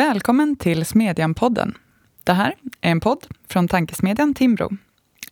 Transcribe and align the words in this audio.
Välkommen 0.00 0.56
till 0.56 0.84
Smedjan-podden. 0.84 1.74
Det 2.24 2.32
här 2.32 2.54
är 2.80 2.90
en 2.90 3.00
podd 3.00 3.26
från 3.48 3.68
tankesmedjan 3.68 4.34
Timbro. 4.34 4.70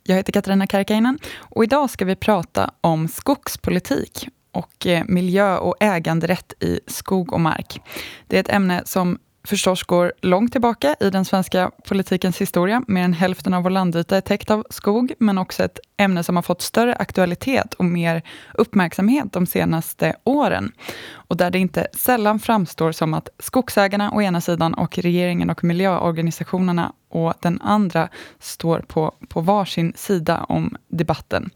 Jag 0.03 0.17
heter 0.17 0.33
Katarina 0.33 0.67
Karkainen 0.67 1.19
och 1.39 1.65
idag 1.65 1.91
ska 1.91 2.05
vi 2.05 2.17
prata 2.17 2.71
om 2.81 3.09
skogspolitik 3.09 4.29
och 4.53 4.87
eh, 4.87 5.05
miljö 5.09 5.57
och 5.57 5.77
äganderätt 5.81 6.53
i 6.61 6.81
skog 6.87 7.33
och 7.33 7.41
mark. 7.41 7.81
Det 8.27 8.37
är 8.37 8.41
ett 8.41 8.49
ämne 8.49 8.83
som 8.85 9.19
förstås 9.45 9.83
går 9.83 10.13
långt 10.23 10.53
tillbaka 10.53 10.97
i 11.01 11.11
den 11.11 11.25
svenska 11.25 11.71
politikens 11.89 12.41
historia. 12.41 12.83
Mer 12.89 13.05
än 13.05 13.13
hälften 13.13 13.55
av 13.55 13.63
vår 13.63 13.71
landyta 13.71 14.17
är 14.17 14.21
täckt 14.21 14.51
av 14.51 14.67
skog, 14.71 15.13
men 15.19 15.39
också 15.39 15.65
ett 15.65 15.81
ämne 15.97 16.23
som 16.23 16.37
har 16.37 16.43
fått 16.43 16.63
större 16.63 16.95
aktualitet 16.95 17.75
och 17.75 17.85
mer 17.85 18.23
uppmärksamhet 18.55 19.33
de 19.33 19.47
senaste 19.47 20.17
åren. 20.25 20.73
Och 21.13 21.37
där 21.37 21.51
det 21.51 21.59
inte 21.59 21.89
sällan 21.93 22.39
framstår 22.39 22.93
som 22.93 23.15
att 23.15 23.29
skogsägarna 23.39 24.13
å 24.13 24.23
ena 24.23 24.41
sidan 24.41 24.75
och 24.75 24.99
regeringen 24.99 25.51
och 25.51 25.65
miljöorganisationerna 25.65 26.93
å 27.09 27.33
den 27.41 27.61
andra 27.61 28.09
står 28.39 28.81
på, 28.81 29.15
på 29.29 29.41
varsin 29.41 29.93
sida 29.97 30.45
om 30.49 30.77
debatten. 30.89 31.51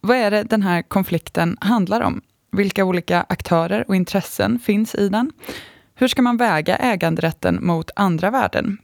Vad 0.00 0.16
är 0.16 0.30
det 0.30 0.42
den 0.42 0.62
här 0.62 0.82
konflikten 0.82 1.56
handlar 1.60 2.00
om? 2.00 2.20
Vilka 2.52 2.84
olika 2.84 3.26
aktörer 3.28 3.84
och 3.88 3.96
intressen 3.96 4.58
finns 4.58 4.94
i 4.94 5.08
den? 5.08 5.32
Hur 5.96 6.08
ska 6.08 6.22
man 6.22 6.36
väga 6.36 6.76
äganderätten 6.76 7.58
mot 7.66 7.90
andra 7.96 8.30
värden? 8.30 8.78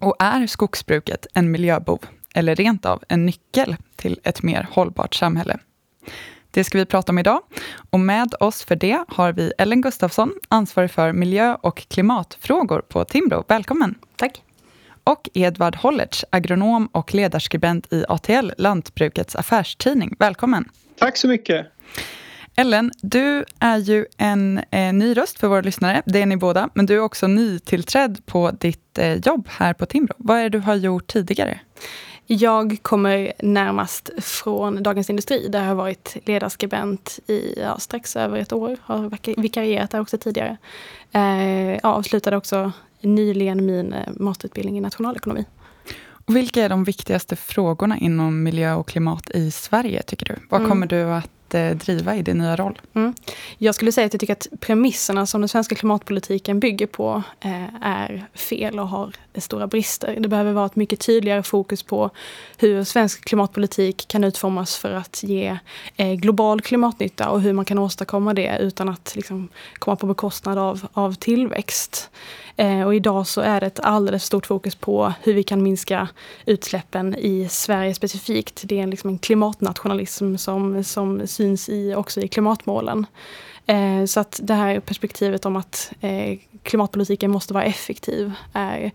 Och 0.00 0.16
är 0.18 0.46
skogsbruket 0.46 1.26
en 1.34 1.50
miljöbov 1.50 2.06
eller 2.34 2.56
rent 2.56 2.86
av 2.86 3.02
en 3.08 3.26
nyckel 3.26 3.76
till 3.96 4.20
ett 4.22 4.42
mer 4.42 4.68
hållbart 4.70 5.14
samhälle? 5.14 5.58
Det 6.50 6.64
ska 6.64 6.78
vi 6.78 6.86
prata 6.86 7.12
om 7.12 7.18
idag. 7.18 7.40
Och 7.90 8.00
med 8.00 8.34
oss 8.40 8.64
för 8.64 8.76
det 8.76 9.04
har 9.08 9.32
vi 9.32 9.52
Ellen 9.58 9.80
Gustafsson, 9.80 10.32
ansvarig 10.48 10.90
för 10.90 11.12
miljö 11.12 11.54
och 11.60 11.88
klimatfrågor 11.88 12.80
på 12.80 13.04
Timbro. 13.04 13.44
Välkommen! 13.48 13.94
Tack! 14.16 14.42
Och 15.04 15.28
Edvard 15.34 15.76
Hollertz, 15.76 16.24
agronom 16.30 16.86
och 16.86 17.14
ledarskribent 17.14 17.92
i 17.92 18.04
ATL, 18.08 18.50
Lantbrukets 18.58 19.36
affärstidning. 19.36 20.16
Välkommen! 20.18 20.68
Tack 20.98 21.16
så 21.16 21.28
mycket! 21.28 21.66
Ellen, 22.56 22.92
du 23.00 23.44
är 23.58 23.78
ju 23.78 24.06
en 24.16 24.60
eh, 24.70 24.92
ny 24.92 25.16
röst 25.16 25.38
för 25.38 25.48
våra 25.48 25.60
lyssnare. 25.60 26.02
Det 26.06 26.22
är 26.22 26.26
ni 26.26 26.36
båda. 26.36 26.68
Men 26.74 26.86
du 26.86 26.94
är 26.94 27.00
också 27.00 27.26
nytillträdd 27.26 28.26
på 28.26 28.50
ditt 28.50 28.98
eh, 28.98 29.14
jobb 29.14 29.48
här 29.50 29.74
på 29.74 29.86
Timbro. 29.86 30.14
Vad 30.18 30.38
är 30.38 30.42
det 30.42 30.48
du 30.48 30.58
har 30.58 30.74
gjort 30.74 31.06
tidigare? 31.06 31.60
Jag 32.26 32.78
kommer 32.82 33.32
närmast 33.38 34.10
från 34.18 34.82
Dagens 34.82 35.10
Industri 35.10 35.48
där 35.48 35.60
jag 35.60 35.68
har 35.68 35.74
varit 35.74 36.16
ledarskribent 36.24 37.18
i 37.26 37.54
ja, 37.60 37.78
strax 37.78 38.16
över 38.16 38.38
ett 38.38 38.52
år. 38.52 38.76
Har 38.82 39.36
vikarierat 39.42 39.90
där 39.90 40.00
också 40.00 40.18
tidigare. 40.18 40.56
Eh, 41.12 41.78
avslutade 41.82 42.36
också 42.36 42.72
nyligen 43.00 43.66
min 43.66 43.92
eh, 43.92 44.08
masterutbildning 44.16 44.78
i 44.78 44.80
nationalekonomi. 44.80 45.44
Och 46.26 46.36
vilka 46.36 46.64
är 46.64 46.68
de 46.68 46.84
viktigaste 46.84 47.36
frågorna 47.36 47.98
inom 47.98 48.42
miljö 48.42 48.74
och 48.74 48.88
klimat 48.88 49.30
i 49.30 49.50
Sverige, 49.50 50.02
tycker 50.02 50.26
du? 50.26 50.36
Vad 50.50 50.60
mm. 50.60 50.70
kommer 50.70 50.86
du 50.86 51.02
att 51.02 51.30
Eh, 51.54 51.76
driva 51.76 52.16
i 52.16 52.22
din 52.22 52.38
nya 52.38 52.56
roll? 52.56 52.80
Mm. 52.94 53.14
Jag 53.58 53.74
skulle 53.74 53.92
säga 53.92 54.06
att 54.06 54.12
jag 54.12 54.20
tycker 54.20 54.32
att 54.32 54.46
premisserna 54.60 55.26
som 55.26 55.40
den 55.40 55.48
svenska 55.48 55.74
klimatpolitiken 55.74 56.60
bygger 56.60 56.86
på 56.86 57.22
eh, 57.40 57.74
är 57.82 58.26
fel 58.34 58.78
och 58.78 58.88
har 58.88 59.12
stora 59.34 59.66
brister. 59.66 60.16
Det 60.20 60.28
behöver 60.28 60.52
vara 60.52 60.66
ett 60.66 60.76
mycket 60.76 61.00
tydligare 61.00 61.42
fokus 61.42 61.82
på 61.82 62.10
hur 62.56 62.84
svensk 62.84 63.24
klimatpolitik 63.24 64.08
kan 64.08 64.24
utformas 64.24 64.76
för 64.76 64.92
att 64.92 65.22
ge 65.22 65.58
eh, 65.96 66.12
global 66.12 66.60
klimatnytta 66.60 67.28
och 67.28 67.40
hur 67.40 67.52
man 67.52 67.64
kan 67.64 67.78
åstadkomma 67.78 68.34
det 68.34 68.58
utan 68.60 68.88
att 68.88 69.12
liksom, 69.16 69.48
komma 69.74 69.96
på 69.96 70.06
bekostnad 70.06 70.58
av, 70.58 70.86
av 70.92 71.14
tillväxt. 71.14 72.10
Eh, 72.56 72.82
och 72.82 72.94
idag 72.94 73.26
så 73.26 73.40
är 73.40 73.60
det 73.60 73.66
ett 73.66 73.80
alldeles 73.80 74.24
stort 74.24 74.46
fokus 74.46 74.74
på 74.74 75.12
hur 75.22 75.34
vi 75.34 75.42
kan 75.42 75.62
minska 75.62 76.08
utsläppen 76.46 77.14
i 77.14 77.48
Sverige 77.50 77.94
specifikt. 77.94 78.62
Det 78.64 78.78
är 78.78 78.82
en, 78.82 78.90
liksom 78.90 79.10
en 79.10 79.18
klimatnationalism 79.18 80.36
som, 80.36 80.84
som 80.84 81.26
syns 81.26 81.68
i, 81.68 81.94
också 81.94 82.20
i 82.20 82.28
klimatmålen. 82.28 83.06
Eh, 83.66 84.04
så 84.04 84.20
att 84.20 84.40
det 84.42 84.54
här 84.54 84.80
perspektivet 84.80 85.46
om 85.46 85.56
att 85.56 85.92
eh, 86.00 86.38
klimatpolitiken 86.62 87.30
måste 87.30 87.54
vara 87.54 87.64
effektiv 87.64 88.32
är 88.52 88.92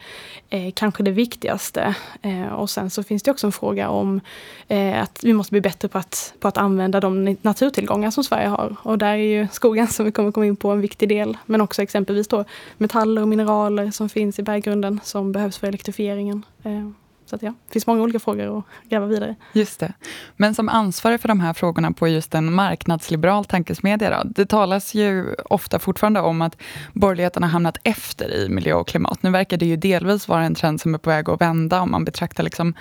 eh, 0.50 0.72
kanske 0.76 1.04
det 1.04 1.12
viktigaste. 1.12 1.96
Eh, 2.22 2.48
och 2.48 2.70
sen 2.70 2.90
så 2.90 3.04
finns 3.04 3.24
det 3.24 3.32
också 3.32 3.48
en 3.48 3.52
fråga 3.52 3.90
om 3.90 4.22
eh, 4.68 5.02
att 5.02 5.24
vi 5.24 5.34
måste 5.34 5.52
bli 5.52 5.62
bättre 5.62 5.88
på 5.88 5.98
att, 5.98 6.34
på 6.40 6.48
att 6.48 6.58
använda 6.58 7.00
de 7.00 7.38
naturtillgångar 7.42 8.12
som 8.12 8.24
Sverige 8.24 8.48
har. 8.48 8.76
Och 8.84 8.98
där 8.98 9.14
är 9.14 9.16
ju 9.16 9.48
skogen, 9.52 9.88
som 9.88 10.06
vi 10.06 10.12
kommer 10.12 10.32
komma 10.32 10.46
in 10.46 10.56
på, 10.56 10.72
en 10.72 10.82
viktig 10.82 11.10
del. 11.10 11.38
Men 11.46 11.62
också 11.62 11.82
exempelvis 11.82 12.28
då 12.28 12.46
metaller 12.78 13.22
och 13.22 13.28
mineraler 13.28 13.92
som 13.92 14.10
finns 14.10 14.40
i 14.40 14.44
berggrunden 14.44 15.00
som 15.04 15.32
behövs 15.32 15.58
för 15.58 15.68
elektrifieringen. 15.68 16.46
Eh. 16.64 16.90
Så 17.30 17.36
att 17.36 17.44
ja, 17.44 17.54
det 17.68 17.74
finns 17.74 17.88
många 17.88 18.02
olika 18.02 18.20
frågor 18.20 18.58
att 18.58 18.66
gräva 18.90 19.06
vidare 19.06 19.36
Just 19.54 19.80
det. 19.80 19.94
Men 20.38 20.56
som 20.56 20.70
ansvarig 20.70 21.22
för 21.22 21.28
de 21.28 21.40
här 21.40 21.54
frågorna 21.54 21.92
på 21.92 22.08
just 22.08 22.36
en 22.36 22.54
marknadsliberal 22.54 23.46
tankesmedja, 23.46 24.10
då, 24.10 24.30
det 24.30 24.46
talas 24.46 24.94
ju 24.94 25.36
ofta 25.46 25.80
fortfarande 25.80 26.22
om 26.22 26.42
att 26.42 26.58
borgerligheten 26.94 27.44
har 27.44 27.50
hamnat 27.50 27.78
efter 27.84 28.36
i 28.36 28.50
miljö 28.50 28.74
och 28.74 28.88
klimat. 28.88 29.24
Nu 29.24 29.30
verkar 29.30 29.58
det 29.58 29.66
ju 29.66 29.76
delvis 29.76 30.28
vara 30.28 30.44
en 30.44 30.56
trend 30.56 30.82
som 30.82 30.94
är 30.94 30.98
på 30.98 31.10
väg 31.10 31.30
att 31.30 31.42
vända 31.42 31.82
om 31.82 31.92
man 31.92 32.06
betraktar 32.06 32.44
liksom 32.44 32.74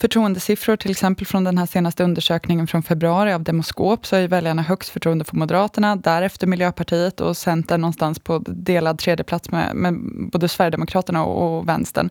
förtroendesiffror, 0.00 0.76
till 0.76 0.90
exempel 0.90 1.26
från 1.26 1.44
den 1.44 1.58
här 1.58 1.66
senaste 1.66 2.04
undersökningen 2.04 2.66
från 2.66 2.82
februari 2.82 3.32
av 3.32 3.42
Demoskop, 3.42 4.06
så 4.06 4.16
är 4.16 4.28
väljarna 4.28 4.62
högst 4.62 4.90
förtroende 4.90 5.24
för 5.24 5.36
Moderaterna, 5.36 5.96
därefter 5.96 6.46
Miljöpartiet 6.46 7.20
och 7.20 7.36
Centern 7.36 7.80
någonstans 7.80 8.18
på 8.18 8.38
delad 8.46 8.98
tredjeplats 8.98 9.50
med, 9.50 9.76
med 9.76 9.94
både 10.32 10.48
Sverigedemokraterna 10.48 11.24
och, 11.24 11.58
och 11.58 11.68
Vänstern. 11.68 12.10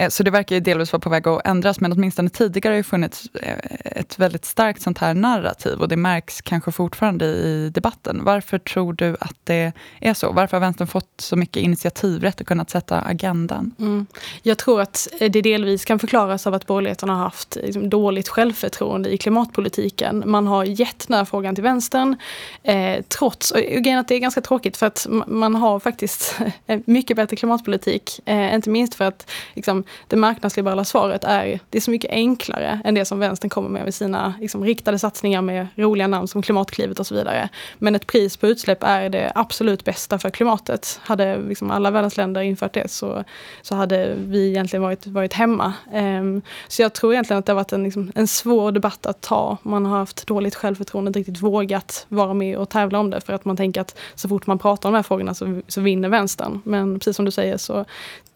Eh, 0.00 0.08
så 0.08 0.22
det 0.22 0.30
verkar 0.30 0.56
ju 0.56 0.60
delvis 0.60 0.92
vara 0.92 1.00
på 1.00 1.10
väg 1.10 1.28
att 1.28 1.46
ändras, 1.46 1.80
men 1.80 1.92
åtminstone 1.92 2.30
tidigare 2.30 2.72
har 2.72 2.76
det 2.76 2.82
funnits 2.82 3.28
eh, 3.34 3.58
ett 3.84 4.18
väldigt 4.18 4.44
starkt 4.44 4.82
sånt 4.82 4.98
här 4.98 5.14
narrativ 5.14 5.80
och 5.80 5.88
det 5.88 5.96
märks 5.96 6.40
kanske 6.40 6.72
fortfarande 6.72 7.26
i 7.26 7.70
debatten. 7.74 8.24
Varför 8.24 8.58
tror 8.58 8.92
du 8.92 9.16
att 9.20 9.36
det 9.44 9.72
är 10.00 10.14
så? 10.14 10.32
Varför 10.32 10.56
har 10.56 10.60
vänstern 10.60 10.86
fått 10.86 11.20
så 11.20 11.36
mycket 11.36 11.62
initiativrätt 11.62 12.40
och 12.40 12.46
kunnat 12.46 12.70
sätta 12.70 13.00
agendan? 13.00 13.74
Mm. 13.78 14.06
Jag 14.42 14.58
tror 14.58 14.80
att 14.80 15.08
eh, 15.20 15.30
det 15.30 15.42
delvis 15.42 15.84
kan 15.84 15.98
förklaras 15.98 16.46
av 16.46 16.54
att 16.54 16.66
borgerligheten 16.66 17.08
har 17.08 17.16
haft 17.16 17.56
liksom, 17.62 17.90
dåligt 17.90 18.28
självförtroende 18.28 19.14
i 19.14 19.18
klimatpolitiken. 19.18 20.22
Man 20.26 20.46
har 20.46 20.64
gett 20.64 21.08
den 21.08 21.16
här 21.16 21.24
frågan 21.24 21.54
till 21.54 21.64
vänstern, 21.64 22.16
eh, 22.62 23.02
trots, 23.18 23.50
och 23.50 23.58
att 23.58 24.08
det 24.08 24.14
är 24.14 24.18
ganska 24.18 24.40
tråkigt 24.40 24.76
för 24.76 24.86
att 24.86 25.06
man 25.26 25.54
har 25.54 25.80
faktiskt 25.80 26.38
mycket 26.84 27.16
bättre 27.16 27.36
klimatpolitik. 27.36 28.20
Eh, 28.24 28.54
inte 28.54 28.70
minst 28.70 28.94
för 28.94 29.04
att 29.04 29.30
liksom, 29.54 29.84
det 30.08 30.16
marknadsliberala 30.16 30.84
svaret 30.84 31.24
är 31.24 31.60
det 31.70 31.78
är 31.78 31.82
så 31.82 31.90
mycket 31.90 32.10
enklare 32.10 32.80
än 32.84 32.94
det 32.94 33.04
som 33.04 33.18
vänstern 33.18 33.50
kommer 33.50 33.68
med 33.68 33.84
med 33.84 33.94
sina 33.94 34.34
liksom, 34.40 34.64
riktade 34.64 34.98
satsningar 34.98 35.42
med 35.42 35.66
roliga 35.76 36.06
namn 36.06 36.28
som 36.28 36.42
Klimatklivet 36.42 37.00
och 37.00 37.06
så 37.06 37.14
vidare. 37.14 37.48
Men 37.78 37.94
ett 37.94 38.06
pris 38.06 38.36
på 38.36 38.46
utsläpp 38.46 38.82
är 38.82 39.08
det 39.08 39.32
absolut 39.34 39.84
bästa 39.84 40.18
för 40.18 40.30
klimatet. 40.30 41.00
Hade 41.02 41.38
liksom 41.38 41.70
alla 41.70 41.90
världens 41.90 42.16
länder 42.16 42.40
infört 42.40 42.74
det 42.74 42.90
så, 42.90 43.24
så 43.62 43.74
hade 43.74 44.14
vi 44.16 44.48
egentligen 44.48 44.82
varit, 44.82 45.06
varit 45.06 45.32
hemma. 45.32 45.72
Um, 45.92 46.42
så 46.68 46.82
jag 46.82 46.92
tror 46.92 47.12
egentligen 47.12 47.38
att 47.38 47.46
det 47.46 47.52
har 47.52 47.56
varit 47.56 47.72
en, 47.72 47.82
liksom, 47.82 48.12
en 48.14 48.26
svår 48.26 48.72
debatt 48.72 49.06
att 49.06 49.20
ta. 49.20 49.56
Man 49.62 49.86
har 49.86 49.98
haft 49.98 50.26
dåligt 50.26 50.54
självförtroende, 50.54 51.08
inte 51.08 51.18
riktigt 51.18 51.42
vågat 51.42 52.06
vara 52.08 52.34
med 52.34 52.56
och 52.56 52.68
tävla 52.68 52.98
om 52.98 53.10
det 53.10 53.20
för 53.20 53.32
att 53.32 53.44
man 53.44 53.56
tänker 53.56 53.80
att 53.80 53.98
så 54.14 54.28
fort 54.28 54.46
man 54.46 54.58
pratar 54.58 54.88
om 54.88 54.92
de 54.92 54.98
här 54.98 55.02
frågorna 55.02 55.34
så, 55.34 55.60
så 55.68 55.80
vinner 55.80 56.08
vänstern. 56.08 56.60
Men 56.64 56.98
precis 56.98 57.16
som 57.16 57.24
du 57.24 57.30
säger 57.30 57.56
så 57.56 57.84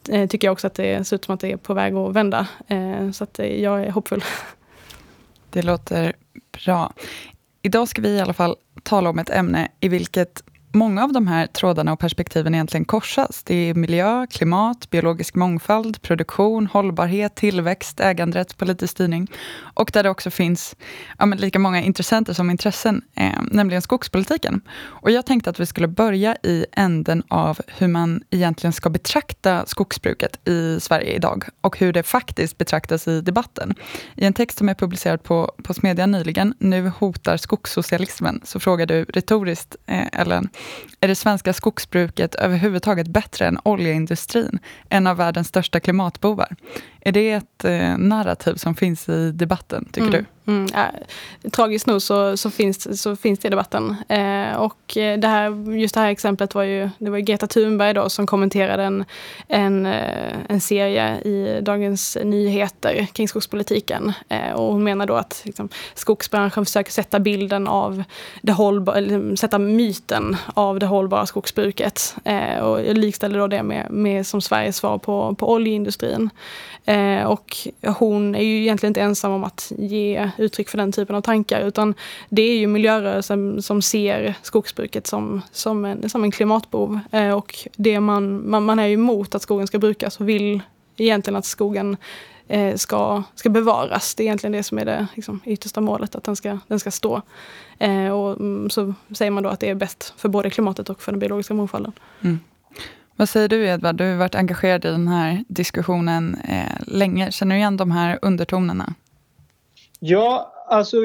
Eh, 0.09 0.29
tycker 0.29 0.47
jag 0.47 0.53
också 0.53 0.67
att 0.67 0.75
det 0.75 1.05
ser 1.05 1.17
ut 1.17 1.25
som 1.25 1.35
att 1.35 1.41
det 1.41 1.53
är 1.53 1.57
på 1.57 1.75
väg 1.75 1.95
att 1.95 2.13
vända. 2.13 2.49
Eh, 2.67 3.11
så 3.11 3.25
att 3.25 3.39
eh, 3.39 3.47
jag 3.47 3.85
är 3.85 3.91
hoppfull. 3.91 4.25
Det 5.51 5.63
låter 5.63 6.13
bra. 6.65 6.93
Idag 7.63 7.89
ska 7.89 8.03
vi 8.03 8.09
i 8.09 8.21
alla 8.21 8.33
fall 8.33 8.57
tala 8.83 9.11
om 9.11 9.19
ett 9.19 9.31
ämne 9.31 9.69
i 9.81 9.89
vilket 9.89 10.45
många 10.75 11.05
av 11.05 11.13
de 11.13 11.27
här 11.27 11.47
trådarna 11.47 11.93
och 11.93 11.99
perspektiven 11.99 12.55
egentligen 12.55 12.85
korsas. 12.85 13.43
Det 13.43 13.55
är 13.55 13.75
miljö, 13.75 14.27
klimat, 14.27 14.91
biologisk 14.91 15.35
mångfald, 15.35 16.03
produktion, 16.03 16.67
hållbarhet, 16.67 17.35
tillväxt, 17.35 18.01
äganderätt, 18.01 18.57
politisk 18.57 18.93
styrning. 18.93 19.31
Och 19.75 19.91
där 19.93 20.03
det 20.03 20.11
också 20.11 20.31
finns 20.31 20.77
ja, 21.19 21.27
lika 21.27 21.59
många 21.59 21.83
intressenter 21.83 22.33
som 22.33 22.51
intressen, 22.51 23.03
eh, 23.15 23.43
nämligen 23.51 23.83
skogspolitiken. 23.83 24.61
Och 24.83 25.11
jag 25.11 25.27
tänkte 25.27 25.51
att 25.51 25.61
vi 25.61 25.67
skulle 25.67 25.89
börja 25.89 26.37
i 26.43 26.67
änden 26.73 27.23
av 27.29 27.59
hur 27.67 27.89
man 27.89 28.23
egentligen 28.31 28.73
ska 28.73 28.91
betrakta 28.91 29.67
skogsbruket 29.67 30.49
i 30.49 30.81
Sverige 30.81 31.13
idag 31.13 31.45
och 31.61 31.79
hur 31.79 31.93
det 31.93 32.03
faktiskt 32.03 32.59
betraktas 32.59 33.09
i 33.09 33.21
debatten. 33.21 33.75
I 34.17 34.25
en 34.25 34.33
text 34.33 34.59
som 34.59 34.69
är 34.69 34.75
publicerad 34.75 35.23
på, 35.23 35.53
på 35.63 35.75
Smedjan 35.75 36.11
nyligen, 36.11 36.55
Nu 36.59 36.89
hotar 36.89 37.37
skogssocialismen, 37.37 38.41
så 38.45 38.61
frågar 38.61 38.87
du 38.87 39.05
retoriskt, 39.05 39.77
eh, 39.87 40.21
Ellen, 40.21 40.49
är 41.01 41.09
det 41.09 41.15
svenska 41.15 41.53
skogsbruket 41.53 42.35
överhuvudtaget 42.35 43.09
bättre 43.09 43.47
än 43.47 43.59
oljeindustrin? 43.63 44.59
En 44.89 45.07
av 45.07 45.17
världens 45.17 45.49
största 45.49 45.81
klimatbovar. 45.81 46.57
Är 47.01 47.13
det 47.13 47.31
ett 47.31 47.65
eh, 47.65 47.99
narrativ 47.99 48.55
som 48.55 48.75
finns 48.75 49.09
i 49.09 49.31
debatten, 49.31 49.85
tycker 49.85 50.09
mm. 50.09 50.13
du? 50.13 50.25
Mm, 50.47 50.67
ja, 50.75 50.91
tragiskt 51.51 51.87
nog 51.87 52.03
så, 52.03 52.37
så, 52.37 52.51
finns, 52.51 53.03
så 53.03 53.17
finns 53.17 53.39
det 53.39 53.47
i 53.47 53.51
debatten. 53.51 53.97
Eh, 54.09 54.57
och 54.57 54.97
eh, 54.97 55.19
det 55.19 55.29
här, 55.29 55.73
just 55.73 55.95
det 55.95 56.01
här 56.01 56.11
exemplet 56.11 56.55
var 56.55 56.63
ju, 56.63 56.91
det 56.99 57.11
var 57.11 57.19
Greta 57.19 57.47
Thunberg 57.47 57.95
då 57.95 58.09
som 58.09 58.27
kommenterade 58.27 58.83
en, 58.83 59.05
en, 59.49 59.87
eh, 59.87 60.35
en 60.49 60.61
serie 60.61 61.21
i 61.21 61.61
Dagens 61.63 62.19
Nyheter 62.25 63.07
kring 63.13 63.29
skogspolitiken. 63.29 64.13
Eh, 64.29 64.53
och 64.53 64.73
hon 64.73 64.85
menar 64.85 65.07
då 65.07 65.15
att 65.15 65.43
liksom, 65.45 65.69
skogsbranschen 65.95 66.65
försöker 66.65 66.93
sätta 66.93 67.19
bilden 67.21 67.69
av 67.69 68.03
det 68.43 68.53
hållbara, 68.53 68.97
eller 68.97 69.15
mm, 69.15 69.37
sätta 69.37 69.59
myten 69.59 70.37
av 70.55 70.79
det 70.79 70.87
hållbara 70.87 71.27
skogsbruket. 71.27 72.17
Eh, 72.25 72.59
och 72.59 72.95
likställer 72.95 73.39
då 73.39 73.47
det 73.47 73.63
med, 73.63 73.91
med 73.91 74.27
som 74.27 74.41
Sveriges 74.41 74.77
svar 74.77 74.99
på, 74.99 75.35
på 75.35 75.53
oljeindustrin. 75.53 76.31
Eh, 76.85 77.25
och 77.25 77.57
hon 77.99 78.35
är 78.35 78.43
ju 78.43 78.61
egentligen 78.61 78.91
inte 78.91 79.01
ensam 79.01 79.33
om 79.33 79.45
att 79.45 79.73
ge 79.79 80.31
uttryck 80.39 80.69
för 80.69 80.79
den 80.79 80.93
typen 80.93 81.17
av 81.17 81.21
tankar 81.21 81.61
utan 81.61 81.95
det 82.29 82.43
är 82.43 82.57
ju 82.57 82.67
miljörörelsen 82.67 83.63
som 83.63 83.83
ser 83.83 84.35
skogsbruket 84.43 85.07
som, 85.07 85.43
som, 85.53 85.85
en, 85.85 86.11
som 86.11 86.25
en 86.25 86.31
klimatbov. 86.31 87.01
Eh, 87.11 87.31
och 87.31 87.69
det 87.77 88.01
man, 88.01 88.51
man, 88.51 88.65
man 88.65 88.79
är 88.79 88.87
ju 88.87 88.95
emot 88.95 89.35
att 89.35 89.43
skogen 89.43 89.67
ska 89.67 89.79
brukas 89.79 90.21
och 90.21 90.29
vill 90.29 90.61
egentligen 90.97 91.37
att 91.37 91.45
skogen 91.45 91.97
eh, 92.49 92.77
ska, 92.77 93.23
ska 93.35 93.49
bevaras. 93.51 94.15
Det 94.15 94.23
är 94.23 94.25
egentligen 94.25 94.53
det 94.53 94.63
som 94.63 94.79
är 94.79 94.85
det 94.85 95.07
liksom, 95.15 95.41
yttersta 95.45 95.81
målet, 95.81 96.15
att 96.15 96.25
den 96.25 96.37
ska, 96.37 96.59
den 96.69 96.81
ska 96.81 96.91
stå. 96.91 97.23
Eh, 97.79 98.09
och 98.09 98.41
mm, 98.41 98.71
så 98.71 98.95
säger 99.17 99.31
man 99.31 99.43
då 99.43 99.49
att 99.49 99.61
det 99.61 99.71
är 99.71 99.75
bäst 99.75 100.15
för 100.17 100.29
både 100.29 100.51
klimatet 100.51 100.91
och 100.91 101.03
för 101.03 101.13
den 101.13 101.19
biologiska 101.19 101.55
mångfalden. 101.55 101.93
Mm. 102.21 102.41
Vad 103.17 103.29
säger 103.29 103.49
du 103.49 103.67
Edvard? 103.67 103.97
Du 103.97 104.05
har 104.05 104.17
varit 104.17 104.35
engagerad 104.35 104.85
i 104.85 104.89
den 104.89 105.09
här 105.09 105.45
diskussionen 105.49 106.35
eh, 106.35 106.79
länge. 106.87 107.33
Känner 107.33 107.55
du 107.55 107.59
igen 107.59 107.77
de 107.77 107.91
här 107.91 108.19
undertonerna? 108.23 108.95
Ja, 110.07 110.53
alltså 110.69 110.97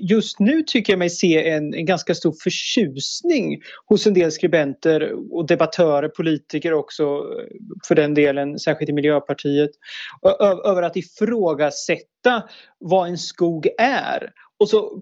just 0.00 0.40
nu 0.40 0.62
tycker 0.62 0.92
jag 0.92 0.98
mig 0.98 1.10
se 1.10 1.48
en, 1.48 1.74
en 1.74 1.86
ganska 1.86 2.14
stor 2.14 2.34
förtjusning 2.42 3.62
hos 3.86 4.06
en 4.06 4.14
del 4.14 4.32
skribenter 4.32 5.12
och 5.34 5.46
debattörer, 5.46 6.08
politiker 6.08 6.72
också 6.72 7.22
för 7.88 7.94
den 7.94 8.14
delen, 8.14 8.58
särskilt 8.58 8.90
i 8.90 8.92
Miljöpartiet, 8.92 9.70
över 10.64 10.82
att 10.82 10.96
ifrågasätta 10.96 12.42
vad 12.78 13.08
en 13.08 13.18
skog 13.18 13.68
är. 13.78 14.30
Och 14.58 14.68
så 14.68 15.00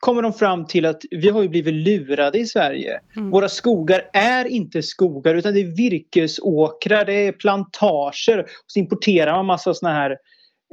kommer 0.00 0.22
de 0.22 0.32
fram 0.32 0.66
till 0.66 0.86
att 0.86 1.02
vi 1.10 1.28
har 1.28 1.42
ju 1.42 1.48
blivit 1.48 1.74
lurade 1.74 2.38
i 2.38 2.46
Sverige. 2.46 3.00
Mm. 3.16 3.30
Våra 3.30 3.48
skogar 3.48 4.10
är 4.12 4.44
inte 4.44 4.82
skogar 4.82 5.34
utan 5.34 5.54
det 5.54 5.60
är 5.60 5.76
virkesåkrar, 5.76 7.04
det 7.04 7.14
är 7.14 7.32
plantager. 7.32 8.38
Och 8.38 8.46
så 8.66 8.78
importerar 8.78 9.32
man 9.32 9.46
massa 9.46 9.74
såna 9.74 9.92
här 9.92 10.16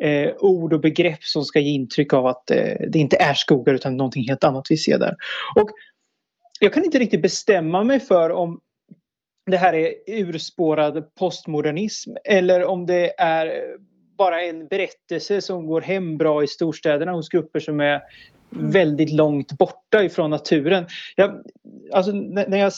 eh, 0.02 0.32
ord 0.40 0.74
och 0.74 0.82
begrepp 0.82 1.24
som 1.24 1.46
ska 1.46 1.60
ge 1.60 1.72
intryck 1.72 2.14
av 2.14 2.26
att 2.26 2.52
eh, 2.52 2.76
det 2.90 3.00
inte 3.00 3.18
är 3.18 3.34
skogar 3.34 3.74
utan 3.74 3.98
någonting 3.98 4.28
helt 4.28 4.44
annat 4.44 4.68
vi 4.70 4.78
ser 4.78 4.98
där. 4.98 5.16
Och 5.56 5.70
jag 6.60 6.74
kan 6.74 6.84
inte 6.84 7.00
riktigt 7.00 7.22
bestämma 7.22 7.84
mig 7.84 8.00
för 8.00 8.30
om 8.30 8.60
det 9.46 9.58
här 9.58 9.74
är 9.74 9.94
urspårad 10.08 11.16
postmodernism 11.16 12.12
eller 12.24 12.66
om 12.66 12.86
det 12.86 13.20
är 13.20 13.76
bara 14.18 14.44
en 14.44 14.68
berättelse 14.68 15.42
som 15.42 15.68
går 15.68 15.82
hem 15.82 16.18
bra 16.18 16.44
i 16.44 16.48
storstäderna 16.48 17.12
hos 17.12 17.30
grupper 17.30 17.60
som 17.60 17.80
är 17.80 18.02
mm. 18.56 18.72
väldigt 18.72 19.12
långt 19.12 19.52
borta 19.52 20.04
ifrån 20.04 20.30
naturen. 20.30 20.86
Jag, 21.16 21.44
alltså, 21.92 22.12
när 22.12 22.58
jag 22.58 22.72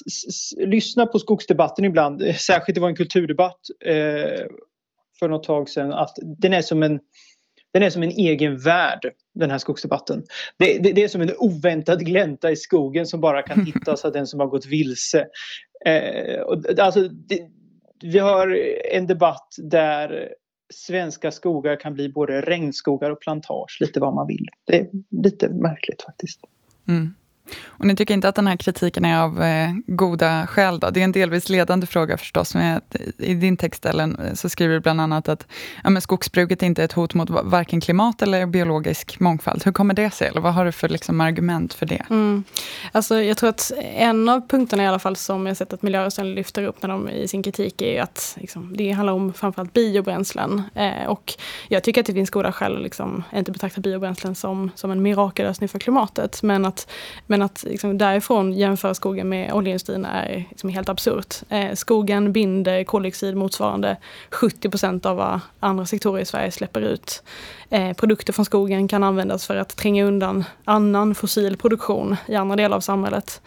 lyssnar 0.57 1.05
på 1.05 1.19
skogsdebatten 1.19 1.85
ibland, 1.85 2.23
särskilt 2.35 2.75
det 2.75 2.81
var 2.81 2.89
en 2.89 2.95
kulturdebatt 2.95 3.59
eh, 3.85 4.45
för 5.19 5.29
något 5.29 5.43
tag 5.43 5.69
sedan 5.69 5.93
att 5.93 6.17
den 6.21 6.53
är 6.53 6.61
som 6.61 6.83
en 6.83 6.99
den 7.73 7.83
är 7.83 7.89
som 7.89 8.03
en 8.03 8.09
egen 8.09 8.57
värld, 8.57 9.11
den 9.33 9.51
här 9.51 9.57
skogsdebatten. 9.57 10.23
Det, 10.57 10.77
det, 10.77 10.91
det 10.91 11.03
är 11.03 11.07
som 11.07 11.21
en 11.21 11.31
oväntad 11.37 12.05
glänta 12.05 12.51
i 12.51 12.55
skogen 12.55 13.05
som 13.05 13.21
bara 13.21 13.41
kan 13.41 13.65
hittas 13.65 14.05
av 14.05 14.11
den 14.11 14.27
som 14.27 14.39
har 14.39 14.47
gått 14.47 14.65
vilse. 14.65 15.27
Eh, 15.85 16.41
och, 16.41 16.79
alltså, 16.79 17.07
det, 17.07 17.39
vi 18.01 18.19
har 18.19 18.57
en 18.91 19.07
debatt 19.07 19.55
där 19.57 20.29
svenska 20.73 21.31
skogar 21.31 21.79
kan 21.79 21.93
bli 21.93 22.09
både 22.09 22.41
regnskogar 22.41 23.11
och 23.11 23.21
plantage, 23.21 23.77
lite 23.79 23.99
vad 23.99 24.13
man 24.13 24.27
vill. 24.27 24.47
Det 24.65 24.79
är 24.79 24.87
lite 25.23 25.49
märkligt 25.49 26.01
faktiskt. 26.01 26.39
Mm. 26.87 27.15
Och 27.65 27.85
ni 27.85 27.95
tycker 27.95 28.13
inte 28.13 28.29
att 28.29 28.35
den 28.35 28.47
här 28.47 28.57
kritiken 28.57 29.05
är 29.05 29.21
av 29.21 29.43
eh, 29.43 29.69
goda 29.87 30.47
skäl? 30.47 30.79
Då? 30.79 30.89
Det 30.89 30.99
är 30.99 31.03
en 31.03 31.11
delvis 31.11 31.49
ledande 31.49 31.87
fråga 31.87 32.17
förstås. 32.17 32.55
Men 32.55 32.81
I 33.17 33.33
din 33.33 33.57
text, 33.57 33.85
Ellen, 33.85 34.17
så 34.33 34.49
skriver 34.49 34.73
du 34.73 34.79
bland 34.79 35.01
annat 35.01 35.29
att 35.29 35.47
ja, 35.83 35.89
men 35.89 36.01
skogsbruket 36.01 36.61
inte 36.61 36.81
är 36.81 36.85
ett 36.85 36.91
hot 36.91 37.13
mot 37.13 37.29
varken 37.29 37.81
klimat 37.81 38.21
eller 38.21 38.45
biologisk 38.45 39.19
mångfald. 39.19 39.63
Hur 39.65 39.71
kommer 39.71 39.93
det 39.93 40.13
sig? 40.13 40.27
Eller 40.27 40.41
vad 40.41 40.53
har 40.53 40.65
du 40.65 40.71
för 40.71 40.89
liksom, 40.89 41.21
argument 41.21 41.73
för 41.73 41.85
det? 41.85 42.05
Mm. 42.09 42.43
Alltså, 42.91 43.21
jag 43.21 43.37
tror 43.37 43.49
att 43.49 43.71
en 43.95 44.29
av 44.29 44.47
punkterna 44.47 44.83
i 44.83 44.87
alla 44.87 44.99
fall 44.99 45.15
som 45.15 45.45
jag 45.45 45.57
sett 45.57 45.73
att 45.73 45.81
miljörörelsen 45.81 46.35
lyfter 46.35 46.63
upp 46.63 46.81
när 46.81 46.89
de, 46.89 47.09
i 47.09 47.27
sin 47.27 47.43
kritik 47.43 47.81
är 47.81 48.01
att 48.01 48.37
liksom, 48.41 48.77
det 48.77 48.91
handlar 48.91 49.13
om 49.13 49.33
framförallt 49.33 49.73
biobränslen. 49.73 50.63
Eh, 50.75 51.05
och 51.07 51.33
jag 51.67 51.83
tycker 51.83 52.01
att 52.01 52.07
det 52.07 52.13
finns 52.13 52.29
goda 52.29 52.51
skäl 52.51 52.75
att 52.75 52.83
liksom, 52.83 53.23
inte 53.35 53.51
betrakta 53.51 53.81
biobränslen 53.81 54.35
som, 54.35 54.71
som 54.75 54.91
en 54.91 55.01
mirakellösning 55.01 55.69
för 55.69 55.79
klimatet. 55.79 56.43
Men 56.43 56.65
att 56.65 56.87
men 57.27 57.34
men 57.35 57.41
att 57.41 57.63
liksom, 57.63 57.97
därifrån 57.97 58.53
jämföra 58.53 58.93
skogen 58.93 59.29
med 59.29 59.53
oljeindustrin 59.53 60.05
är 60.05 60.45
liksom 60.49 60.69
helt 60.69 60.89
absurt. 60.89 61.35
Eh, 61.49 61.73
skogen 61.73 62.31
binder 62.31 62.83
koldioxid 62.83 63.35
motsvarande 63.35 63.97
70 64.31 64.69
procent 64.69 65.05
av 65.05 65.17
vad 65.17 65.39
andra 65.59 65.85
sektorer 65.85 66.21
i 66.21 66.25
Sverige 66.25 66.51
släpper 66.51 66.81
ut. 66.81 67.23
Eh, 67.69 67.93
produkter 67.93 68.33
från 68.33 68.45
skogen 68.45 68.87
kan 68.87 69.03
användas 69.03 69.47
för 69.47 69.55
att 69.55 69.75
tränga 69.75 70.05
undan 70.05 70.43
annan 70.65 71.15
fossil 71.15 71.57
produktion 71.57 72.15
i 72.27 72.35
andra 72.35 72.55
delar 72.55 72.77
av 72.77 72.81
samhället. 72.81 73.41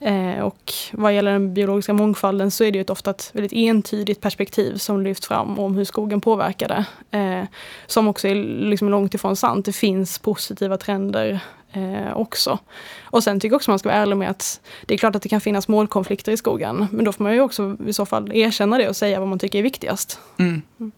Eh, 0.00 0.40
och 0.40 0.72
vad 0.92 1.14
gäller 1.14 1.32
den 1.32 1.54
biologiska 1.54 1.92
mångfalden 1.92 2.50
så 2.50 2.64
är 2.64 2.72
det 2.72 2.78
ett 2.78 2.90
ofta 2.90 3.10
ett 3.10 3.30
väldigt 3.32 3.52
entydigt 3.52 4.20
perspektiv 4.20 4.76
som 4.76 5.02
lyfts 5.02 5.28
fram 5.28 5.58
om 5.58 5.76
hur 5.76 5.84
skogen 5.84 6.20
påverkar 6.20 6.68
det. 6.68 7.18
Eh, 7.18 7.44
som 7.86 8.08
också 8.08 8.28
är 8.28 8.34
liksom 8.70 8.88
långt 8.88 9.14
ifrån 9.14 9.36
sant. 9.36 9.66
Det 9.66 9.72
finns 9.72 10.18
positiva 10.18 10.76
trender 10.76 11.40
eh, 11.72 12.16
också. 12.16 12.58
Och 13.02 13.22
sen 13.22 13.40
tycker 13.40 13.52
jag 13.52 13.56
också 13.56 13.70
man 13.70 13.78
ska 13.78 13.88
vara 13.88 13.98
ärlig 13.98 14.16
med 14.16 14.30
att 14.30 14.60
det 14.86 14.94
är 14.94 14.98
klart 14.98 15.16
att 15.16 15.22
det 15.22 15.28
kan 15.28 15.40
finnas 15.40 15.68
målkonflikter 15.68 16.32
i 16.32 16.36
skogen. 16.36 16.86
Men 16.90 17.04
då 17.04 17.12
får 17.12 17.24
man 17.24 17.34
ju 17.34 17.40
också 17.40 17.76
i 17.86 17.92
så 17.92 18.06
fall 18.06 18.32
erkänna 18.32 18.78
det 18.78 18.88
och 18.88 18.96
säga 18.96 19.18
vad 19.18 19.28
man 19.28 19.38
tycker 19.38 19.58
är 19.58 19.62
viktigast. 19.62 20.20
Mm. 20.38 20.62
Mm. 20.80 20.92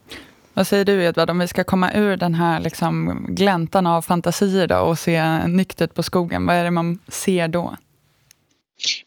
Vad 0.54 0.66
säger 0.66 0.84
du 0.84 1.04
Edvard, 1.04 1.30
om 1.30 1.38
vi 1.38 1.48
ska 1.48 1.64
komma 1.64 1.92
ur 1.92 2.16
den 2.16 2.34
här 2.34 2.60
liksom 2.60 3.26
gläntan 3.28 3.86
av 3.86 4.02
fantasier 4.02 4.66
då 4.66 4.78
och 4.78 4.98
se 4.98 5.46
nyktert 5.46 5.94
på 5.94 6.02
skogen, 6.02 6.46
vad 6.46 6.56
är 6.56 6.64
det 6.64 6.70
man 6.70 6.98
ser 7.08 7.48
då? 7.48 7.76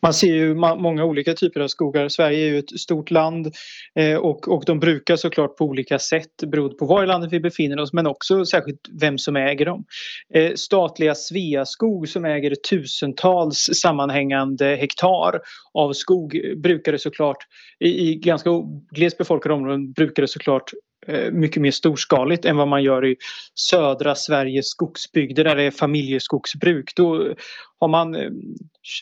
Man 0.02 0.14
ser 0.14 0.34
ju 0.34 0.56
många 0.56 1.06
olika 1.06 1.34
typer 1.34 1.60
av 1.60 1.68
skogar. 1.68 2.10
Sverige 2.10 2.46
är 2.46 2.50
ju 2.50 2.60
ett 2.60 2.80
stort 2.80 3.12
land 3.12 3.52
eh, 3.96 4.18
och, 4.18 4.48
och 4.48 4.64
de 4.66 4.80
brukar 4.80 5.16
såklart 5.16 5.58
på 5.58 5.66
olika 5.66 6.00
sätt 6.00 6.44
beroende 6.48 6.76
på 6.76 6.86
var 6.86 7.04
i 7.04 7.08
landet 7.08 7.34
vi 7.34 7.40
befinner 7.40 7.80
oss 7.80 7.94
men 7.94 8.08
också 8.08 8.46
särskilt 8.46 8.90
vem 9.02 9.18
som 9.18 9.36
äger 9.36 9.66
dem. 9.66 9.86
Eh, 10.34 10.54
statliga 10.56 11.16
Sveaskog 11.16 12.10
som 12.10 12.26
äger 12.26 12.56
tusentals 12.56 13.70
sammanhängande 13.74 14.76
hektar 14.76 15.42
av 15.74 15.94
skog 15.94 16.42
brukar 16.58 16.92
det 16.92 17.00
såklart 17.00 17.38
i, 17.80 18.10
i 18.10 18.16
ganska 18.16 18.50
glest 18.92 19.18
befolkade 19.18 19.56
områden 19.56 19.92
brukar 19.92 20.24
det 20.24 20.28
såklart 20.28 20.72
Eh, 21.08 21.32
mycket 21.32 21.62
mer 21.62 21.72
storskaligt 21.72 22.46
än 22.46 22.58
vad 22.58 22.68
man 22.68 22.84
gör 22.84 23.06
i 23.06 23.16
södra 23.56 24.16
Sveriges 24.16 24.70
skogsbygder 24.70 25.44
där 25.44 25.56
det 25.56 25.64
är 25.64 25.72
familjeskogsbruk. 25.72 26.96
Då 26.96 27.34
har 27.80 27.88
man, 27.88 28.16
eh, 28.16 28.30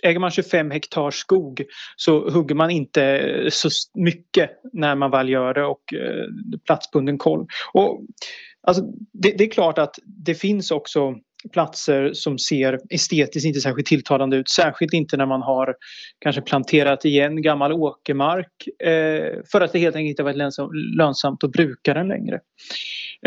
äger 0.04 0.20
man 0.20 0.32
25 0.32 0.72
hektar 0.72 1.12
skog 1.12 1.64
så 1.96 2.30
hugger 2.30 2.56
man 2.56 2.72
inte 2.72 3.04
eh, 3.04 3.50
så 3.50 3.70
mycket 3.94 4.50
när 4.74 4.96
man 4.96 5.12
väl 5.12 5.30
gör 5.30 5.54
det 5.54 5.66
och 5.66 5.94
platsbunden 6.66 7.18
koll. 7.18 7.48
Och, 7.74 8.02
alltså, 8.68 8.84
det, 9.14 9.32
det 9.38 9.44
är 9.44 9.50
klart 9.50 9.78
att 9.78 10.00
det 10.06 10.36
finns 10.36 10.72
också 10.72 11.16
platser 11.52 12.14
som 12.14 12.40
ser 12.40 12.80
estetiskt 12.90 13.46
inte 13.46 13.62
särskilt 13.62 13.88
tilltalande 13.88 14.38
ut. 14.38 14.50
Särskilt 14.50 14.94
inte 14.94 15.18
när 15.18 15.26
man 15.26 15.42
har 15.42 15.76
kanske 16.20 16.42
planterat 16.42 17.06
igen 17.06 17.42
gammal 17.42 17.74
åkermark 17.74 18.68
eh, 18.84 19.44
för 19.52 19.62
att 19.62 19.74
det 19.74 19.80
helt 19.80 19.96
enkelt 19.96 20.10
inte 20.10 20.24
varit 20.24 20.56
lönsamt 20.98 21.44
att 21.44 21.52
bruka 21.52 21.94
den 21.94 22.08
längre. 22.08 22.40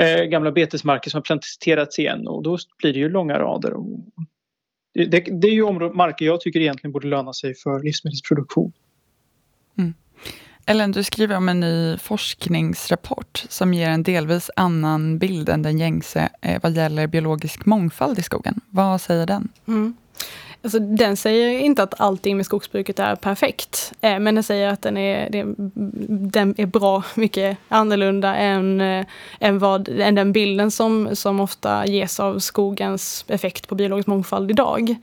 Eh, 0.00 0.25
gamla 0.25 0.52
betesmarker 0.52 1.11
som 1.11 1.18
har 1.18 1.23
planterats 1.23 1.99
igen 1.99 2.28
och 2.28 2.42
då 2.42 2.59
blir 2.78 2.92
det 2.92 2.99
ju 2.99 3.09
långa 3.09 3.38
rader. 3.38 3.75
Det, 4.94 5.04
det, 5.04 5.21
det, 5.40 5.49
är 5.49 5.52
ju 5.52 5.92
marker 5.92 6.25
jag 6.25 6.40
tycker 6.40 6.61
egentligen 6.61 6.92
borde 6.92 7.09
löna 7.09 7.33
sig 7.33 7.54
för 7.54 7.83
livsmedelsproduktion. 7.83 8.73
Mm. 9.78 9.94
Ellen, 10.66 10.92
du 10.92 11.02
skriver 11.02 11.37
om 11.37 11.49
en 11.49 11.61
ny 11.61 11.99
forskningsrapport 11.99 13.44
som 13.49 13.75
ger 13.75 13.88
en 13.88 14.02
delvis 14.02 14.50
annan 14.56 15.18
bild 15.18 15.49
än 15.49 15.62
den 15.62 15.78
gängse 15.78 16.28
eh, 16.40 16.62
vad 16.62 16.73
gäller 16.73 17.06
biologisk 17.06 17.66
mångfald 17.66 18.18
i 18.18 18.23
skogen. 18.23 18.61
Vad 18.71 19.00
säger 19.00 19.26
den? 19.26 19.49
Mm. 19.68 19.94
Alltså, 20.64 20.78
den 20.78 21.16
säger 21.16 21.59
inte 21.59 21.83
att 21.83 22.00
allting 22.00 22.37
med 22.37 22.47
skogsbruket 22.47 22.99
är 22.99 23.16
perfekt. 23.16 23.92
Eh, 24.00 24.18
men 24.18 24.35
den 24.35 24.44
säger 24.44 24.68
att 24.68 24.83
den 24.83 24.97
är, 24.97 25.28
den 26.33 26.54
är 26.56 26.66
bra 26.66 27.02
mycket 27.14 27.59
annorlunda 27.68 28.35
än, 28.35 28.80
eh, 28.80 29.06
än, 29.40 29.59
vad, 29.59 29.88
än 29.88 30.14
den 30.14 30.33
bilden 30.33 30.71
som, 30.71 31.16
som 31.16 31.40
ofta 31.40 31.87
ges 31.87 32.21
av 32.21 32.38
skogens 32.38 33.25
effekt 33.28 33.68
på 33.68 33.75
biologisk 33.75 34.06
mångfald 34.06 34.50
idag. 34.50 34.97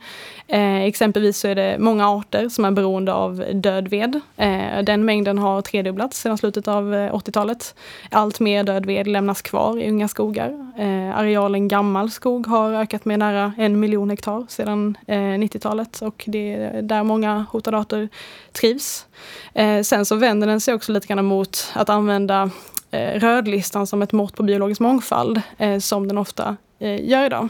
Eh, 0.46 0.82
exempelvis 0.82 1.38
så 1.38 1.48
är 1.48 1.54
det 1.54 1.76
många 1.78 2.08
arter 2.08 2.48
som 2.48 2.64
är 2.64 2.70
beroende 2.70 3.12
av 3.12 3.44
död 3.52 3.88
ved. 3.88 4.20
Eh, 4.36 4.82
den 4.82 5.04
mängden 5.04 5.38
har 5.38 5.62
tredubblats 5.62 6.20
sedan 6.20 6.38
slutet 6.38 6.68
av 6.68 6.94
eh, 6.94 7.14
80-talet. 7.14 7.74
Allt 8.10 8.40
mer 8.40 8.64
död 8.64 8.86
ved 8.86 9.06
lämnas 9.06 9.42
kvar 9.42 9.78
i 9.78 9.90
unga 9.90 10.08
skogar. 10.08 10.72
Eh, 10.78 11.18
arealen 11.18 11.68
gammal 11.68 12.10
skog 12.10 12.46
har 12.46 12.72
ökat 12.72 13.04
med 13.04 13.18
nära 13.18 13.52
en 13.58 13.80
miljon 13.80 14.10
hektar 14.10 14.46
sedan 14.48 14.96
eh, 15.06 15.38
90-talet 15.52 16.02
och 16.02 16.24
det 16.26 16.54
är 16.54 16.82
där 16.82 17.04
många 17.04 17.46
hotade 17.50 17.78
arter 17.78 18.08
trivs. 18.52 19.06
Eh, 19.54 19.82
sen 19.82 20.06
så 20.06 20.16
vänder 20.16 20.46
den 20.46 20.60
sig 20.60 20.74
också 20.74 20.92
lite 20.92 21.06
grann 21.06 21.24
mot 21.24 21.70
att 21.74 21.88
använda 21.88 22.50
eh, 22.90 23.20
rödlistan 23.20 23.86
som 23.86 24.02
ett 24.02 24.12
mått 24.12 24.36
på 24.36 24.42
biologisk 24.42 24.80
mångfald 24.80 25.42
eh, 25.58 25.78
som 25.78 26.08
den 26.08 26.18
ofta 26.18 26.56
eh, 26.78 27.08
gör 27.08 27.24
idag. 27.24 27.48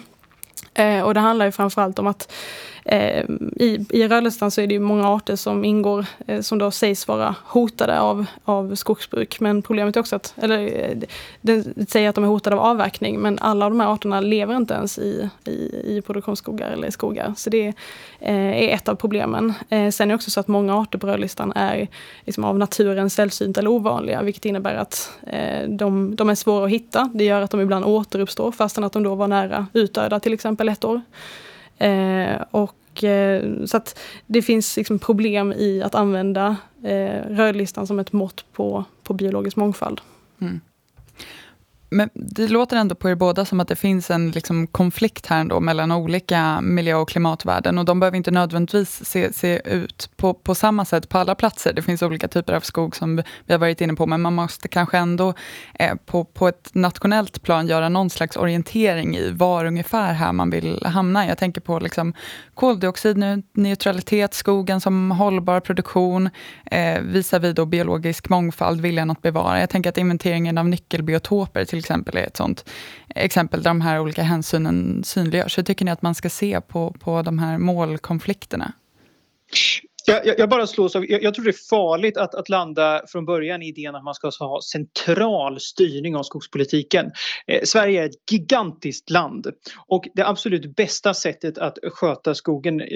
och 1.05 1.15
det 1.15 1.21
handlar 1.21 1.47
ju 1.47 1.53
framförallt 1.53 1.99
om 1.99 2.07
att 2.07 2.33
Eh, 2.85 3.25
I, 3.57 3.87
I 3.91 4.09
rödlistan 4.09 4.51
så 4.51 4.61
är 4.61 4.67
det 4.67 4.79
många 4.79 5.09
arter 5.09 5.37
som 5.37 5.65
ingår 5.65 6.07
eh, 6.27 6.41
som 6.41 6.59
då 6.59 6.71
sägs 6.71 7.09
vara 7.09 7.35
hotade 7.45 8.01
av, 8.01 8.27
av 8.45 8.75
skogsbruk. 8.75 9.41
Men 9.41 9.63
problemet 9.63 9.97
är 9.97 10.01
också 10.01 10.17
att, 10.17 10.35
eller 10.37 10.59
eh, 10.59 10.97
det 10.97 11.07
den 11.41 11.87
säger 11.87 12.09
att 12.09 12.15
de 12.15 12.25
är 12.25 12.29
hotade 12.29 12.57
av 12.57 12.63
avverkning 12.63 13.21
men 13.21 13.39
alla 13.39 13.69
de 13.69 13.81
här 13.81 13.93
arterna 13.93 14.21
lever 14.21 14.57
inte 14.57 14.75
ens 14.75 14.99
i, 14.99 15.29
i, 15.45 15.51
i 15.97 16.03
produktionsskogar 16.07 16.71
eller 16.71 16.89
i 16.89 16.93
skogar. 16.93 17.35
Så 17.37 17.51
det 17.51 17.67
eh, 18.21 18.63
är 18.63 18.69
ett 18.69 18.89
av 18.89 18.95
problemen. 18.95 19.53
sen 19.69 20.01
är 20.01 20.07
det 20.07 20.15
också 20.15 20.31
så 20.31 20.41
att 20.41 20.49
många 20.49 20.77
arter 20.77 20.99
på 20.99 21.07
rödlistan 21.07 21.53
är 21.57 21.89
liksom 22.25 22.45
av 22.45 22.59
naturen 22.59 23.11
sällsynta 23.11 23.61
eller 23.61 23.71
ovanliga 23.71 24.23
vilket 24.23 24.45
innebär 24.45 24.75
att 24.75 25.11
de, 25.69 26.17
de 26.17 26.31
är 26.31 26.35
svåra 26.35 26.65
att 26.65 26.71
hitta. 26.71 27.11
Det 27.15 27.25
gör 27.25 27.41
att 27.41 27.51
de 27.51 27.61
ibland 27.61 27.85
återuppstår 27.85 28.53
fastän 28.53 28.85
att 28.85 28.93
de 28.93 29.03
då 29.03 29.15
var 29.15 29.29
nära 29.29 29.67
utdöda 29.73 30.21
till 30.21 30.33
exempel 30.35 30.69
ett 30.69 30.85
år. 30.85 31.01
Eh, 31.83 32.43
och, 32.51 33.05
eh, 33.05 33.65
så 33.65 33.77
att 33.77 33.99
det 34.27 34.43
finns 34.43 34.77
liksom 34.77 34.99
problem 34.99 35.53
i 35.53 35.83
att 35.83 35.95
använda 35.95 36.57
eh, 36.85 37.21
rödlistan 37.29 37.87
som 37.87 37.99
ett 37.99 38.13
mått 38.13 38.45
på, 38.53 38.85
på 39.03 39.15
biologisk 39.15 39.57
mångfald. 39.57 40.01
Mm. 40.41 40.61
Men 41.93 42.11
det 42.15 42.49
låter 42.49 42.77
ändå 42.77 42.95
på 42.95 43.11
er 43.11 43.15
båda 43.15 43.45
som 43.45 43.61
att 43.61 43.69
det 43.69 43.77
finns 43.77 44.11
en 44.11 44.31
liksom 44.31 44.67
konflikt 44.67 45.27
här 45.27 45.41
ändå 45.41 45.61
mellan 45.61 45.93
olika 45.93 46.61
miljö 46.61 46.95
och 46.95 47.09
klimatvärden 47.09 47.79
och 47.79 47.85
de 47.85 48.01
behöver 48.01 48.17
inte 48.17 48.31
nödvändigtvis 48.31 49.05
se, 49.05 49.33
se 49.33 49.61
ut 49.65 50.11
på, 50.17 50.35
på 50.35 50.55
samma 50.55 50.85
sätt 50.85 51.09
på 51.09 51.19
alla 51.19 51.35
platser. 51.35 51.73
Det 51.73 51.83
finns 51.83 52.03
olika 52.03 52.29
typer 52.29 52.53
av 52.53 52.61
skog 52.61 52.97
som 52.97 53.17
vi 53.17 53.53
har 53.53 53.59
varit 53.59 53.81
inne 53.81 53.95
på, 53.95 54.07
men 54.07 54.21
man 54.21 54.35
måste 54.35 54.69
kanske 54.69 54.99
ändå 54.99 55.35
eh, 55.75 55.95
på, 56.07 56.25
på 56.25 56.49
ett 56.49 56.71
nationellt 56.73 57.43
plan 57.43 57.67
göra 57.67 57.89
någon 57.89 58.11
slags 58.11 58.37
orientering 58.37 59.17
i 59.17 59.31
var 59.31 59.65
ungefär 59.65 60.13
här 60.13 60.33
man 60.33 60.51
vill 60.51 60.85
hamna. 60.87 61.27
Jag 61.27 61.39
tänker 61.39 61.61
på 61.61 61.79
liksom 61.79 62.15
koldioxidneutralitet, 62.55 64.35
skogen 64.35 64.81
som 64.81 65.11
hållbar 65.11 65.61
produktion, 65.61 66.31
eh, 66.65 67.01
visar 67.01 67.41
vi 67.41 67.53
då 67.53 67.67
biologisk 67.67 68.29
mångfald, 68.29 68.81
viljan 68.81 69.11
att 69.11 69.23
bevara. 69.23 69.61
Jag 69.61 69.71
tänker 69.71 69.91
att 69.91 69.99
inventeringen 69.99 70.59
av 70.59 70.69
nyckelbiotoper 70.69 71.65
till 71.65 71.82
exempel 71.83 72.17
är 72.17 72.27
ett 72.27 72.37
sånt 72.37 72.65
exempel 73.15 73.63
där 73.63 73.71
de 73.71 73.81
här 73.81 74.01
olika 74.01 74.23
hänsynen 74.23 75.05
synliggörs. 75.05 75.59
Hur 75.59 75.63
tycker 75.63 75.85
ni 75.85 75.91
att 75.91 76.03
man 76.03 76.15
ska 76.15 76.31
se 76.31 76.61
på, 76.61 76.93
på 76.93 77.23
de 77.23 77.39
här 77.39 77.59
målkonflikterna? 77.59 78.73
Jag, 80.07 80.39
jag, 80.39 80.49
bara 80.49 80.67
slås 80.67 80.97
av, 80.97 81.11
jag, 81.11 81.23
jag, 81.23 81.35
tror 81.35 81.45
det 81.45 81.51
är 81.51 81.69
farligt 81.71 82.17
att, 82.17 82.35
att 82.35 82.49
landa 82.49 83.03
från 83.09 83.25
början 83.25 83.63
i 83.63 83.69
idén 83.69 83.95
att 83.95 84.05
man 84.05 84.15
ska 84.15 84.31
ha 84.39 84.61
central 84.73 85.61
styrning 85.61 86.17
av 86.17 86.23
skogspolitiken. 86.23 87.11
Eh, 87.47 87.61
Sverige 87.65 88.03
är 88.03 88.07
ett 88.07 88.31
gigantiskt 88.31 89.11
land 89.11 89.47
och 89.87 90.05
det 90.15 90.27
absolut 90.27 90.77
bästa 90.77 91.15
sättet 91.15 91.59
att 91.59 91.79
sköta 91.93 92.35
skogen 92.35 92.81
eh, 92.81 92.87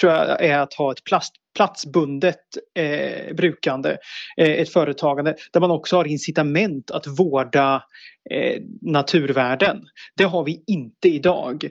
tror 0.00 0.12
jag 0.12 0.44
är 0.44 0.58
att 0.58 0.74
ha 0.74 0.92
ett 0.92 1.04
plast, 1.04 1.34
platsbundet 1.56 2.40
eh, 2.74 3.34
brukande, 3.34 3.96
eh, 4.36 4.50
ett 4.50 4.72
företagande 4.72 5.34
där 5.52 5.60
man 5.60 5.70
också 5.70 5.96
har 5.96 6.04
incitament 6.04 6.90
att 6.90 7.06
vårda 7.06 7.82
eh, 8.30 8.62
naturvärden. 8.82 9.82
Det 10.16 10.24
har 10.24 10.44
vi 10.44 10.62
inte 10.66 11.08
idag 11.08 11.68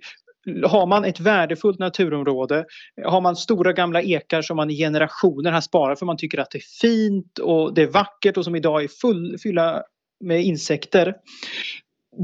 har 0.63 0.85
man 0.85 1.05
ett 1.05 1.19
värdefullt 1.19 1.79
naturområde, 1.79 2.65
har 3.05 3.21
man 3.21 3.35
stora 3.35 3.73
gamla 3.73 4.01
ekar 4.01 4.41
som 4.41 4.57
man 4.57 4.69
i 4.69 4.77
generationer 4.77 5.51
har 5.51 5.61
sparat 5.61 5.99
för 5.99 6.05
man 6.05 6.17
tycker 6.17 6.37
att 6.37 6.51
det 6.51 6.57
är 6.57 6.81
fint 6.81 7.39
och 7.39 7.73
det 7.73 7.81
är 7.81 7.87
vackert 7.87 8.37
och 8.37 8.45
som 8.45 8.55
idag 8.55 8.83
är 8.83 8.87
full, 8.87 9.37
fylla 9.43 9.83
med 10.23 10.43
insekter. 10.43 11.15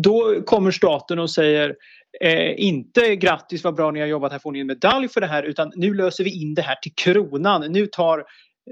Då 0.04 0.42
kommer 0.46 0.72
staten 0.72 1.20
och 1.20 1.30
säger 1.30 1.76
eh, 2.22 2.64
inte 2.66 3.16
grattis 3.16 3.64
vad 3.64 3.76
bra 3.76 3.92
ni 3.92 4.00
har 4.00 4.08
jobbat, 4.08 4.32
här 4.32 4.40
får 4.40 4.52
ni 4.52 4.60
en 4.60 4.68
medalj 4.68 5.08
för 5.08 5.22
det 5.22 5.28
här 5.28 5.44
utan 5.44 5.72
nu 5.76 5.94
löser 5.94 6.24
vi 6.24 6.42
in 6.42 6.54
det 6.54 6.62
här 6.62 6.76
till 6.76 6.94
kronan. 6.96 7.72
Nu, 7.72 7.88
tar, 7.88 8.24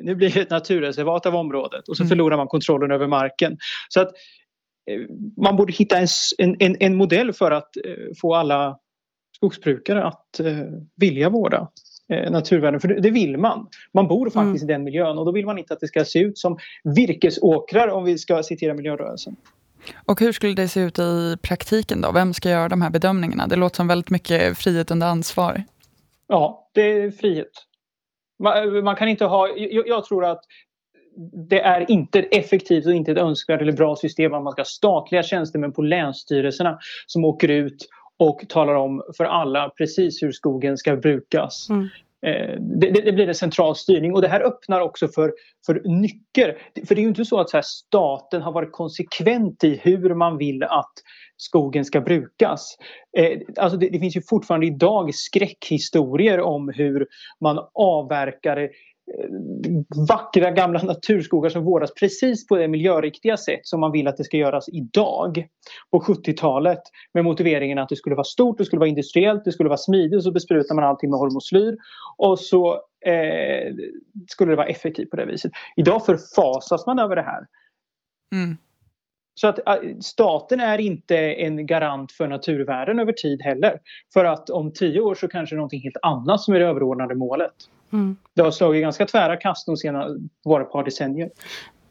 nu 0.03 0.15
blir 0.15 0.29
det 0.29 0.41
ett 0.41 0.49
naturreservat 0.49 1.25
av 1.25 1.35
området 1.35 1.87
och 1.89 1.97
så 1.97 2.03
mm. 2.03 2.09
förlorar 2.09 2.37
man 2.37 2.47
kontrollen 2.47 2.91
över 2.91 3.07
marken. 3.07 3.57
Så 3.89 4.01
att 4.01 4.07
eh, 4.91 5.01
man 5.43 5.55
borde 5.55 5.73
hitta 5.73 5.97
en, 5.97 6.07
en, 6.59 6.77
en 6.79 6.95
modell 6.95 7.33
för 7.33 7.51
att 7.51 7.77
eh, 7.85 7.93
få 8.21 8.35
alla 8.35 8.77
skogsbrukare 9.39 10.03
att 10.03 10.39
eh, 10.39 10.57
vilja 10.95 11.29
vårda 11.29 11.67
eh, 12.13 12.31
naturvärden. 12.31 12.79
För 12.79 12.87
det, 12.87 12.99
det, 12.99 13.09
vill 13.09 13.37
man. 13.37 13.67
Man 13.93 14.07
bor 14.07 14.29
faktiskt 14.29 14.63
mm. 14.63 14.69
i 14.69 14.73
den 14.73 14.83
miljön 14.83 15.17
och 15.17 15.25
då 15.25 15.31
vill 15.31 15.45
man 15.45 15.57
inte 15.57 15.73
att 15.73 15.79
det 15.79 15.87
ska 15.87 16.05
se 16.05 16.19
ut 16.19 16.37
som 16.37 16.57
virkesåkrar 16.83 17.87
om 17.87 18.03
vi 18.03 18.17
ska 18.17 18.43
citera 18.43 18.73
miljörörelsen. 18.73 19.35
Och 20.05 20.19
hur 20.19 20.31
skulle 20.31 20.53
det 20.53 20.67
se 20.67 20.79
ut 20.79 20.99
i 20.99 21.37
praktiken 21.41 22.01
då? 22.01 22.11
Vem 22.11 22.33
ska 22.33 22.49
göra 22.49 22.69
de 22.69 22.81
här 22.81 22.89
bedömningarna? 22.89 23.47
Det 23.47 23.55
låter 23.55 23.75
som 23.75 23.87
väldigt 23.87 24.09
mycket 24.09 24.57
frihet 24.57 24.91
under 24.91 25.07
ansvar. 25.07 25.63
Ja, 26.27 26.69
det 26.73 26.81
är 26.81 27.11
frihet. 27.11 27.51
Man, 28.43 28.83
man 28.83 28.95
kan 28.95 29.07
inte 29.07 29.25
ha, 29.25 29.47
jag, 29.47 29.87
jag 29.87 30.05
tror 30.05 30.25
att 30.25 30.41
det 31.49 31.59
är 31.59 31.91
inte 31.91 32.19
effektivt 32.19 32.85
och 32.85 32.93
inte 32.93 33.11
ett 33.11 33.17
önskvärt 33.17 33.61
eller 33.61 33.71
bra 33.71 33.95
system 33.95 34.33
att 34.33 34.43
man 34.43 34.53
ska 34.53 34.59
ha 34.59 34.65
statliga 34.65 35.23
tjänstemän 35.23 35.71
på 35.71 35.81
länsstyrelserna 35.81 36.79
som 37.07 37.25
åker 37.25 37.47
ut 37.47 37.87
och 38.19 38.45
talar 38.49 38.73
om 38.73 39.03
för 39.17 39.25
alla 39.25 39.69
precis 39.69 40.23
hur 40.23 40.31
skogen 40.31 40.77
ska 40.77 40.95
brukas. 40.95 41.69
Mm. 41.69 41.87
Eh, 42.25 42.59
det, 42.59 42.91
det, 42.91 43.11
blir 43.11 43.27
en 43.27 43.35
central 43.35 43.75
styrning 43.75 44.13
och 44.13 44.21
det 44.21 44.27
här 44.27 44.41
öppnar 44.41 44.81
också 44.81 45.07
för, 45.07 45.33
för 45.65 45.81
nycker. 45.85 46.57
För 46.87 46.95
det 46.95 47.01
är 47.01 47.03
ju 47.03 47.07
inte 47.07 47.25
så 47.25 47.39
att 47.39 47.49
så 47.49 47.61
staten 47.63 48.41
har 48.41 48.51
varit 48.51 48.71
konsekvent 48.71 49.63
i 49.63 49.79
hur 49.83 50.13
man 50.13 50.37
vill 50.37 50.63
att 50.63 50.93
skogen 51.37 51.85
ska 51.85 52.01
brukas. 52.01 52.77
Eh, 53.17 53.39
alltså 53.57 53.77
det, 53.77 53.89
det, 53.89 53.99
finns 53.99 54.17
ju 54.17 54.21
fortfarande 54.21 54.67
idag 54.67 55.15
skräckhistorier 55.15 56.39
om 56.39 56.69
hur 56.69 57.07
man 57.41 57.59
avverkar 57.73 58.69
vackra 60.09 60.51
gamla 60.51 60.83
naturskogar 60.83 61.49
som 61.49 61.63
vårdas 61.63 61.93
precis 61.93 62.47
på 62.47 62.55
det 62.55 62.67
miljöriktiga 62.67 63.37
sätt 63.37 63.59
som 63.63 63.79
man 63.79 63.91
vill 63.91 64.07
att 64.07 64.17
det 64.17 64.23
ska 64.23 64.37
göras 64.37 64.69
idag. 64.69 65.47
På 65.91 65.99
70-talet 65.99 66.81
med 67.13 67.23
motiveringen 67.23 67.79
att 67.79 67.89
det 67.89 67.95
skulle 67.95 68.15
vara 68.15 68.23
stort, 68.23 68.57
det 68.57 68.65
skulle 68.65 68.79
vara 68.79 68.89
industriellt, 68.89 69.45
det 69.45 69.51
skulle 69.51 69.69
vara 69.69 69.77
smidigt 69.77 70.17
och 70.17 70.23
så 70.23 70.31
besprutar 70.31 70.75
man 70.75 70.83
allting 70.83 71.09
med 71.09 71.19
hormoslyr 71.19 71.77
och 72.17 72.39
så 72.39 72.73
eh, 73.05 73.73
skulle 74.27 74.51
det 74.51 74.55
vara 74.55 74.67
effektivt 74.67 75.09
på 75.09 75.15
det 75.15 75.25
viset. 75.25 75.51
Idag 75.75 76.05
förfasas 76.05 76.85
man 76.85 76.99
över 76.99 77.15
det 77.15 77.21
här. 77.21 77.45
Mm. 78.35 78.57
Så 79.33 79.47
att 79.47 79.67
äh, 79.67 79.97
staten 80.01 80.59
är 80.59 80.77
inte 80.77 81.17
en 81.17 81.65
garant 81.65 82.11
för 82.11 82.27
naturvärden 82.27 82.99
över 82.99 83.13
tid 83.13 83.41
heller. 83.41 83.79
För 84.13 84.25
att 84.25 84.49
om 84.49 84.73
tio 84.73 85.01
år 85.01 85.15
så 85.15 85.27
kanske 85.27 85.55
det 85.55 85.57
är 85.57 85.59
någonting 85.59 85.81
helt 85.81 85.97
annat 86.01 86.41
som 86.41 86.53
är 86.53 86.59
det 86.59 86.65
överordnade 86.65 87.15
målet. 87.15 87.53
Mm. 87.93 88.17
Det 88.33 88.41
har 88.41 88.51
slagit 88.51 88.81
ganska 88.81 89.05
tvära 89.05 89.37
kast 89.37 89.65
de 89.65 89.77
senaste 89.77 90.13
ett 90.61 90.71
par 90.71 90.83
decennier. 90.83 91.29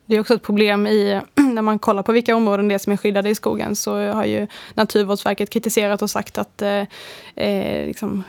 Det 0.06 0.16
är 0.16 0.20
också 0.20 0.34
ett 0.34 0.42
problem 0.42 0.86
i, 0.86 1.20
när 1.34 1.62
man 1.62 1.78
kollar 1.78 2.02
på 2.02 2.12
vilka 2.12 2.36
områden 2.36 2.68
det 2.68 2.74
är 2.74 2.78
som 2.78 2.92
är 2.92 2.96
skyddade 2.96 3.30
i 3.30 3.34
skogen 3.34 3.76
så 3.76 4.12
har 4.12 4.24
ju 4.24 4.46
Naturvårdsverket 4.74 5.50
kritiserat 5.50 6.02
och 6.02 6.10
sagt 6.10 6.38
att 6.38 6.62
eh, 6.62 6.84
eh 7.36 7.86
liksom, 7.86 8.24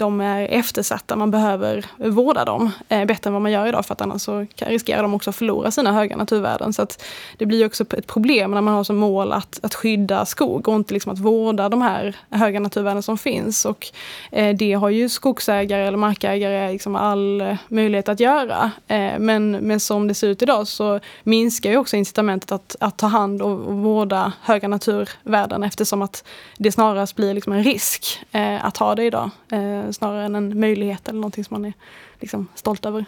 de 0.00 0.20
är 0.20 0.42
eftersatta. 0.48 1.16
Man 1.16 1.30
behöver 1.30 1.86
vårda 1.96 2.44
dem 2.44 2.70
eh, 2.88 3.04
bättre 3.04 3.28
än 3.28 3.32
vad 3.32 3.42
man 3.42 3.52
gör 3.52 3.66
idag 3.66 3.86
för 3.86 3.92
att 3.92 4.00
annars 4.00 4.22
så 4.22 4.46
riskerar 4.56 5.02
de 5.02 5.14
också 5.14 5.30
att 5.30 5.36
förlora 5.36 5.70
sina 5.70 5.92
höga 5.92 6.16
naturvärden. 6.16 6.72
Så 6.72 6.82
att 6.82 7.04
det 7.38 7.46
blir 7.46 7.66
också 7.66 7.84
ett 7.96 8.06
problem 8.06 8.50
när 8.50 8.60
man 8.60 8.74
har 8.74 8.84
som 8.84 8.96
mål 8.96 9.32
att, 9.32 9.60
att 9.62 9.74
skydda 9.74 10.26
skog 10.26 10.68
och 10.68 10.74
inte 10.74 10.94
liksom 10.94 11.12
att 11.12 11.18
vårda 11.18 11.68
de 11.68 11.82
här 11.82 12.16
höga 12.30 12.60
naturvärden 12.60 13.02
som 13.02 13.18
finns. 13.18 13.64
Och 13.64 13.86
eh, 14.32 14.56
det 14.56 14.72
har 14.72 14.88
ju 14.88 15.08
skogsägare 15.08 15.86
eller 15.86 15.98
markägare 15.98 16.72
liksom 16.72 16.96
all 16.96 17.40
eh, 17.40 17.56
möjlighet 17.68 18.08
att 18.08 18.20
göra. 18.20 18.70
Eh, 18.86 19.18
men, 19.18 19.50
men 19.50 19.80
som 19.80 20.08
det 20.08 20.14
ser 20.14 20.28
ut 20.28 20.42
idag 20.42 20.68
så 20.68 21.00
minskar 21.22 21.70
ju 21.70 21.76
också 21.76 21.96
incitamentet 21.96 22.52
att, 22.52 22.76
att 22.80 22.98
ta 22.98 23.06
hand 23.06 23.42
och, 23.42 23.50
och 23.50 23.74
vårda 23.74 24.32
höga 24.42 24.68
naturvärden 24.68 25.62
eftersom 25.62 26.02
att 26.02 26.24
det 26.58 26.72
snarast 26.72 27.16
blir 27.16 27.34
liksom 27.34 27.52
en 27.52 27.64
risk 27.64 28.26
eh, 28.32 28.64
att 28.64 28.76
ha 28.76 28.94
det 28.94 29.04
idag. 29.04 29.30
Eh, 29.52 29.89
Snarare 29.92 30.24
än 30.24 30.34
en 30.34 30.60
möjlighet 30.60 31.08
eller 31.08 31.20
någonting 31.20 31.44
som 31.44 31.54
man 31.54 31.64
är 31.64 31.72
liksom, 32.20 32.48
stolt 32.54 32.86
över. 32.86 33.04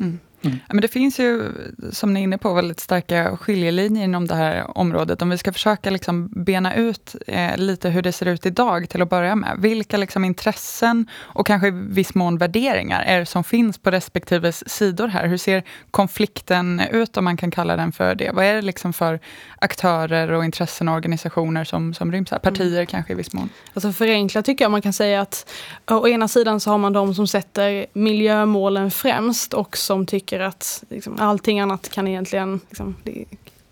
Mm. 0.00 0.18
Mm. 0.46 0.58
Men 0.68 0.80
det 0.80 0.88
finns 0.88 1.18
ju, 1.18 1.52
som 1.92 2.14
ni 2.14 2.20
är 2.20 2.24
inne 2.24 2.38
på, 2.38 2.54
väldigt 2.54 2.80
starka 2.80 3.36
skiljelinjer 3.36 4.04
inom 4.04 4.26
det 4.26 4.34
här 4.34 4.78
området. 4.78 5.22
Om 5.22 5.30
vi 5.30 5.38
ska 5.38 5.52
försöka 5.52 5.90
liksom 5.90 6.28
bena 6.44 6.74
ut 6.74 7.16
eh, 7.26 7.56
lite 7.56 7.88
hur 7.88 8.02
det 8.02 8.12
ser 8.12 8.26
ut 8.26 8.46
idag 8.46 8.88
till 8.88 9.02
att 9.02 9.10
börja 9.10 9.36
med. 9.36 9.56
Vilka 9.58 9.96
liksom 9.96 10.24
intressen 10.24 11.06
och 11.20 11.46
kanske 11.46 11.68
i 11.68 11.70
viss 11.70 12.14
mån 12.14 12.38
värderingar 12.38 13.02
är 13.02 13.18
det 13.18 13.26
som 13.26 13.44
finns 13.44 13.78
på 13.78 13.90
respektive 13.90 14.52
sidor 14.52 15.08
här? 15.08 15.26
Hur 15.26 15.36
ser 15.36 15.62
konflikten 15.90 16.80
ut, 16.90 17.16
om 17.16 17.24
man 17.24 17.36
kan 17.36 17.50
kalla 17.50 17.76
den 17.76 17.92
för 17.92 18.14
det? 18.14 18.30
Vad 18.32 18.44
är 18.44 18.54
det 18.54 18.62
liksom 18.62 18.92
för 18.92 19.20
aktörer 19.58 20.32
och 20.32 20.44
intressen 20.44 20.88
och 20.88 20.94
organisationer 20.94 21.64
som, 21.64 21.94
som 21.94 22.12
ryms 22.12 22.30
här? 22.30 22.38
Partier 22.38 22.72
mm. 22.72 22.86
kanske 22.86 23.12
i 23.12 23.16
viss 23.16 23.32
mån? 23.32 23.48
Alltså 23.74 23.92
förenklat 23.92 24.44
tycker 24.44 24.64
jag 24.64 24.70
man 24.70 24.82
kan 24.82 24.92
säga 24.92 25.20
att 25.20 25.52
å 25.90 26.08
ena 26.08 26.28
sidan 26.28 26.60
så 26.60 26.70
har 26.70 26.78
man 26.78 26.92
de 26.92 27.14
som 27.14 27.26
sätter 27.26 27.86
miljömålen 27.92 28.90
främst 28.90 29.54
och 29.54 29.76
som 29.76 30.06
tycker 30.06 30.35
tänker 30.36 30.48
att 30.48 30.84
liksom, 30.88 31.16
allting 31.20 31.60
annat 31.60 31.88
kan 31.88 32.08
egentligen 32.08 32.60
liksom, 32.68 32.96
det, 33.04 33.24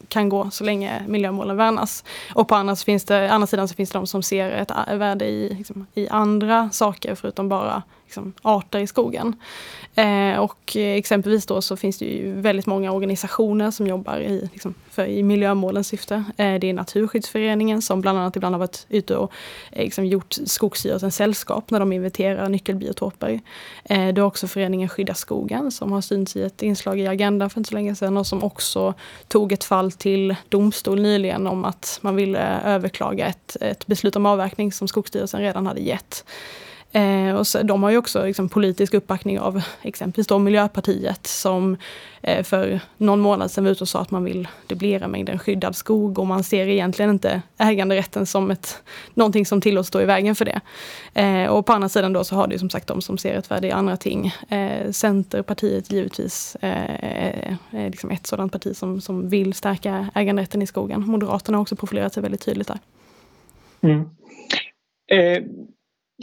kan 0.09 0.29
gå 0.29 0.51
så 0.51 0.65
länge 0.65 1.03
miljömålen 1.09 1.57
värnas. 1.57 2.05
Och 2.35 2.49
på 2.49 2.55
andra, 2.55 2.77
finns 2.77 3.05
det, 3.05 3.31
andra 3.31 3.47
sidan 3.47 3.69
så 3.69 3.75
finns 3.75 3.91
det 3.91 3.99
de 3.99 4.07
som 4.07 4.23
ser 4.23 4.51
ett 4.51 4.71
värde 4.99 5.25
i, 5.25 5.55
liksom, 5.55 5.87
i 5.95 6.09
andra 6.09 6.71
saker 6.71 7.15
förutom 7.15 7.49
bara 7.49 7.83
liksom, 8.15 8.33
arter 8.43 8.79
i 8.79 8.87
skogen. 8.87 9.37
Eh, 9.95 10.39
och 10.39 10.77
exempelvis 10.77 11.47
då 11.47 11.63
så 11.63 11.77
finns 11.77 11.99
det 11.99 12.05
ju 12.05 12.41
väldigt 12.41 12.67
många 12.67 12.93
organisationer 12.93 13.71
som 13.71 13.87
jobbar 13.87 14.19
i, 14.19 14.49
liksom, 14.53 14.75
för, 14.91 15.07
i 15.07 15.23
miljömålens 15.23 15.89
syfte. 15.89 16.15
Eh, 16.37 16.55
det 16.55 16.71
är 16.71 16.73
Naturskyddsföreningen 16.73 17.83
som 17.83 18.01
bland 18.01 18.19
annat 18.19 18.37
ibland 18.37 18.55
har 18.55 18.59
varit 18.59 18.87
ute 18.89 19.17
och 19.17 19.33
eh, 19.73 19.85
liksom, 19.85 20.07
gjort 20.07 20.37
Skogsstyrelsens 20.45 21.17
sällskap 21.17 21.71
när 21.71 21.81
de 21.81 21.93
inventerar 21.93 22.49
nyckelbiotoper. 22.49 23.41
Eh, 23.85 24.09
det 24.09 24.21
är 24.21 24.21
också 24.21 24.47
föreningen 24.47 24.89
Skydda 24.89 25.15
skogen 25.15 25.71
som 25.71 25.93
har 25.93 26.01
synts 26.01 26.37
i 26.37 26.43
ett 26.43 26.63
inslag 26.63 27.01
i 27.01 27.07
Agenda 27.07 27.49
för 27.49 27.61
inte 27.61 27.69
så 27.69 27.75
länge 27.75 27.95
sedan 27.95 28.17
och 28.17 28.27
som 28.27 28.45
också 28.45 28.95
tog 29.29 29.53
ett 29.53 29.65
fall 29.65 29.93
till 29.93 30.37
domstol 30.49 31.03
nyligen 31.03 31.47
om 31.47 31.65
att 31.65 31.99
man 32.03 32.17
ville 32.17 32.61
överklaga 32.65 33.27
ett, 33.27 33.57
ett 33.61 33.87
beslut 33.87 34.17
om 34.17 34.27
avverkning 34.27 34.73
som 34.73 34.89
Skogsstyrelsen 34.89 35.41
redan 35.41 35.67
hade 35.67 35.81
gett. 35.81 36.25
Eh, 36.95 37.35
och 37.35 37.47
så, 37.47 37.63
de 37.63 37.83
har 37.83 37.91
ju 37.91 37.97
också 37.97 38.25
liksom, 38.25 38.49
politisk 38.49 38.95
uppbackning 38.95 39.41
av 39.41 39.63
exempelvis 39.83 40.27
då 40.27 40.39
Miljöpartiet 40.39 41.27
som 41.27 41.77
eh, 42.23 42.43
för 42.43 42.81
någon 42.97 43.21
månad 43.21 43.51
sedan 43.51 43.65
var 43.65 43.71
ute 43.71 43.85
och 43.85 43.89
sa 43.89 44.01
att 44.01 44.11
man 44.11 44.25
vill 44.25 44.49
dubblera 44.67 45.09
mängden 45.09 45.39
skyddad 45.39 45.77
skog 45.77 46.19
och 46.19 46.27
man 46.27 46.45
ser 46.45 46.67
egentligen 46.67 47.11
inte 47.11 47.43
äganderätten 47.59 48.27
som 48.27 48.51
ett, 48.51 48.83
någonting 49.15 49.47
som 49.47 49.61
tillåts 49.61 49.89
stå 49.89 50.01
i 50.01 50.05
vägen 50.05 50.35
för 50.35 50.45
det. 50.45 50.61
Eh, 51.15 51.47
och 51.47 51.67
på 51.67 51.73
andra 51.73 51.89
sidan 51.89 52.13
då 52.13 52.25
så 52.25 52.35
har 52.35 52.47
det 52.47 52.59
som 52.59 52.71
sagt 52.71 52.87
de 52.87 53.03
som 53.03 53.19
ser 53.19 53.35
ett 53.35 53.51
värde 53.51 53.67
i 53.67 53.71
andra 53.71 53.97
ting. 53.97 54.27
Eh, 54.49 54.91
Centerpartiet 54.91 55.93
givetvis 55.93 56.57
eh, 56.61 57.57
är 57.71 57.91
liksom 57.91 58.11
ett 58.11 58.27
sådant 58.27 58.53
parti 58.53 58.77
som, 58.77 59.01
som 59.01 59.29
vill 59.29 59.55
stärka 59.55 60.09
äganderätten 60.15 60.63
i 60.63 60.67
skogen. 60.67 61.01
Moderaterna 61.07 61.59
har 61.59 61.63
också 61.63 61.77
profilerat 61.77 62.15
sig 62.15 62.23
väldigt 62.23 62.45
tydligt 62.45 62.69
där. 62.69 62.79
Mm. 63.81 64.01
Eh, 65.11 65.43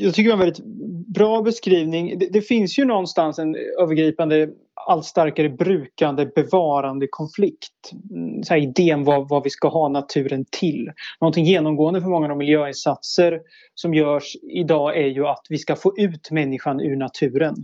jag 0.02 0.14
tycker 0.14 0.30
det 0.30 0.36
var 0.36 0.46
en 0.46 0.52
väldigt 0.52 0.66
bra 1.14 1.42
beskrivning. 1.42 2.20
Det, 2.20 2.28
det, 2.34 2.42
finns 2.42 2.80
ju 2.80 2.86
någonstans 2.86 3.40
en 3.40 3.56
övergripande 3.82 4.50
allt 4.88 5.06
starkare 5.06 5.50
brukande 5.50 6.26
bevarande 6.26 7.08
konflikt. 7.10 7.92
Mm, 8.12 8.44
så 8.44 8.54
här, 8.54 8.62
idén 8.62 9.04
vad, 9.04 9.30
vad 9.30 9.44
vi 9.44 9.50
ska 9.50 9.68
ha 9.68 9.90
naturen 9.90 10.46
till. 10.52 10.92
Någonting 11.22 11.46
genomgående 11.46 12.02
för 12.02 12.08
många 12.08 12.26
av 12.26 12.30
de 12.30 12.38
miljöinsatser 12.38 13.40
som 13.76 13.94
görs 13.94 14.36
idag 14.42 14.98
är 14.98 15.08
ju 15.08 15.28
att 15.28 15.46
vi 15.50 15.58
ska 15.58 15.76
få 15.76 15.94
ut 15.98 16.32
människan 16.32 16.82
ur 16.82 16.96
naturen. 16.96 17.56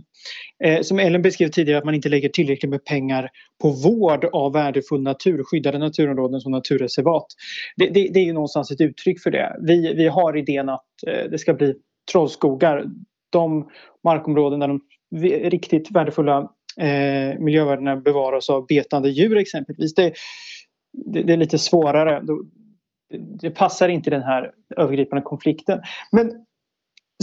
Eh, 0.64 0.80
som 0.80 0.98
Ellen 0.98 1.22
beskrev 1.22 1.48
tidigare 1.48 1.78
att 1.78 1.84
man 1.84 1.94
inte 1.94 2.08
lägger 2.08 2.28
tillräckligt 2.28 2.70
med 2.70 2.84
pengar 2.84 3.28
på 3.62 3.70
vård 3.70 4.24
av 4.32 4.52
värdefull 4.52 5.02
natur, 5.02 5.42
skyddade 5.44 5.78
naturområden 5.78 6.40
som 6.40 6.52
naturreservat. 6.52 7.26
Det, 7.76 7.86
det, 7.86 8.10
det 8.14 8.20
är 8.20 8.24
ju 8.24 8.32
någonstans 8.32 8.70
ett 8.70 8.80
uttryck 8.80 9.22
för 9.22 9.30
det. 9.30 9.56
Vi, 9.66 9.94
vi 9.94 10.08
har 10.08 10.36
idén 10.36 10.68
att 10.68 10.84
eh, 11.06 11.30
det 11.30 11.38
ska 11.38 11.54
bli 11.54 11.74
trollskogar. 12.12 12.84
De 13.30 13.70
markområden 14.04 14.60
där 14.60 14.68
de 14.68 14.80
riktigt 15.48 15.90
värdefulla 15.90 16.38
eh, 16.80 17.38
miljövärdena 17.38 17.96
bevaras 17.96 18.50
av 18.50 18.66
betande 18.66 19.08
djur 19.08 19.36
exempelvis. 19.36 19.94
Det, 19.94 20.12
det, 20.92 21.22
det 21.22 21.32
är 21.32 21.36
lite 21.36 21.58
svårare. 21.58 22.20
Det, 22.20 22.36
det 23.40 23.50
passar 23.50 23.88
inte 23.88 24.10
den 24.10 24.22
här 24.22 24.52
övergripande 24.76 25.22
konflikten. 25.22 25.80
Men 26.12 26.44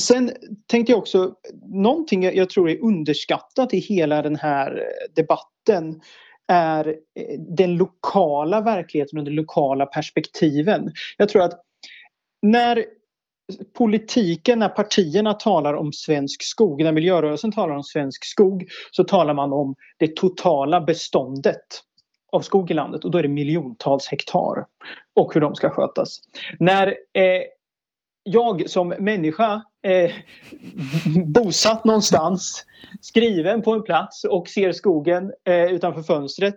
Sen 0.02 0.32
tänkte 0.68 0.92
jag 0.92 1.00
också, 1.00 1.36
någonting 1.68 2.24
jag 2.24 2.50
tror 2.50 2.70
är 2.70 2.84
underskattat 2.84 3.74
i 3.74 3.80
hela 3.80 4.22
den 4.22 4.36
här 4.36 4.84
debatten 5.16 6.02
är 6.48 6.88
eh, 6.88 7.40
den 7.40 7.78
lokala 7.78 8.62
verkligheten 8.62 9.20
och 9.20 9.26
de 9.26 9.32
lokala 9.32 9.86
perspektiven. 9.86 10.92
Jag 11.18 11.30
tror 11.30 11.42
att 11.44 11.62
när 12.42 12.86
politiken, 13.78 14.60
när 14.60 14.70
partierna 14.70 15.34
talar 15.34 15.74
om 15.74 15.94
svensk 15.94 16.44
skog, 16.44 16.84
när 16.84 16.92
miljörörelsen 16.92 17.52
talar 17.52 17.76
om 17.76 17.84
svensk 17.84 18.26
skog 18.26 18.68
så 18.92 19.04
talar 19.04 19.34
man 19.34 19.54
om 19.54 19.76
det 20.00 20.16
totala 20.16 20.82
beståndet 20.82 21.66
av 22.32 22.42
skog 22.42 22.72
i 22.72 22.74
landet 22.74 23.06
och 23.06 23.12
då 23.12 23.18
är 23.18 23.24
det 23.24 23.30
miljontals 23.30 24.08
hektar 24.08 24.66
och 25.16 25.34
hur 25.34 25.42
de 25.42 25.56
ska 25.56 25.70
skötas. 25.70 26.20
När 26.60 26.88
eh, 26.88 27.42
jag 28.24 28.70
som 28.70 28.88
människa 28.88 29.62
eh, 29.86 30.12
bosatt 31.26 31.86
någonstans, 31.86 32.66
skriven 33.02 33.62
på 33.62 33.74
en 33.74 33.84
plats 33.84 34.24
och 34.24 34.48
ser 34.48 34.72
skogen 34.72 35.34
eh, 35.44 35.66
utanför 35.66 36.02
fönstret. 36.02 36.56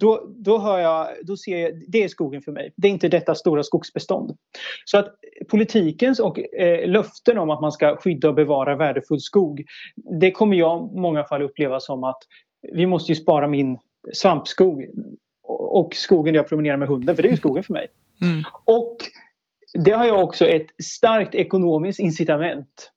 Då, 0.00 0.28
då, 0.36 0.58
hör 0.58 0.78
jag, 0.78 1.08
då 1.22 1.36
ser 1.36 1.58
jag, 1.58 1.82
det 1.88 2.04
är 2.04 2.08
skogen 2.08 2.42
för 2.42 2.52
mig. 2.52 2.72
Det 2.76 2.88
är 2.88 2.92
inte 2.92 3.08
detta 3.08 3.34
stora 3.34 3.62
skogsbestånd. 3.62 4.36
Så 4.84 4.98
att 4.98 5.14
politikens 5.50 6.20
och 6.20 6.38
eh, 6.38 6.88
löften 6.88 7.38
om 7.38 7.50
att 7.50 7.60
man 7.60 7.72
ska 7.72 7.96
skydda 7.96 8.28
och 8.28 8.34
bevara 8.34 8.76
värdefull 8.76 9.20
skog. 9.20 9.64
Det 10.20 10.30
kommer 10.30 10.56
jag 10.56 10.90
i 10.96 11.00
många 11.00 11.24
fall 11.24 11.42
uppleva 11.42 11.80
som 11.80 12.04
att 12.04 12.18
vi 12.72 12.86
måste 12.86 13.12
ju 13.12 13.16
spara 13.16 13.48
min 13.48 13.78
svampskog 14.12 14.86
och 15.48 15.94
skogen 15.94 16.34
där 16.34 16.38
jag 16.38 16.48
promenerar 16.48 16.76
med 16.76 16.88
hunden, 16.88 17.16
för 17.16 17.22
det 17.22 17.28
är 17.28 17.30
ju 17.30 17.36
skogen 17.36 17.62
för 17.62 17.72
mig. 17.72 17.86
Mm. 18.22 18.42
Och 18.64 18.96
det 19.74 19.92
har 19.92 20.06
jag 20.06 20.24
också 20.24 20.46
ett 20.46 20.66
starkt 20.84 21.34
ekonomiskt 21.34 22.00
incitament 22.00 22.90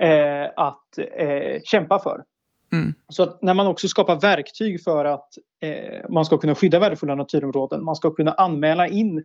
eh, 0.00 0.50
att 0.56 0.98
eh, 1.18 1.60
kämpa 1.64 1.98
för. 1.98 2.24
Mm. 2.72 2.94
Så 3.08 3.22
att 3.22 3.42
när 3.42 3.54
man 3.54 3.66
också 3.66 3.88
skapar 3.88 4.20
verktyg 4.20 4.84
för 4.84 5.04
att 5.04 5.28
eh, 5.62 6.10
man 6.10 6.24
ska 6.24 6.38
kunna 6.38 6.54
skydda 6.54 6.78
värdefulla 6.78 7.14
naturområden, 7.14 7.84
man 7.84 7.96
ska 7.96 8.10
kunna 8.10 8.32
anmäla 8.32 8.88
in 8.88 9.24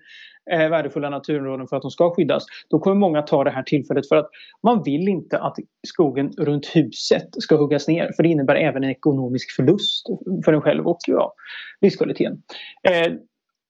eh, 0.51 0.69
värdefulla 0.69 1.09
naturområden 1.09 1.67
för 1.67 1.75
att 1.75 1.81
de 1.81 1.91
ska 1.91 2.15
skyddas. 2.15 2.45
Då 2.69 2.79
kommer 2.79 2.95
många 2.95 3.21
ta 3.21 3.43
det 3.43 3.51
här 3.51 3.63
tillfället 3.63 4.07
för 4.07 4.15
att 4.15 4.29
man 4.63 4.83
vill 4.83 5.07
inte 5.07 5.39
att 5.39 5.55
skogen 5.87 6.31
runt 6.37 6.65
huset 6.75 7.27
ska 7.37 7.55
huggas 7.55 7.87
ner 7.87 8.11
för 8.15 8.23
det 8.23 8.29
innebär 8.29 8.55
även 8.55 8.83
en 8.83 8.89
ekonomisk 8.89 9.55
förlust 9.55 10.07
för 10.45 10.53
en 10.53 10.61
själv 10.61 10.87
och 10.87 10.99
ja, 11.07 11.33
livskvaliteten. 11.81 12.41
Eh, 12.83 13.13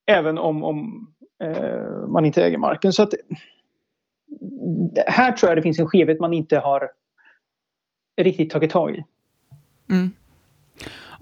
även 0.06 0.38
om, 0.38 0.64
om 0.64 1.08
Eh, 1.42 2.06
man 2.08 2.24
inte 2.24 2.44
äger 2.44 2.58
marken. 2.58 2.92
Så 2.92 3.02
att, 3.02 3.14
här 5.06 5.32
tror 5.32 5.50
jag 5.50 5.58
det 5.58 5.62
finns 5.62 5.78
en 5.78 5.88
skevhet 5.88 6.20
man 6.20 6.32
inte 6.32 6.58
har 6.58 6.90
riktigt 8.16 8.50
tagit 8.50 8.70
tag 8.70 8.94
i. 8.94 9.04
Mm. 9.90 10.10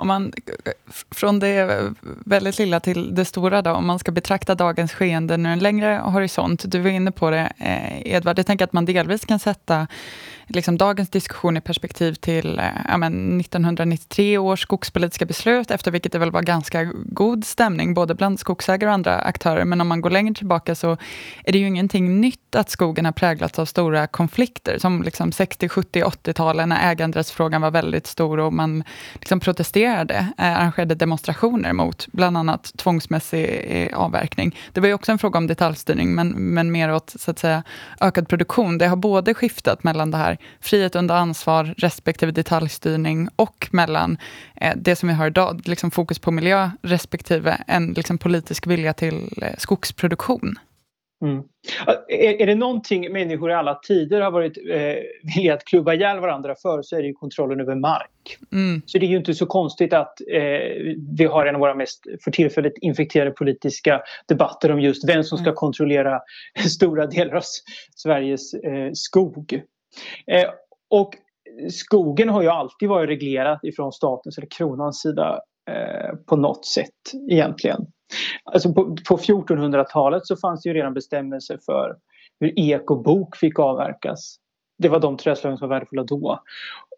Om 0.00 0.08
man, 0.08 0.32
eh, 0.64 0.72
från 1.10 1.38
det 1.38 1.92
väldigt 2.24 2.58
lilla 2.58 2.80
till 2.80 3.14
det 3.14 3.24
stora, 3.24 3.62
då, 3.62 3.70
om 3.70 3.86
man 3.86 3.98
ska 3.98 4.12
betrakta 4.12 4.54
dagens 4.54 4.92
skeende 4.92 5.34
ur 5.34 5.46
en 5.46 5.58
längre 5.58 6.00
horisont. 6.04 6.64
Du 6.66 6.78
var 6.78 6.90
inne 6.90 7.12
på 7.12 7.30
det, 7.30 7.52
eh, 7.58 8.14
Edvard. 8.14 8.38
Jag 8.38 8.46
tänker 8.46 8.64
att 8.64 8.72
man 8.72 8.84
delvis 8.84 9.24
kan 9.24 9.38
sätta 9.38 9.86
liksom 10.54 10.78
dagens 10.78 11.10
diskussion 11.10 11.56
i 11.56 11.60
perspektiv 11.60 12.14
till 12.14 12.58
eh, 12.58 12.64
ja, 12.88 12.96
men 12.96 13.40
1993 13.40 14.38
års 14.38 14.62
skogspolitiska 14.62 15.24
beslut, 15.24 15.70
efter 15.70 15.90
vilket 15.90 16.12
det 16.12 16.18
väl 16.18 16.30
var 16.30 16.42
ganska 16.42 16.92
god 16.94 17.44
stämning, 17.44 17.94
både 17.94 18.14
bland 18.14 18.40
skogsägare 18.40 18.90
och 18.90 18.94
andra 18.94 19.18
aktörer. 19.18 19.64
Men 19.64 19.80
om 19.80 19.88
man 19.88 20.00
går 20.00 20.10
längre 20.10 20.34
tillbaka 20.34 20.74
så 20.74 20.96
är 21.44 21.52
det 21.52 21.58
ju 21.58 21.66
ingenting 21.66 22.20
nytt 22.20 22.54
att 22.54 22.70
skogen 22.70 23.04
har 23.04 23.12
präglats 23.12 23.58
av 23.58 23.64
stora 23.64 24.06
konflikter, 24.06 24.78
som 24.78 25.02
liksom 25.02 25.32
60, 25.32 25.68
70, 25.68 26.02
80-talen 26.02 26.68
när 26.68 26.90
äganderättsfrågan 26.92 27.62
var 27.62 27.70
väldigt 27.70 28.06
stor 28.06 28.40
och 28.40 28.52
man 28.52 28.84
liksom 29.14 29.40
protesterade, 29.40 29.89
eh, 29.90 30.24
arrangerade 30.36 30.94
demonstrationer 30.94 31.72
mot 31.72 32.06
bland 32.12 32.36
annat 32.36 32.72
tvångsmässig 32.76 33.64
eh, 33.64 33.98
avverkning. 33.98 34.58
Det 34.72 34.80
var 34.80 34.88
ju 34.88 34.94
också 34.94 35.12
en 35.12 35.18
fråga 35.18 35.38
om 35.38 35.46
detaljstyrning, 35.46 36.14
men, 36.14 36.28
men 36.28 36.72
mer 36.72 36.92
åt 36.92 37.12
så 37.16 37.30
att 37.30 37.38
säga, 37.38 37.62
ökad 38.00 38.28
produktion. 38.28 38.78
Det 38.78 38.86
har 38.86 38.96
både 38.96 39.34
skiftat 39.34 39.84
mellan 39.84 40.10
det 40.10 40.16
här 40.16 40.38
frihet 40.60 40.96
under 40.96 41.14
ansvar 41.14 41.74
respektive 41.78 42.32
detaljstyrning 42.32 43.28
och 43.36 43.68
mellan 43.72 44.18
eh, 44.56 44.72
det 44.76 44.96
som 44.96 45.08
vi 45.08 45.14
har 45.14 45.26
idag, 45.26 45.60
liksom 45.64 45.90
fokus 45.90 46.18
på 46.18 46.30
miljö 46.30 46.70
respektive 46.82 47.64
en 47.66 47.92
liksom, 47.92 48.18
politisk 48.18 48.66
vilja 48.66 48.92
till 48.92 49.28
eh, 49.42 49.54
skogsproduktion. 49.58 50.58
Mm. 51.22 51.42
Är, 52.08 52.42
är 52.42 52.46
det 52.46 52.54
någonting 52.54 53.12
människor 53.12 53.50
i 53.50 53.54
alla 53.54 53.74
tider 53.74 54.20
har 54.20 54.30
varit 54.30 54.58
eh, 54.70 54.94
villiga 55.34 55.54
att 55.54 55.64
klubba 55.64 55.94
ihjäl 55.94 56.20
varandra 56.20 56.54
för 56.62 56.82
så 56.82 56.96
är 56.96 57.00
det 57.00 57.06
ju 57.08 57.12
kontrollen 57.12 57.60
över 57.60 57.74
mark. 57.74 58.38
Mm. 58.52 58.82
Så 58.86 58.98
det 58.98 59.06
är 59.06 59.08
ju 59.08 59.16
inte 59.16 59.34
så 59.34 59.46
konstigt 59.46 59.92
att 59.92 60.20
eh, 60.32 60.40
vi 61.18 61.24
har 61.24 61.46
en 61.46 61.54
av 61.54 61.60
våra 61.60 61.74
mest 61.74 62.04
för 62.24 62.30
tillfället 62.30 62.72
infekterade 62.80 63.30
politiska 63.30 64.02
debatter 64.28 64.72
om 64.72 64.80
just 64.80 65.08
vem 65.08 65.24
som 65.24 65.38
ska 65.38 65.46
mm. 65.46 65.56
kontrollera 65.56 66.20
stora 66.68 67.06
delar 67.06 67.34
av 67.34 67.42
Sveriges 67.94 68.54
eh, 68.54 68.90
skog. 68.92 69.62
Eh, 70.26 70.50
och 70.90 71.14
skogen 71.70 72.28
har 72.28 72.42
ju 72.42 72.48
alltid 72.48 72.88
varit 72.88 73.08
reglerad 73.08 73.58
ifrån 73.62 73.92
statens 73.92 74.38
eller 74.38 74.48
kronans 74.50 75.00
sida 75.00 75.40
eh, 75.70 76.16
på 76.26 76.36
något 76.36 76.66
sätt 76.66 77.12
egentligen. 77.30 77.86
Alltså 78.44 78.72
på, 78.72 78.96
på 79.08 79.16
1400-talet 79.16 80.26
så 80.26 80.36
fanns 80.36 80.62
det 80.62 80.68
ju 80.68 80.74
redan 80.74 80.94
bestämmelser 80.94 81.58
för 81.66 81.96
hur 82.40 82.60
ek 82.60 82.90
och 82.90 83.02
bok 83.02 83.36
fick 83.36 83.58
avverkas. 83.58 84.36
Det 84.78 84.88
var 84.88 85.00
de 85.00 85.16
trädslagen 85.16 85.58
som 85.58 85.68
var 85.68 85.76
värdefulla 85.76 86.04
då. 86.04 86.42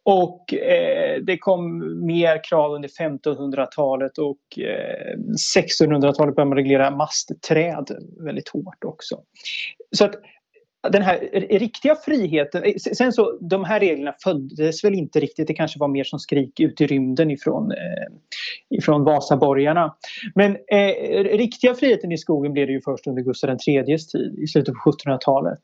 Och 0.05 0.55
eh, 0.55 1.23
det 1.23 1.39
kom 1.39 1.79
mer 2.07 2.45
krav 2.45 2.73
under 2.73 2.89
1500-talet 2.89 4.19
och 4.19 4.59
eh, 4.59 5.17
1600-talet 5.59 6.37
började 6.37 6.45
man 6.45 6.59
reglera 6.59 6.91
mastträd 6.91 7.91
väldigt 8.25 8.49
hårt 8.49 8.85
också. 8.85 9.21
Så 9.97 10.05
att 10.05 10.15
den 10.91 11.03
här 11.03 11.19
riktiga 11.59 11.95
friheten, 11.95 12.63
eh, 12.65 12.75
sen 12.77 13.13
så 13.13 13.39
de 13.41 13.65
här 13.65 13.81
reglerna 13.81 14.15
föddes 14.25 14.85
väl 14.85 14.95
inte 14.95 15.21
riktigt, 15.21 15.47
det 15.47 15.55
kanske 15.55 15.79
var 15.79 15.89
mer 15.89 16.05
som 16.05 16.19
skrik 16.19 16.61
ut 16.61 16.81
i 16.81 16.87
rymden 16.87 17.31
ifrån, 17.31 17.71
eh, 17.71 18.77
ifrån 18.79 19.05
Vasaborgarna. 19.05 19.95
Men 20.35 20.51
eh, 20.53 21.25
riktiga 21.25 21.75
friheten 21.75 22.13
i 22.13 22.19
skogen 22.19 22.53
blev 22.53 22.67
det 22.67 22.73
ju 22.73 22.81
först 22.81 23.07
under 23.07 23.23
Gustav 23.23 23.57
IIIs 23.67 24.09
tid 24.09 24.39
i 24.39 24.47
slutet 24.47 24.75
på 24.75 24.91
1700-talet. 24.91 25.63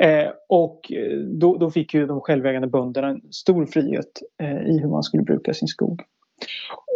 Eh, 0.00 0.30
och 0.48 0.92
eh, 0.92 1.18
då, 1.18 1.56
då, 1.56 1.70
fick 1.70 1.94
ju 1.94 2.06
de 2.06 2.20
självägande 2.20 2.68
bönderna 2.68 3.08
en 3.08 3.20
stor 3.30 3.66
frihet 3.66 4.22
eh, 4.42 4.62
i 4.62 4.78
hur 4.78 4.88
man 4.88 5.02
skulle 5.02 5.22
bruka 5.22 5.54
sin 5.54 5.68
skog. 5.68 6.02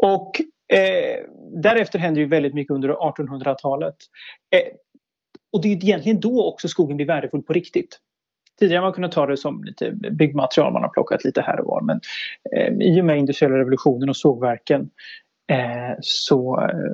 Och 0.02 0.40
eh, 0.78 1.24
därefter 1.62 1.98
hände 1.98 2.20
ju 2.20 2.26
väldigt 2.26 2.54
mycket 2.54 2.74
under 2.74 2.88
1800-talet. 2.88 3.96
Och 5.56 5.62
det 5.62 5.68
är 5.68 5.84
egentligen 5.84 6.20
då 6.20 6.48
också 6.48 6.68
skogen 6.68 6.96
blir 6.96 7.06
värdefull 7.06 7.42
på 7.42 7.52
riktigt. 7.52 7.98
Tidigare 8.58 8.78
har 8.78 8.86
man 8.86 8.92
kunnat 8.92 9.12
ta 9.12 9.26
det 9.26 9.36
som 9.36 9.64
lite 9.64 9.90
byggmaterial 9.92 10.72
man 10.72 10.82
har 10.82 10.88
plockat 10.88 11.24
lite 11.24 11.40
här 11.40 11.60
och 11.60 11.66
var 11.66 11.80
men 11.80 12.00
eh, 12.56 12.86
i 12.86 13.00
och 13.00 13.04
med 13.04 13.18
industriella 13.18 13.58
revolutionen 13.58 14.08
och 14.08 14.16
sågverken 14.16 14.90
eh, 15.52 15.96
så 16.00 16.60
eh, 16.60 16.92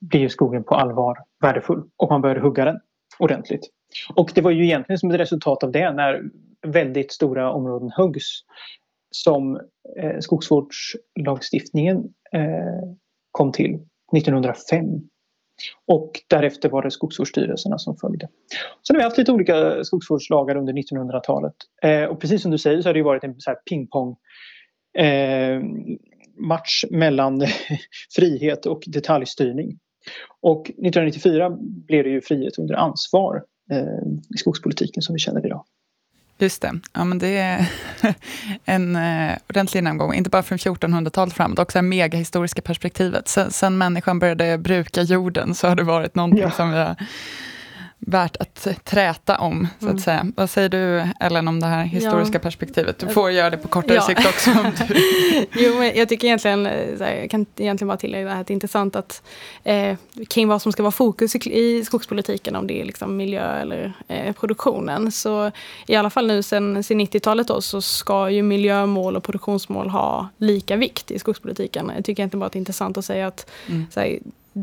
blir 0.00 0.28
skogen 0.28 0.64
på 0.64 0.74
allvar 0.74 1.18
värdefull 1.42 1.82
och 1.96 2.10
man 2.10 2.20
började 2.20 2.40
hugga 2.40 2.64
den 2.64 2.80
ordentligt. 3.18 3.68
Och 4.14 4.30
det 4.34 4.40
var 4.40 4.50
ju 4.50 4.64
egentligen 4.64 4.98
som 4.98 5.10
ett 5.10 5.20
resultat 5.20 5.64
av 5.64 5.72
det 5.72 5.92
när 5.92 6.22
väldigt 6.66 7.12
stora 7.12 7.52
områden 7.52 7.90
huggs 7.96 8.26
som 9.10 9.60
eh, 9.96 10.18
skogsvårdslagstiftningen 10.20 11.96
eh, 12.32 12.94
kom 13.30 13.52
till 13.52 13.74
1905. 14.16 14.84
Och 15.86 16.12
därefter 16.28 16.68
var 16.68 16.82
det 16.82 16.90
skogsvårdsstyrelserna 16.90 17.78
som 17.78 17.96
följde. 17.96 18.28
Sen 18.86 18.96
har 18.96 19.00
vi 19.00 19.04
haft 19.04 19.18
lite 19.18 19.32
olika 19.32 19.84
skogsvårdslagar 19.84 20.56
under 20.56 20.72
1900-talet. 20.72 21.54
Eh, 21.82 22.04
och 22.04 22.20
precis 22.20 22.42
som 22.42 22.50
du 22.50 22.58
säger 22.58 22.82
så 22.82 22.88
har 22.88 22.94
det 22.94 23.02
varit 23.02 23.24
en 23.24 23.40
så 23.40 23.50
här 23.50 23.56
pingpong 23.56 24.16
eh, 24.98 25.62
match 26.38 26.84
mellan 26.90 27.46
frihet 28.16 28.66
och 28.66 28.82
detaljstyrning. 28.86 29.78
Och 30.40 30.60
1994 30.60 31.56
blev 31.60 32.04
det 32.04 32.10
ju 32.10 32.20
frihet 32.20 32.58
under 32.58 32.74
ansvar 32.74 33.42
eh, 33.72 34.34
i 34.34 34.38
skogspolitiken 34.38 35.02
som 35.02 35.12
vi 35.12 35.18
känner 35.18 35.46
idag. 35.46 35.64
Just 36.40 36.62
det. 36.62 36.80
Ja, 36.92 37.04
men 37.04 37.18
det 37.18 37.36
är 37.36 37.66
en 38.64 38.96
eh, 38.96 39.36
ordentlig 39.48 39.78
genomgång, 39.78 40.14
inte 40.14 40.30
bara 40.30 40.42
från 40.42 40.58
1400-talet 40.58 41.34
framåt, 41.34 41.58
också 41.58 41.78
det 41.78 41.82
megahistoriska 41.82 42.62
perspektivet. 42.62 43.28
Sen, 43.28 43.50
sen 43.50 43.78
människan 43.78 44.18
började 44.18 44.58
bruka 44.58 45.02
jorden 45.02 45.54
så 45.54 45.68
har 45.68 45.76
det 45.76 45.82
varit 45.82 46.14
någonting 46.14 46.42
ja. 46.42 46.50
som 46.50 46.70
vi 46.70 46.78
har 46.78 46.96
värt 47.98 48.36
att 48.36 48.84
träta 48.84 49.38
om, 49.38 49.68
så 49.78 49.84
att 49.86 49.90
mm. 49.90 49.98
säga. 49.98 50.26
Vad 50.36 50.50
säger 50.50 50.68
du, 50.68 51.08
Ellen, 51.20 51.48
om 51.48 51.60
det 51.60 51.66
här 51.66 51.84
historiska 51.84 52.38
ja. 52.38 52.42
perspektivet? 52.42 52.98
Du 52.98 53.08
får 53.08 53.30
göra 53.30 53.50
det 53.50 53.56
på 53.56 53.68
kortare 53.68 53.94
ja. 53.94 54.02
sikt 54.02 54.26
också. 54.26 54.50
Om 54.50 54.72
du... 54.88 54.94
jo, 55.52 55.78
men 55.78 55.92
jag 55.96 56.08
tycker 56.08 56.26
egentligen, 56.26 56.66
här, 56.66 57.14
jag 57.20 57.30
kan 57.30 57.46
egentligen 57.56 57.88
bara 57.88 57.96
tillägga 57.96 58.32
att 58.32 58.46
det 58.46 58.50
är 58.52 58.54
intressant 58.54 58.96
att 58.96 59.22
eh, 59.64 59.96
kring 60.28 60.48
vad 60.48 60.62
som 60.62 60.72
ska 60.72 60.82
vara 60.82 60.92
fokus 60.92 61.36
i, 61.36 61.58
i 61.58 61.84
skogspolitiken, 61.84 62.56
om 62.56 62.66
det 62.66 62.80
är 62.80 62.84
liksom 62.84 63.16
miljö 63.16 63.60
eller 63.60 63.92
eh, 64.08 64.32
produktionen. 64.32 65.12
Så 65.12 65.50
i 65.86 65.94
alla 65.94 66.10
fall 66.10 66.26
nu 66.26 66.42
sen, 66.42 66.84
sen 66.84 67.00
90-talet 67.00 67.48
då, 67.48 67.60
så 67.60 67.80
ska 67.82 68.30
ju 68.30 68.42
miljömål 68.42 69.16
och 69.16 69.24
produktionsmål 69.24 69.88
ha 69.88 70.28
lika 70.38 70.76
vikt 70.76 71.10
i 71.10 71.18
skogspolitiken. 71.18 71.92
Jag 71.96 72.04
tycker 72.04 72.20
egentligen 72.22 72.40
bara 72.40 72.46
att 72.46 72.52
det 72.52 72.56
är 72.56 72.60
intressant 72.60 72.98
att 72.98 73.04
säga 73.04 73.26
att 73.26 73.50
mm. 73.66 73.86
här, 73.96 74.18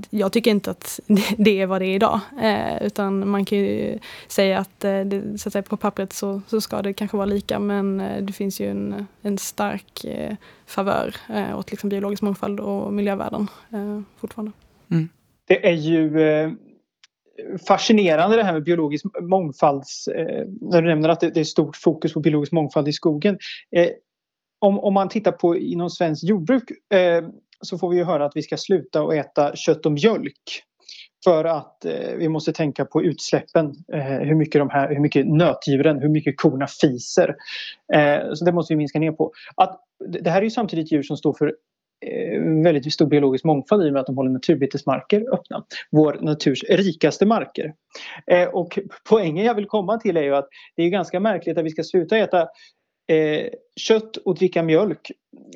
jag 0.09 0.31
tycker 0.31 0.51
inte 0.51 0.71
att 0.71 0.99
det 1.37 1.61
är 1.61 1.65
vad 1.65 1.81
det 1.81 1.85
är 1.85 1.95
idag. 1.95 2.19
Eh, 2.41 2.83
utan 2.83 3.29
man 3.29 3.45
kan 3.45 3.57
ju 3.57 3.99
säga 4.27 4.59
att, 4.59 4.83
eh, 4.83 4.99
det, 4.99 5.37
så 5.37 5.49
att 5.49 5.53
säga, 5.53 5.63
på 5.63 5.77
pappret 5.77 6.13
så, 6.13 6.41
så 6.47 6.61
ska 6.61 6.81
det 6.81 6.93
kanske 6.93 7.17
vara 7.17 7.25
lika 7.25 7.59
men 7.59 7.99
eh, 7.99 8.23
det 8.23 8.33
finns 8.33 8.59
ju 8.61 8.69
en, 8.69 9.07
en 9.21 9.37
stark 9.37 10.03
eh, 10.03 10.35
favör 10.65 11.15
eh, 11.29 11.59
åt 11.59 11.71
liksom 11.71 11.89
biologisk 11.89 12.21
mångfald 12.21 12.59
och 12.59 12.93
miljövärden 12.93 13.47
eh, 13.73 14.01
fortfarande. 14.17 14.51
Mm. 14.91 15.09
Det 15.47 15.67
är 15.67 15.73
ju 15.73 16.21
eh, 16.21 16.51
fascinerande 17.67 18.35
det 18.35 18.43
här 18.43 18.53
med 18.53 18.63
biologisk 18.63 19.05
mångfald. 19.21 19.83
när 20.61 20.81
du 20.81 20.87
nämner 20.87 21.09
att 21.09 21.19
det, 21.19 21.29
det, 21.29 21.39
är 21.39 21.43
stort 21.43 21.77
fokus 21.77 22.13
på 22.13 22.19
biologisk 22.19 22.51
mångfald 22.51 22.87
i 22.87 22.93
skogen. 22.93 23.37
om, 24.59 24.79
om 24.79 24.93
man 24.93 25.09
tittar 25.09 25.31
på 25.31 25.57
inom 25.57 25.89
svenskt 25.89 26.23
jordbruk 26.23 26.63
så 27.65 27.77
får 27.77 27.89
vi 27.89 27.97
ju 27.97 28.03
höra 28.03 28.25
att 28.25 28.35
vi 28.35 28.41
ska 28.41 28.57
sluta 28.57 29.01
att 29.01 29.13
äta 29.13 29.55
kött 29.55 29.85
och 29.85 29.91
mjölk. 29.91 30.63
För 31.23 31.45
att 31.45 31.85
eh, 31.85 32.15
vi 32.17 32.29
måste 32.29 32.53
tänka 32.53 32.85
på 32.85 33.03
utsläppen, 33.03 33.73
eh, 33.93 34.01
hur, 34.01 34.35
mycket 34.35 34.61
de 34.61 34.69
här, 34.69 34.89
hur 34.89 34.99
mycket 34.99 35.27
nötdjuren, 35.27 36.01
hur 36.01 36.09
mycket 36.09 36.37
korna 36.37 36.67
fiser. 36.67 37.35
Eh, 37.93 38.33
så 38.33 38.45
det 38.45 38.51
måste 38.51 38.73
vi 38.73 38.77
minska 38.77 38.99
ner 38.99 39.11
på. 39.11 39.31
Att, 39.55 39.81
det 40.23 40.29
här 40.29 40.37
är 40.37 40.43
ju 40.43 40.49
samtidigt 40.49 40.91
djur 40.91 41.03
som 41.03 41.17
står 41.17 41.33
för 41.33 41.47
eh, 42.05 42.63
väldigt 42.63 42.93
stor 42.93 43.07
biologisk 43.07 43.45
mångfald 43.45 43.83
i 43.83 43.89
och 43.89 43.93
med 43.93 43.99
att 43.99 44.05
de 44.05 44.17
håller 44.17 44.31
naturbetesmarker 44.31 45.33
öppna. 45.33 45.65
Vår 45.91 46.17
naturs 46.21 46.63
rikaste 46.63 47.25
marker. 47.25 47.73
Eh, 48.31 48.47
och 48.47 48.79
poängen 49.09 49.45
jag 49.45 49.55
vill 49.55 49.65
komma 49.65 49.97
till 49.97 50.17
är 50.17 50.23
ju 50.23 50.35
att 50.35 50.47
det 50.75 50.83
är 50.83 50.89
ganska 50.89 51.19
märkligt 51.19 51.57
att 51.57 51.65
vi 51.65 51.69
ska 51.69 51.83
sluta 51.83 52.17
äta 52.17 52.47
eh, 53.07 53.47
kött 53.75 54.17
och 54.17 54.35
dricka 54.35 54.63
mjölk 54.63 55.11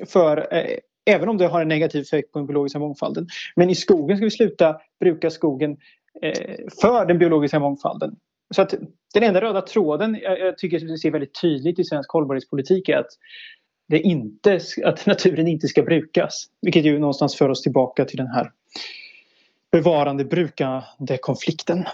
för 0.06 0.54
eh, 0.54 0.78
Även 1.10 1.28
om 1.28 1.38
det 1.38 1.46
har 1.46 1.60
en 1.60 1.68
negativ 1.68 2.02
effekt 2.02 2.32
på 2.32 2.38
den 2.38 2.46
biologiska 2.46 2.78
mångfalden. 2.78 3.26
Men 3.56 3.70
i 3.70 3.74
skogen 3.74 4.16
ska 4.16 4.24
vi 4.24 4.30
sluta 4.30 4.76
bruka 5.00 5.30
skogen 5.30 5.76
eh, 6.22 6.56
för 6.80 7.06
den 7.06 7.18
biologiska 7.18 7.58
mångfalden. 7.58 8.16
Så 8.54 8.62
att 8.62 8.74
den 9.14 9.22
enda 9.22 9.40
röda 9.40 9.60
tråden 9.60 10.18
jag, 10.22 10.40
jag 10.40 10.58
tycker 10.58 10.78
vi 10.78 10.98
ser 10.98 11.10
väldigt 11.10 11.40
tydligt 11.40 11.78
i 11.78 11.84
svensk 11.84 12.10
hållbarhetspolitik 12.10 12.88
är 12.88 12.96
att, 12.96 13.10
det 13.88 14.00
inte, 14.00 14.60
att 14.84 15.06
naturen 15.06 15.48
inte 15.48 15.68
ska 15.68 15.82
brukas. 15.82 16.46
Vilket 16.62 16.84
ju 16.84 16.98
någonstans 16.98 17.36
för 17.36 17.48
oss 17.48 17.62
tillbaka 17.62 18.04
till 18.04 18.16
den 18.16 18.26
här 18.26 18.50
bevarande 19.72 20.24
brukande 20.24 21.18
konflikten. 21.20 21.84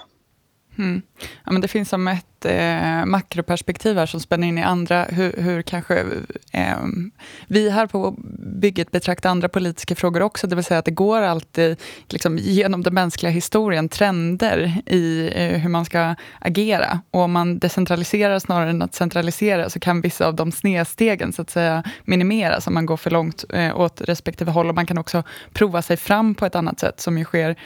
Mm. 0.78 1.02
Ja, 1.44 1.52
men 1.52 1.60
det 1.60 1.68
finns 1.68 1.88
som 1.88 2.08
ett 2.08 2.35
eh, 2.44 3.04
makroperspektiv 3.04 3.96
här 3.96 4.06
som 4.06 4.20
spänner 4.20 4.46
in 4.48 4.58
i 4.58 4.62
andra, 4.62 5.04
hur, 5.04 5.32
hur 5.42 5.62
kanske 5.62 6.04
eh, 6.52 6.76
vi 7.46 7.70
här 7.70 7.86
på 7.86 8.14
bygget 8.38 8.90
betraktar 8.90 9.30
andra 9.30 9.48
politiska 9.48 9.94
frågor 9.94 10.22
också, 10.22 10.46
det 10.46 10.56
vill 10.56 10.64
säga 10.64 10.78
att 10.78 10.84
det 10.84 10.90
går 10.90 11.22
alltid 11.22 11.76
liksom, 12.08 12.38
genom 12.38 12.82
den 12.82 12.94
mänskliga 12.94 13.32
historien 13.32 13.88
trender 13.88 14.82
i 14.86 15.30
eh, 15.34 15.58
hur 15.58 15.68
man 15.68 15.84
ska 15.84 16.14
agera. 16.38 17.00
Och 17.10 17.20
om 17.20 17.32
man 17.32 17.58
decentraliserar 17.58 18.38
snarare 18.38 18.70
än 18.70 18.82
att 18.82 18.94
centralisera 18.94 19.70
så 19.70 19.80
kan 19.80 20.00
vissa 20.00 20.26
av 20.26 20.34
de 20.34 20.52
snedstegen 20.52 21.32
så 21.32 21.42
att 21.42 21.50
säga 21.50 21.82
minimeras 22.04 22.66
om 22.66 22.74
man 22.74 22.86
går 22.86 22.96
för 22.96 23.10
långt 23.10 23.44
eh, 23.52 23.80
åt 23.80 24.00
respektive 24.00 24.50
håll. 24.50 24.68
Och 24.68 24.74
man 24.74 24.86
kan 24.86 24.98
också 24.98 25.22
prova 25.52 25.82
sig 25.82 25.96
fram 25.96 26.34
på 26.34 26.46
ett 26.46 26.54
annat 26.54 26.80
sätt 26.80 27.00
som 27.00 27.18
ju 27.18 27.24
sker 27.24 27.56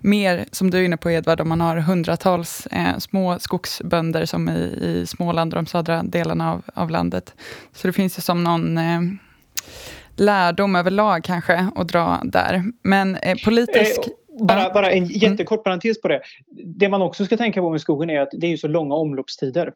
mer, 0.00 0.44
som 0.52 0.70
du 0.70 0.78
är 0.78 0.84
inne 0.84 0.96
på 0.96 1.10
Edvard, 1.10 1.40
om 1.40 1.48
man 1.48 1.60
har 1.60 1.76
hundratals 1.76 2.66
eh, 2.66 2.98
små 2.98 3.38
skogsbönder 3.38 4.15
som 4.24 4.48
i, 4.48 4.60
i 4.82 5.06
Småland 5.06 5.52
och 5.52 5.56
de 5.56 5.66
södra 5.66 6.02
delarna 6.02 6.52
av, 6.52 6.62
av 6.74 6.90
landet. 6.90 7.34
Så 7.72 7.86
det 7.86 7.92
finns 7.92 8.18
ju 8.18 8.22
som 8.22 8.44
någon 8.44 8.78
eh, 8.78 9.00
lärdom 10.16 10.76
överlag 10.76 11.24
kanske 11.24 11.68
att 11.74 11.88
dra 11.88 12.20
där. 12.24 12.62
Men 12.82 13.16
eh, 13.16 13.36
politisk... 13.44 13.98
Eh, 14.06 14.46
bara, 14.46 14.70
bara 14.74 14.90
en 14.90 15.04
mm. 15.04 15.10
jättekort 15.10 15.64
parentes 15.64 16.00
på 16.00 16.08
det. 16.08 16.20
Det 16.64 16.88
man 16.88 17.02
också 17.02 17.24
ska 17.24 17.36
tänka 17.36 17.60
på 17.60 17.70
med 17.70 17.80
skogen 17.80 18.10
är 18.10 18.20
att 18.20 18.30
det 18.32 18.46
är 18.52 18.56
så 18.56 18.68
långa 18.68 18.94
omloppstider. 18.94 19.72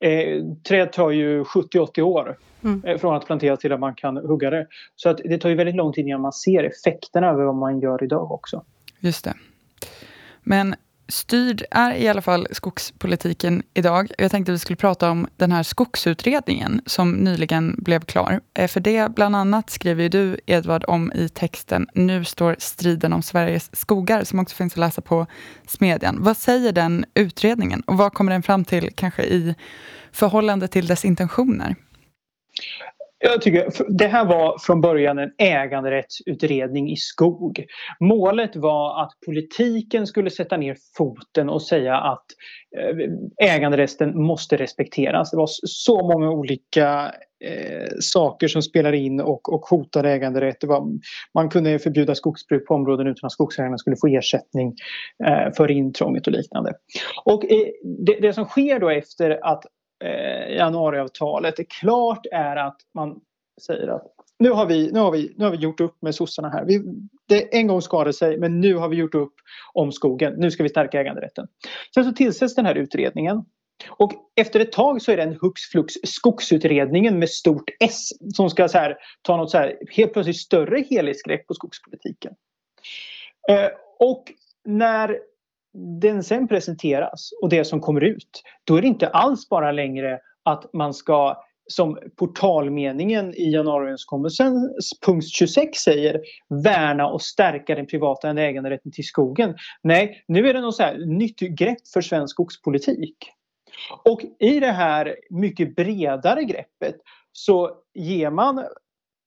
Eh, 0.00 0.44
träd 0.68 0.92
tar 0.92 1.10
ju 1.10 1.42
70-80 1.42 2.00
år 2.00 2.38
mm. 2.64 2.84
eh, 2.84 2.98
från 2.98 3.14
att 3.16 3.26
plantera 3.26 3.56
till 3.56 3.72
att 3.72 3.80
man 3.80 3.94
kan 3.94 4.16
hugga 4.16 4.50
det. 4.50 4.66
Så 4.96 5.08
att 5.08 5.20
det 5.24 5.38
tar 5.38 5.48
ju 5.48 5.54
väldigt 5.54 5.74
lång 5.74 5.92
tid 5.92 6.06
innan 6.06 6.20
man 6.20 6.32
ser 6.32 6.64
effekterna 6.64 7.30
av 7.30 7.36
vad 7.36 7.54
man 7.54 7.80
gör 7.80 8.04
idag 8.04 8.32
också. 8.32 8.64
Just 9.00 9.24
det. 9.24 9.34
Men 10.42 10.74
styrd 11.12 11.62
är 11.70 11.94
i 11.94 12.08
alla 12.08 12.22
fall 12.22 12.46
skogspolitiken 12.50 13.62
idag. 13.74 14.12
Jag 14.18 14.30
tänkte 14.30 14.52
att 14.52 14.54
vi 14.54 14.58
skulle 14.58 14.76
prata 14.76 15.10
om 15.10 15.28
den 15.36 15.52
här 15.52 15.62
skogsutredningen 15.62 16.82
som 16.86 17.12
nyligen 17.12 17.74
blev 17.78 18.00
klar. 18.00 18.40
Eh, 18.54 18.68
för 18.68 18.80
det 18.80 19.14
bland 19.14 19.36
annat 19.36 19.70
skriver 19.70 20.08
du, 20.08 20.40
Edvard, 20.46 20.84
om 20.88 21.12
i 21.12 21.28
texten 21.28 21.86
Nu 21.94 22.24
står 22.24 22.56
striden 22.58 23.12
om 23.12 23.22
Sveriges 23.22 23.76
skogar, 23.76 24.24
som 24.24 24.38
också 24.38 24.56
finns 24.56 24.72
att 24.72 24.78
läsa 24.78 25.02
på 25.02 25.26
Smedjan. 25.66 26.16
Vad 26.22 26.36
säger 26.36 26.72
den 26.72 27.04
utredningen 27.14 27.80
och 27.80 27.96
vad 27.96 28.12
kommer 28.12 28.32
den 28.32 28.42
fram 28.42 28.64
till 28.64 28.90
kanske 28.94 29.22
i 29.22 29.54
förhållande 30.12 30.68
till 30.68 30.86
dess 30.86 31.04
intentioner? 31.04 31.76
Jag 33.24 33.42
tycker, 33.42 33.68
det 33.88 34.06
här 34.06 34.24
var 34.24 34.58
från 34.58 34.80
början 34.80 35.18
en 35.18 35.32
äganderättsutredning 35.38 36.90
i 36.90 36.96
skog. 36.96 37.64
Målet 38.00 38.56
var 38.56 39.02
att 39.02 39.12
politiken 39.26 40.06
skulle 40.06 40.30
sätta 40.30 40.56
ner 40.56 40.76
foten 40.96 41.48
och 41.48 41.62
säga 41.62 41.96
att 41.96 42.24
eh, 42.78 43.50
äganderätten 43.50 44.22
måste 44.22 44.56
respekteras. 44.56 45.30
Det 45.30 45.36
var 45.36 45.48
så 45.64 46.12
många 46.12 46.30
olika 46.30 47.14
eh, 47.44 47.88
saker 48.00 48.48
som 48.48 48.62
spelade 48.62 48.96
in 48.96 49.20
och, 49.20 49.52
och 49.54 49.60
hotade 49.60 50.10
äganderätt. 50.10 50.64
Var, 50.64 50.86
man 51.34 51.48
kunde 51.48 51.78
förbjuda 51.78 52.14
skogsbruk 52.14 52.66
på 52.66 52.74
områden 52.74 53.06
utan 53.06 53.26
att 53.26 53.32
skogsägarna 53.32 53.78
skulle 53.78 53.96
få 54.00 54.06
ersättning 54.06 54.74
eh, 55.24 55.52
för 55.56 55.70
intrånget 55.70 56.26
och 56.26 56.32
liknande. 56.32 56.72
Och 57.24 57.44
eh, 57.44 57.66
det, 58.06 58.20
det 58.20 58.32
som 58.32 58.44
sker 58.44 58.80
då 58.80 58.88
efter 58.88 59.44
att 59.44 59.64
eh, 60.02 60.56
januariavtalet. 60.56 61.58
är 61.58 61.66
klart 61.80 62.26
är 62.32 62.56
att 62.56 62.76
man 62.94 63.20
säger 63.66 63.88
att 63.88 64.02
nu 64.38 64.50
har 64.50 64.66
vi, 64.66 64.92
nu 64.92 64.98
har 64.98 65.10
vi, 65.10 65.34
nu 65.36 65.44
har 65.44 65.50
vi 65.50 65.56
gjort 65.56 65.80
upp 65.80 66.02
med 66.02 66.14
sossarna 66.14 66.48
här. 66.48 66.64
Vi, 66.64 66.82
det 67.28 67.56
en 67.56 67.66
gång 67.66 67.82
skadade 67.82 68.12
sig 68.12 68.38
men 68.38 68.60
nu 68.60 68.74
har 68.74 68.88
vi 68.88 68.96
gjort 68.96 69.14
upp 69.14 69.34
om 69.72 69.92
skogen. 69.92 70.34
Nu 70.36 70.50
ska 70.50 70.62
vi 70.62 70.68
stärka 70.68 71.00
äganderätten. 71.00 71.46
Sen 71.94 72.04
så 72.04 72.12
tillsätts 72.12 72.54
den 72.54 72.66
här 72.66 72.74
utredningen. 72.74 73.44
Och 73.88 74.12
efter 74.36 74.60
ett 74.60 74.72
tag 74.72 75.02
så 75.02 75.12
är 75.12 75.16
det 75.16 75.22
en 75.22 75.38
hux 75.40 75.62
flux 75.62 75.94
skogsutredningen 76.04 77.18
med 77.18 77.30
stort 77.30 77.70
S 77.80 78.08
som 78.34 78.50
ska 78.50 78.68
så 78.68 78.78
här, 78.78 78.96
ta 79.22 79.36
något 79.36 79.50
så 79.50 79.58
här, 79.58 79.78
helt 79.90 80.12
plötsligt 80.12 80.36
större 80.36 80.84
helhetsgrepp 80.90 81.46
på 81.46 81.54
skogspolitiken. 81.54 82.34
Eh, 83.48 83.68
och 83.98 84.24
när 84.64 85.18
den 86.00 86.22
sen 86.22 86.48
presenteras 86.48 87.30
och 87.42 87.48
det 87.48 87.64
som 87.64 87.80
kommer 87.80 88.04
ut, 88.04 88.42
då 88.64 88.76
är 88.76 88.82
det 88.82 88.88
inte 88.88 89.08
alls 89.08 89.48
bara 89.48 89.72
längre 89.72 90.20
att 90.42 90.72
man 90.72 90.94
ska 90.94 91.42
som 91.66 91.98
portalmeningen 92.16 93.34
i 93.34 93.52
januariöverenskommelsens 93.52 94.90
punkt 95.06 95.28
26 95.28 95.78
säger 95.78 96.20
värna 96.48 97.06
och 97.06 97.22
stärka 97.22 97.74
den 97.74 97.86
privata 97.86 98.30
äganderätten 98.30 98.92
till 98.92 99.04
skogen. 99.04 99.54
Nej, 99.82 100.24
nu 100.28 100.48
är 100.48 100.54
det 100.54 100.60
något 100.60 100.76
så 100.76 100.82
här 100.82 100.98
nytt 101.06 101.38
grepp 101.38 101.88
för 101.92 102.00
svensk 102.00 102.34
skogspolitik. 102.34 103.16
Och 104.04 104.22
i 104.38 104.60
det 104.60 104.70
här 104.70 105.16
mycket 105.30 105.76
bredare 105.76 106.44
greppet 106.44 106.96
så 107.32 107.70
ger 107.94 108.30
man 108.30 108.64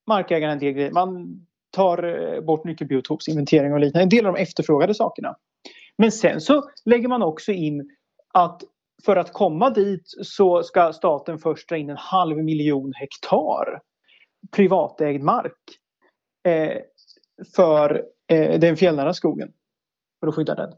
markägaren 0.07 0.53
en 0.53 0.59
del 0.59 0.73
grejer. 0.73 0.91
Man 0.91 1.39
tar 1.71 2.33
eh, 2.33 2.41
bort 2.41 2.65
nyckelbiotopsinventering 2.65 3.73
och 3.73 3.79
liknande. 3.79 4.03
En 4.03 4.09
del 4.09 4.25
av 4.25 4.33
de 4.33 4.41
efterfrågade 4.41 4.93
sakerna. 4.93 5.35
Men 5.97 6.11
sen 6.11 6.41
så 6.41 6.69
lägger 6.85 7.07
man 7.07 7.23
också 7.23 7.51
in 7.51 7.89
att 8.33 8.61
för 9.05 9.15
att 9.15 9.33
komma 9.33 9.69
dit 9.69 10.03
så 10.23 10.63
ska 10.63 10.93
staten 10.93 11.39
först 11.39 11.69
dra 11.69 11.77
in 11.77 11.89
en 11.89 11.97
halv 11.97 12.37
miljon 12.37 12.93
hektar 12.95 13.81
privatägd 14.51 15.23
mark 15.23 15.61
eh, 16.47 16.77
för 17.55 18.03
eh, 18.27 18.59
den 18.59 18.77
fjällnära 18.77 19.13
skogen. 19.13 19.51
För 20.19 20.27
att 20.27 20.35
skydda 20.35 20.55
den. 20.55 20.73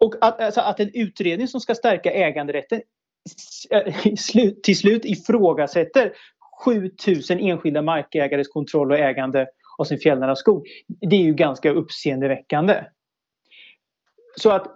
Och 0.00 0.14
att, 0.20 0.40
alltså, 0.40 0.60
att 0.60 0.80
en 0.80 0.90
utredning 0.94 1.48
som 1.48 1.60
ska 1.60 1.74
stärka 1.74 2.10
äganderätten 2.10 2.82
eh, 3.70 3.94
till 4.62 4.78
slut 4.78 5.04
ifrågasätter 5.04 6.12
7000 6.64 7.38
enskilda 7.38 7.82
markägares 7.82 8.48
kontroll 8.48 8.90
och 8.90 8.98
ägande 8.98 9.46
av 9.78 9.84
sin 9.84 9.98
fjällnära 9.98 10.36
skog. 10.36 10.66
Det 11.00 11.16
är 11.16 11.22
ju 11.22 11.34
ganska 11.34 11.70
uppseendeväckande. 11.70 12.84
Så 14.36 14.50
att 14.50 14.66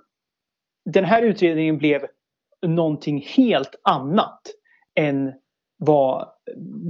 den 0.85 1.05
här 1.05 1.23
utredningen 1.23 1.79
blev 1.79 2.07
någonting 2.67 3.25
helt 3.37 3.75
annat 3.83 4.41
än 4.95 5.33
vad 5.79 6.29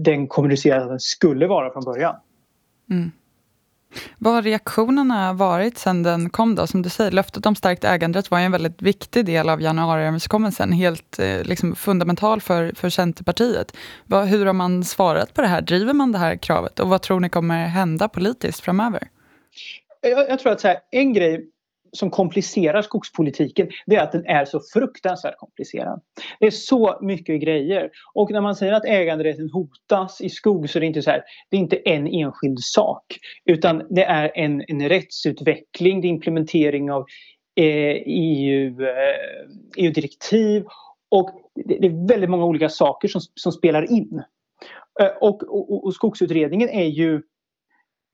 den 0.05 0.29
kommunicerade 0.29 0.83
att 0.83 0.91
den 0.91 1.01
skulle 1.01 1.47
vara 1.47 1.73
från 1.73 1.85
början. 1.85 2.17
Mm. 2.91 3.11
Vad 4.19 4.35
har 4.35 4.43
reaktionerna 4.43 5.33
varit 5.33 5.79
sedan 5.79 6.03
den 6.03 6.31
kom 6.31 6.55
då? 6.55 6.67
Som 6.67 6.83
du 6.83 6.89
säger, 6.89 7.11
löftet 7.11 7.47
om 7.47 7.55
starkt 7.55 7.85
äganderätt 7.85 8.31
var 8.31 8.39
en 8.39 8.53
väldigt 8.53 8.83
viktig 8.83 9.27
del 9.27 9.49
av 9.49 9.63
januariöverenskommelsen. 9.63 10.73
Helt 10.73 11.19
eh, 11.19 11.43
liksom, 11.43 11.77
fundamental 11.77 12.41
för, 12.41 12.73
för 12.75 12.91
Centerpartiet. 12.91 13.77
Vad, 14.05 14.27
hur 14.27 14.47
har 14.47 14.53
man 14.53 14.85
svarat 14.85 15.35
på 15.35 15.41
det 15.41 15.47
här? 15.47 15.61
Driver 15.61 15.93
man 15.93 16.13
det 16.13 16.19
här 16.19 16.37
kravet? 16.37 16.81
Och 16.81 16.89
vad 16.89 17.03
tror 17.03 17.21
ni 17.21 17.29
kommer 17.29 17.67
hända 17.67 18.09
politiskt 18.09 18.61
framöver? 18.61 19.09
Jag, 20.01 20.29
jag 20.31 20.39
tror 20.39 20.53
att 20.53 20.61
så 20.61 20.69
här, 20.69 20.79
en 20.91 21.13
grej 21.13 21.51
som 21.93 22.11
komplicerar 22.11 22.83
skogspolitiken 22.83 23.69
det 23.87 23.97
är 23.97 24.03
att 24.03 24.13
den 24.13 24.27
är 24.27 24.45
så 24.45 24.61
fruktansvärt 24.73 25.37
komplicerad. 25.37 26.01
Det 26.41 26.47
är 26.47 26.51
så 26.51 26.99
mycket 27.03 27.41
grejer. 27.41 27.91
Och 28.15 28.31
när 28.31 28.41
man 28.41 28.57
säger 28.57 28.73
att 28.73 28.85
äganderätten 28.85 29.51
hotas 29.51 30.21
i 30.21 30.29
skog 30.29 30.71
så 30.71 30.79
är 30.79 30.81
det 30.81 30.87
inte 30.87 31.03
så 31.03 31.11
här, 31.11 31.23
det 31.51 31.57
är 31.57 31.61
inte 31.61 31.77
en 31.77 32.07
enskild 32.07 32.59
sak. 32.61 33.05
Utan 33.45 33.83
det 33.91 34.05
är 34.05 34.33
en, 34.35 34.65
en 34.69 34.89
rättsutveckling, 34.89 36.01
det 36.01 36.07
är 36.07 36.11
implementering 36.11 36.91
av 36.91 37.05
eh, 37.57 38.03
EU, 38.07 38.83
eh, 38.83 39.85
EU-direktiv 39.85 40.65
och 41.11 41.31
det, 41.55 41.79
det, 41.79 41.87
är 41.87 42.09
väldigt 42.09 42.31
många 42.31 42.45
olika 42.45 42.69
saker 42.69 43.09
som, 43.09 43.21
som 43.35 43.53
spelar 43.53 43.93
in. 43.93 44.23
Eh, 45.01 45.11
och, 45.21 45.43
och, 45.43 45.85
och 45.85 45.95
skogsutredningen 45.95 46.69
är 46.69 46.87
ju 46.87 47.23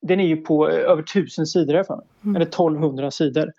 den 0.05 0.21
är 0.21 0.27
ju 0.27 0.37
på 0.37 0.69
eh, 0.69 0.75
över 0.75 1.03
tusen 1.03 1.47
sidor 1.47 1.75
här 1.75 1.85
mm. 2.25 2.37
Eller 2.37 2.47
1200 2.47 3.11
sidor. 3.11 3.53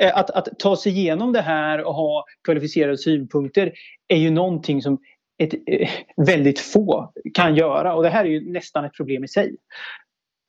Eh, 0.00 0.18
att, 0.18 0.30
att 0.30 0.48
ta 0.58 0.76
sig 0.76 0.92
igenom 0.92 1.32
det 1.32 1.40
här 1.40 1.84
och 1.84 1.94
ha 1.94 2.24
kvalificerade 2.44 2.98
synpunkter 2.98 3.72
är 4.08 4.16
ju 4.16 4.30
någonting 4.30 4.82
som 4.82 4.98
ett, 5.38 5.54
eh, 5.66 5.88
väldigt 6.16 6.60
få 6.60 7.12
kan 7.34 7.54
göra 7.54 7.94
och 7.94 8.02
det 8.02 8.08
här 8.08 8.24
är 8.24 8.28
ju 8.28 8.52
nästan 8.52 8.84
ett 8.84 8.94
problem 8.94 9.24
i 9.24 9.28
sig. 9.28 9.56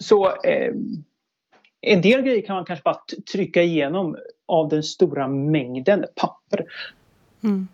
Så 0.04 0.26
eh, 0.28 0.74
en 1.82 2.02
del 2.02 2.22
grejer 2.22 2.46
kan 2.46 2.56
man 2.56 2.66
kanske 2.66 2.84
bara 2.84 3.00
trycka 3.34 3.64
igenom 3.64 4.18
av 4.48 4.70
den 4.70 4.84
stora 4.84 5.28
mängden 5.28 6.06
papper. 6.16 6.66
Mm. 7.44 7.68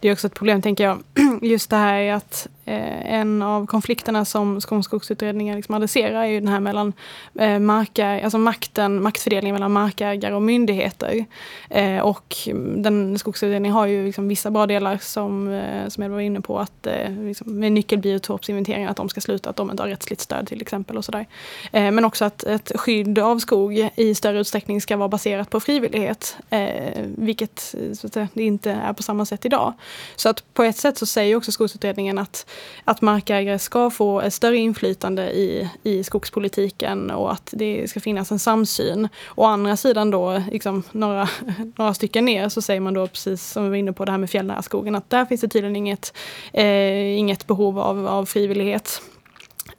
Det 0.00 0.08
är 0.08 0.12
också 0.12 0.26
ett 0.26 0.34
problem, 0.34 0.62
tänker 0.62 0.84
jag, 0.84 1.02
just 1.42 1.70
det 1.70 1.76
här 1.76 1.94
är 1.94 2.14
att 2.14 2.48
eh, 2.64 3.14
en 3.14 3.42
av 3.42 3.66
konflikterna 3.66 4.24
som 4.24 4.60
Skogsutredningen 4.60 5.56
liksom 5.56 5.74
adresserar 5.74 6.22
är 6.22 6.26
ju 6.26 6.40
den 6.40 6.48
här 6.48 6.60
mellan 6.60 6.92
eh, 7.38 7.58
markäg, 7.58 8.24
alltså 8.24 8.38
makten, 8.38 9.02
maktfördelningen 9.02 9.54
mellan 9.54 9.72
markägare 9.72 10.34
och 10.34 10.42
myndigheter. 10.42 11.24
Eh, 11.70 11.98
och 11.98 12.36
den 12.76 13.18
Skogsutredningen 13.18 13.74
har 13.74 13.86
ju 13.86 14.06
liksom 14.06 14.28
vissa 14.28 14.50
bra 14.50 14.66
delar 14.66 14.98
som, 15.02 15.48
eh, 15.48 15.88
som 15.88 16.02
jag 16.02 16.10
var 16.10 16.20
inne 16.20 16.40
på, 16.40 16.58
att 16.58 16.86
eh, 16.86 17.10
liksom 17.10 17.58
med 17.58 17.72
nyckelbiotopsinventeringen, 17.72 18.90
att 18.90 18.96
de 18.96 19.08
ska 19.08 19.20
sluta, 19.20 19.50
att 19.50 19.56
de 19.56 19.70
inte 19.70 19.82
har 19.82 19.88
rättsligt 19.88 20.20
stöd 20.20 20.46
till 20.46 20.62
exempel 20.62 20.96
och 20.96 21.04
sådär. 21.04 21.26
Eh, 21.72 21.90
men 21.90 22.04
också 22.04 22.24
att 22.24 22.44
ett 22.44 22.72
skydd 22.74 23.18
av 23.18 23.38
skog 23.38 23.90
i 23.96 24.14
större 24.14 24.40
utsträckning 24.40 24.80
ska 24.80 24.96
vara 24.96 25.08
baserat 25.08 25.50
på 25.50 25.60
frivillighet, 25.60 26.36
eh, 26.50 27.02
vilket 27.04 27.74
så 27.94 28.06
att 28.06 28.12
säga, 28.12 28.28
det 28.34 28.42
inte 28.42 28.70
är 28.70 28.92
på 28.92 29.02
samma 29.02 29.26
sätt 29.26 29.44
idag. 29.50 29.72
Så 30.16 30.28
att 30.28 30.54
på 30.54 30.62
ett 30.62 30.76
sätt 30.76 30.98
så 30.98 31.06
säger 31.06 31.36
också 31.36 31.52
Skogsutredningen 31.52 32.18
att, 32.18 32.46
att 32.84 33.00
markägare 33.00 33.58
ska 33.58 33.90
få 33.90 34.20
ett 34.20 34.34
större 34.34 34.56
inflytande 34.56 35.30
i, 35.32 35.70
i 35.82 36.04
skogspolitiken 36.04 37.10
och 37.10 37.32
att 37.32 37.50
det 37.52 37.90
ska 37.90 38.00
finnas 38.00 38.30
en 38.30 38.38
samsyn. 38.38 39.08
Å 39.34 39.44
andra 39.44 39.76
sidan 39.76 40.10
då, 40.10 40.42
liksom 40.52 40.82
några, 40.92 41.28
några 41.76 41.94
stycken 41.94 42.24
ner, 42.24 42.48
så 42.48 42.62
säger 42.62 42.80
man 42.80 42.94
då 42.94 43.06
precis 43.06 43.46
som 43.46 43.64
vi 43.64 43.68
var 43.68 43.76
inne 43.76 43.92
på 43.92 44.04
det 44.04 44.10
här 44.10 44.18
med 44.18 44.30
fjällnära 44.30 44.62
skogen, 44.62 44.94
att 44.94 45.10
där 45.10 45.26
finns 45.26 45.40
det 45.40 45.48
tydligen 45.48 45.76
inget, 45.76 46.14
eh, 46.52 47.18
inget 47.18 47.46
behov 47.46 47.78
av, 47.78 48.06
av 48.06 48.26
frivillighet. 48.26 49.02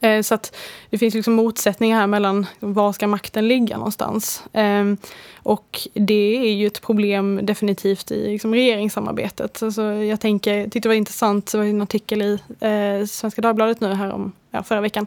Eh, 0.02 0.22
så 0.22 0.34
att 0.34 0.56
det 0.90 0.98
finns 0.98 1.14
liksom 1.14 1.34
motsättningar 1.34 2.00
här 2.00 2.06
mellan 2.06 2.46
var 2.60 2.92
ska 2.92 3.06
makten 3.06 3.48
ligga 3.48 3.76
någonstans. 3.76 4.44
Ehm, 4.52 4.96
och 5.42 5.88
det 5.94 6.36
är 6.36 6.52
ju 6.52 6.66
ett 6.66 6.82
problem 6.82 7.40
definitivt 7.42 8.10
i 8.10 8.28
liksom 8.28 8.54
regeringssamarbetet. 8.54 9.62
Alltså 9.62 9.82
jag 9.82 10.20
tänker, 10.20 10.64
tyckte 10.64 10.80
det 10.80 10.88
var 10.88 10.94
intressant, 10.94 11.52
det 11.52 11.58
var 11.58 11.64
en 11.64 11.82
artikel 11.82 12.22
i 12.22 12.38
eh, 12.60 13.06
Svenska 13.06 13.40
Dagbladet 13.42 13.80
nu 13.80 13.94
här 13.94 14.10
om 14.12 14.32
ja, 14.50 14.62
förra 14.62 14.80
veckan, 14.80 15.06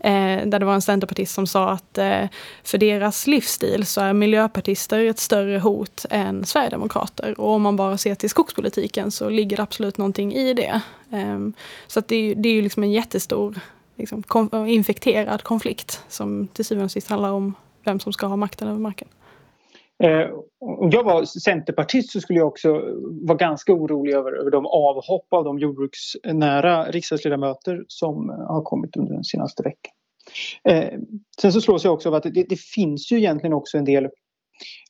eh, 0.00 0.46
där 0.46 0.58
det 0.58 0.64
var 0.64 0.74
en 0.74 0.82
centerpartist 0.82 1.34
som 1.34 1.46
sa 1.46 1.70
att 1.70 1.98
eh, 1.98 2.24
för 2.64 2.78
deras 2.78 3.26
livsstil 3.26 3.86
så 3.86 4.00
är 4.00 4.12
miljöpartister 4.12 5.04
ett 5.04 5.18
större 5.18 5.58
hot 5.58 6.06
än 6.10 6.44
sverigedemokrater. 6.44 7.40
Och 7.40 7.50
om 7.50 7.62
man 7.62 7.76
bara 7.76 7.98
ser 7.98 8.14
till 8.14 8.30
skogspolitiken 8.30 9.10
så 9.10 9.28
ligger 9.28 9.56
det 9.56 9.62
absolut 9.62 9.98
någonting 9.98 10.34
i 10.34 10.54
det. 10.54 10.80
Eh, 11.12 11.38
så 11.86 11.98
att 11.98 12.08
det, 12.08 12.34
det 12.34 12.48
är 12.48 12.52
ju 12.52 12.62
liksom 12.62 12.82
en 12.82 12.92
jättestor 12.92 13.60
liksom, 13.96 14.22
konf 14.22 14.54
eh, 14.54 14.74
infekterad 14.74 15.42
konflikt 15.42 16.04
som 16.08 16.48
till 16.48 16.64
syvende 16.64 16.84
och 16.84 16.90
sist 16.90 17.08
handlar 17.08 17.32
om 17.32 17.54
vem 17.84 18.00
som 18.00 18.12
ska 18.12 18.26
ha 18.26 18.36
makten 18.36 18.68
över 18.68 18.78
marken. 18.78 19.08
Eh, 20.02 20.28
om 20.60 20.90
jag 20.90 21.04
var 21.04 21.24
centerpartist 21.24 22.10
så 22.10 22.20
skulle 22.20 22.38
jag 22.38 22.48
också 22.48 22.82
vara 23.10 23.38
ganska 23.38 23.72
orolig 23.72 24.14
över, 24.14 24.32
över 24.32 24.50
de 24.50 24.66
avhopp 24.66 25.26
av 25.32 25.44
de 25.44 25.58
jordbruksnära 25.58 26.90
riksdagsledamöter 26.90 27.84
som 27.88 28.30
eh, 28.30 28.36
har 28.36 28.62
kommit 28.62 28.96
under 28.96 29.14
den 29.14 29.24
senaste 29.24 29.62
veckan. 29.62 29.92
Eh, 30.64 30.98
sen 31.40 31.52
så 31.52 31.60
slås 31.60 31.84
jag 31.84 31.94
också 31.94 32.08
av 32.08 32.14
att 32.14 32.22
det, 32.22 32.46
det, 32.48 32.60
finns 32.60 33.12
ju 33.12 33.16
egentligen 33.16 33.54
också 33.54 33.78
en 33.78 33.84
del 33.84 34.08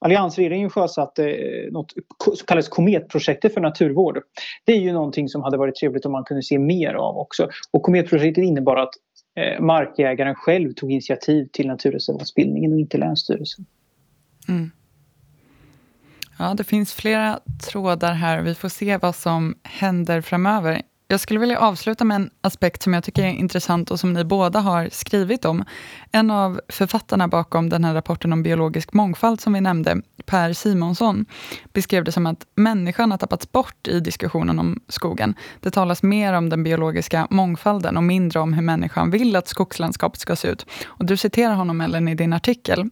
Alliansregeringen 0.00 0.70
sjösatte 0.70 1.30
eh, 1.30 1.72
något 1.72 1.92
som 2.18 2.46
kallades 2.46 2.68
kometprojektet 2.68 3.54
för 3.54 3.60
naturvård. 3.60 4.18
Det 4.64 4.72
är 4.72 4.80
ju 4.80 4.92
någonting 4.92 5.28
som 5.28 5.42
hade 5.42 5.56
varit 5.56 5.74
trevligt 5.74 6.06
om 6.06 6.12
man 6.12 6.24
kunde 6.24 6.42
se 6.42 6.58
mer 6.58 6.94
av 6.94 7.18
också. 7.18 7.48
Och 7.70 7.82
kometprojektet 7.82 8.44
innebar 8.44 8.76
att 8.76 8.94
eh, 9.36 9.60
markägaren 9.60 10.34
själv 10.34 10.72
tog 10.72 10.92
initiativ 10.92 11.48
till 11.52 11.66
naturreservatsbildningen 11.66 12.72
och 12.72 12.78
inte 12.78 12.98
Länsstyrelsen. 12.98 13.66
Mm. 14.48 14.70
Ja, 16.38 16.54
det 16.54 16.64
finns 16.64 16.94
flera 16.94 17.40
trådar 17.70 18.12
här. 18.12 18.42
Vi 18.42 18.54
får 18.54 18.68
se 18.68 18.96
vad 18.96 19.14
som 19.14 19.54
händer 19.62 20.20
framöver. 20.20 20.82
Jag 21.08 21.20
skulle 21.20 21.40
vilja 21.40 21.58
avsluta 21.58 22.04
med 22.04 22.14
en 22.14 22.30
aspekt 22.40 22.82
som 22.82 22.94
jag 22.94 23.04
tycker 23.04 23.22
är 23.22 23.30
intressant 23.30 23.90
och 23.90 24.00
som 24.00 24.12
ni 24.12 24.24
båda 24.24 24.60
har 24.60 24.88
skrivit 24.92 25.44
om. 25.44 25.64
En 26.12 26.30
av 26.30 26.60
författarna 26.68 27.28
bakom 27.28 27.68
den 27.68 27.84
här 27.84 27.94
rapporten 27.94 28.32
om 28.32 28.42
biologisk 28.42 28.92
mångfald 28.92 29.40
som 29.40 29.52
vi 29.52 29.60
nämnde, 29.60 30.02
Per 30.24 30.52
Simonsson, 30.52 31.26
beskrev 31.72 32.04
det 32.04 32.12
som 32.12 32.26
att 32.26 32.46
människan 32.54 33.10
har 33.10 33.18
tappats 33.18 33.52
bort 33.52 33.88
i 33.88 34.00
diskussionen 34.00 34.58
om 34.58 34.80
skogen. 34.88 35.34
Det 35.60 35.70
talas 35.70 36.02
mer 36.02 36.32
om 36.32 36.48
den 36.48 36.62
biologiska 36.62 37.26
mångfalden 37.30 37.96
och 37.96 38.04
mindre 38.04 38.40
om 38.40 38.52
hur 38.52 38.62
människan 38.62 39.10
vill 39.10 39.36
att 39.36 39.48
skogslandskapet 39.48 40.20
ska 40.20 40.36
se 40.36 40.48
ut. 40.48 40.66
Och 40.86 41.04
du 41.04 41.16
citerar 41.16 41.54
honom, 41.54 41.80
Ellen, 41.80 42.08
i 42.08 42.14
din 42.14 42.32
artikel. 42.32 42.90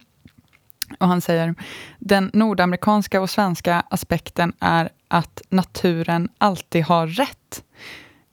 Och 0.99 1.07
han 1.07 1.21
säger, 1.21 1.55
den 1.99 2.31
nordamerikanska 2.33 3.21
och 3.21 3.29
svenska 3.29 3.83
aspekten 3.89 4.53
är 4.59 4.89
att 5.07 5.41
naturen 5.49 6.29
alltid 6.37 6.83
har 6.83 7.07
rätt. 7.07 7.64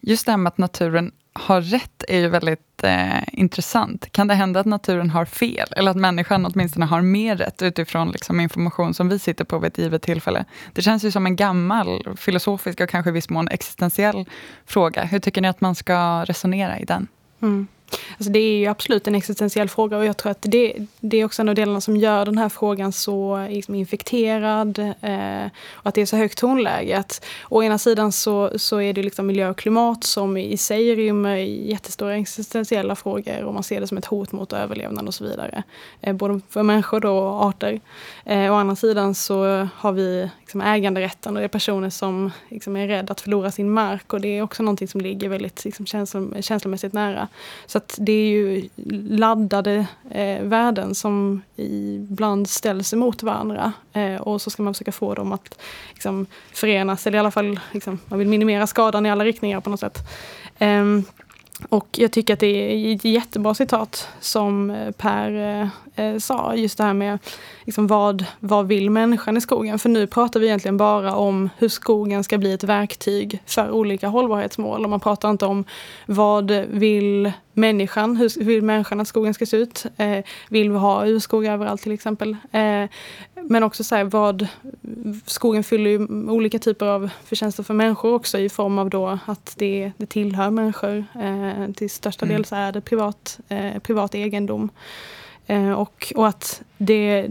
Just 0.02 0.26
det 0.26 0.32
här 0.32 0.36
med 0.36 0.50
att 0.50 0.58
naturen 0.58 1.12
har 1.32 1.60
rätt 1.60 2.04
är 2.08 2.18
ju 2.18 2.28
väldigt 2.28 2.84
eh, 2.84 3.22
intressant. 3.32 4.12
Kan 4.12 4.28
det 4.28 4.34
hända 4.34 4.60
att 4.60 4.66
naturen 4.66 5.10
har 5.10 5.24
fel? 5.24 5.68
Eller 5.76 5.90
att 5.90 5.96
människan 5.96 6.46
åtminstone 6.46 6.86
har 6.86 7.02
mer 7.02 7.36
rätt 7.36 7.62
utifrån 7.62 8.10
liksom, 8.10 8.40
information 8.40 8.94
som 8.94 9.08
vi 9.08 9.18
sitter 9.18 9.44
på 9.44 9.58
vid 9.58 9.68
ett 9.68 9.78
givet 9.78 10.02
tillfälle? 10.02 10.44
Det 10.72 10.82
känns 10.82 11.04
ju 11.04 11.10
som 11.10 11.26
en 11.26 11.36
gammal 11.36 12.16
filosofisk 12.16 12.80
och 12.80 12.88
kanske 12.88 13.10
i 13.10 13.12
viss 13.12 13.30
mån 13.30 13.48
existentiell 13.48 14.28
fråga. 14.66 15.04
Hur 15.04 15.18
tycker 15.18 15.40
ni 15.40 15.48
att 15.48 15.60
man 15.60 15.74
ska 15.74 16.24
resonera 16.24 16.78
i 16.78 16.84
den? 16.84 17.08
Mm. 17.42 17.66
Alltså 18.10 18.32
det 18.32 18.38
är 18.38 18.58
ju 18.58 18.66
absolut 18.66 19.06
en 19.06 19.14
existentiell 19.14 19.68
fråga 19.68 19.98
och 19.98 20.04
jag 20.04 20.16
tror 20.16 20.32
att 20.32 20.38
det, 20.40 20.74
det 21.00 21.16
är 21.16 21.24
också 21.24 21.42
en 21.42 21.48
av 21.48 21.54
delarna 21.54 21.80
som 21.80 21.96
gör 21.96 22.24
den 22.24 22.38
här 22.38 22.48
frågan 22.48 22.92
så 22.92 23.46
liksom 23.50 23.74
infekterad 23.74 24.78
eh, 24.78 25.46
och 25.72 25.86
att 25.86 25.94
det 25.94 26.02
är 26.02 26.06
så 26.06 26.16
högt 26.16 26.38
tonläge. 26.38 26.98
Att, 26.98 27.24
å 27.48 27.62
ena 27.62 27.78
sidan 27.78 28.12
så, 28.12 28.58
så 28.58 28.80
är 28.80 28.92
det 28.92 29.02
liksom 29.02 29.26
miljö 29.26 29.50
och 29.50 29.58
klimat 29.58 30.04
som 30.04 30.36
i 30.36 30.56
sig 30.56 30.94
rymmer 30.94 31.36
jättestora 31.36 32.16
existentiella 32.16 32.96
frågor 32.96 33.42
och 33.42 33.54
man 33.54 33.62
ser 33.62 33.80
det 33.80 33.86
som 33.86 33.98
ett 33.98 34.06
hot 34.06 34.32
mot 34.32 34.52
överlevnad 34.52 35.06
och 35.06 35.14
så 35.14 35.24
vidare. 35.24 35.62
Eh, 36.00 36.14
både 36.14 36.40
för 36.48 36.62
människor 36.62 37.06
och 37.06 37.44
arter. 37.44 37.80
Eh, 38.24 38.52
å 38.52 38.54
andra 38.54 38.76
sidan 38.76 39.14
så 39.14 39.68
har 39.74 39.92
vi 39.92 40.30
liksom 40.40 40.60
äganderätten 40.60 41.36
och 41.36 41.40
det 41.40 41.46
är 41.46 41.48
personer 41.48 41.90
som 41.90 42.30
liksom 42.48 42.76
är 42.76 42.88
rädda 42.88 43.12
att 43.12 43.20
förlora 43.20 43.50
sin 43.50 43.70
mark 43.70 44.12
och 44.12 44.20
det 44.20 44.38
är 44.38 44.42
också 44.42 44.62
någonting 44.62 44.88
som 44.88 45.00
ligger 45.00 45.28
väldigt 45.28 45.64
liksom, 45.64 45.86
känslomässigt 46.42 46.92
nära. 46.92 47.28
Så 47.66 47.78
att 47.82 47.94
det 47.98 48.12
är 48.12 48.28
ju 48.28 48.68
laddade 48.90 49.86
eh, 50.10 50.42
värden 50.42 50.94
som 50.94 51.42
ibland 51.56 52.48
ställs 52.48 52.92
emot 52.92 53.22
varandra. 53.22 53.72
Eh, 53.92 54.16
och 54.16 54.42
så 54.42 54.50
ska 54.50 54.62
man 54.62 54.74
försöka 54.74 54.92
få 54.92 55.14
dem 55.14 55.32
att 55.32 55.58
liksom, 55.92 56.26
förenas, 56.52 57.06
eller 57.06 57.16
i 57.16 57.20
alla 57.20 57.30
fall 57.30 57.60
liksom, 57.72 57.98
man 58.06 58.18
vill 58.18 58.28
minimera 58.28 58.66
skadan 58.66 59.06
i 59.06 59.10
alla 59.10 59.24
riktningar 59.24 59.60
på 59.60 59.70
något 59.70 59.80
sätt. 59.80 59.98
Eh, 60.58 60.84
och 61.68 61.88
jag 61.92 62.12
tycker 62.12 62.34
att 62.34 62.40
det 62.40 62.46
är 62.46 62.94
ett 62.96 63.04
jättebra 63.04 63.54
citat 63.54 64.08
som 64.20 64.70
eh, 64.70 64.90
Per 64.90 65.60
eh, 65.60 65.68
eh, 65.96 66.18
sa, 66.18 66.54
just 66.54 66.78
det 66.78 66.84
här 66.84 66.94
med 66.94 67.18
liksom 67.64 67.86
vad, 67.86 68.24
vad 68.40 68.66
vill 68.66 68.90
människan 68.90 69.36
i 69.36 69.40
skogen? 69.40 69.78
För 69.78 69.88
nu 69.88 70.06
pratar 70.06 70.40
vi 70.40 70.46
egentligen 70.46 70.76
bara 70.76 71.14
om 71.14 71.50
hur 71.58 71.68
skogen 71.68 72.24
ska 72.24 72.38
bli 72.38 72.52
ett 72.52 72.64
verktyg 72.64 73.42
för 73.46 73.70
olika 73.70 74.08
hållbarhetsmål. 74.08 74.84
Och 74.84 74.90
man 74.90 75.00
pratar 75.00 75.30
inte 75.30 75.46
om 75.46 75.64
vad 76.06 76.50
vill 76.50 77.32
människan, 77.52 78.16
hur 78.16 78.44
vill 78.44 78.62
människan 78.62 79.00
att 79.00 79.08
skogen 79.08 79.34
ska 79.34 79.46
se 79.46 79.56
ut? 79.56 79.86
Eh, 79.96 80.24
vill 80.48 80.70
vi 80.70 80.78
ha 80.78 81.06
urskog 81.06 81.46
överallt 81.46 81.82
till 81.82 81.92
exempel? 81.92 82.36
Eh, 82.52 82.84
men 83.34 83.62
också 83.62 83.84
så 83.84 83.94
här, 83.94 84.04
vad 84.04 84.46
skogen 85.26 85.64
fyller 85.64 85.90
ju 85.90 86.30
olika 86.30 86.58
typer 86.58 86.86
av 86.86 87.10
förtjänster 87.24 87.62
för 87.62 87.74
människor 87.74 88.14
också 88.14 88.38
i 88.38 88.48
form 88.48 88.78
av 88.78 88.90
då 88.90 89.18
att 89.26 89.54
det, 89.56 89.92
det 89.96 90.06
tillhör 90.06 90.50
människor. 90.50 91.04
Eh, 91.14 91.72
till 91.72 91.90
största 91.90 92.24
mm. 92.24 92.36
del 92.36 92.44
så 92.44 92.56
är 92.56 92.72
det 92.72 92.80
privat, 92.80 93.40
eh, 93.48 93.78
privat 93.78 94.14
egendom. 94.14 94.70
Eh, 95.52 95.72
och, 95.72 96.12
och 96.16 96.28
att 96.28 96.62
det, 96.78 97.28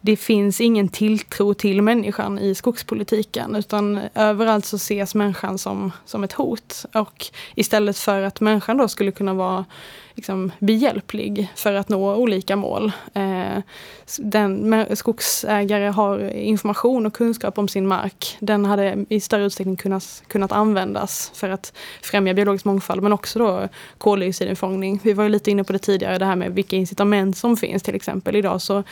det 0.00 0.16
finns 0.16 0.60
ingen 0.60 0.88
tilltro 0.88 1.54
till 1.54 1.82
människan 1.82 2.38
i 2.38 2.54
skogspolitiken 2.54 3.56
utan 3.56 4.00
överallt 4.14 4.64
så 4.64 4.76
ses 4.76 5.14
människan 5.14 5.58
som, 5.58 5.92
som 6.04 6.24
ett 6.24 6.32
hot. 6.32 6.84
Och 6.94 7.26
istället 7.54 7.98
för 7.98 8.22
att 8.22 8.40
människan 8.40 8.76
då 8.76 8.88
skulle 8.88 9.10
kunna 9.10 9.34
vara 9.34 9.64
liksom, 10.14 10.52
behjälplig 10.58 11.52
för 11.54 11.74
att 11.74 11.88
nå 11.88 12.14
olika 12.14 12.56
mål. 12.56 12.92
Eh, 13.14 13.58
den, 14.18 14.86
skogsägare 14.96 15.88
har 15.88 16.30
information 16.30 17.06
och 17.06 17.14
kunskap 17.14 17.58
om 17.58 17.68
sin 17.68 17.86
mark. 17.86 18.36
Den 18.40 18.64
hade 18.64 19.04
i 19.08 19.20
större 19.20 19.44
utsträckning 19.44 19.76
kunnat, 19.76 20.22
kunnat 20.26 20.52
användas 20.52 21.32
för 21.34 21.48
att 21.48 21.72
främja 22.02 22.34
biologisk 22.34 22.64
mångfald 22.64 23.02
men 23.02 23.12
också 23.12 23.38
då 23.38 23.68
koldioxidinfångning. 23.98 25.00
Vi 25.02 25.12
var 25.12 25.24
ju 25.24 25.30
lite 25.30 25.50
inne 25.50 25.64
på 25.64 25.72
det 25.72 25.78
tidigare, 25.78 26.18
det 26.18 26.24
här 26.24 26.36
med 26.36 26.54
vilka 26.54 26.76
incitament 26.76 27.36
som 27.36 27.56
finns 27.56 27.82
till 27.82 27.94
exempel. 27.94 28.36
Idag 28.36 28.62
så 28.62 28.84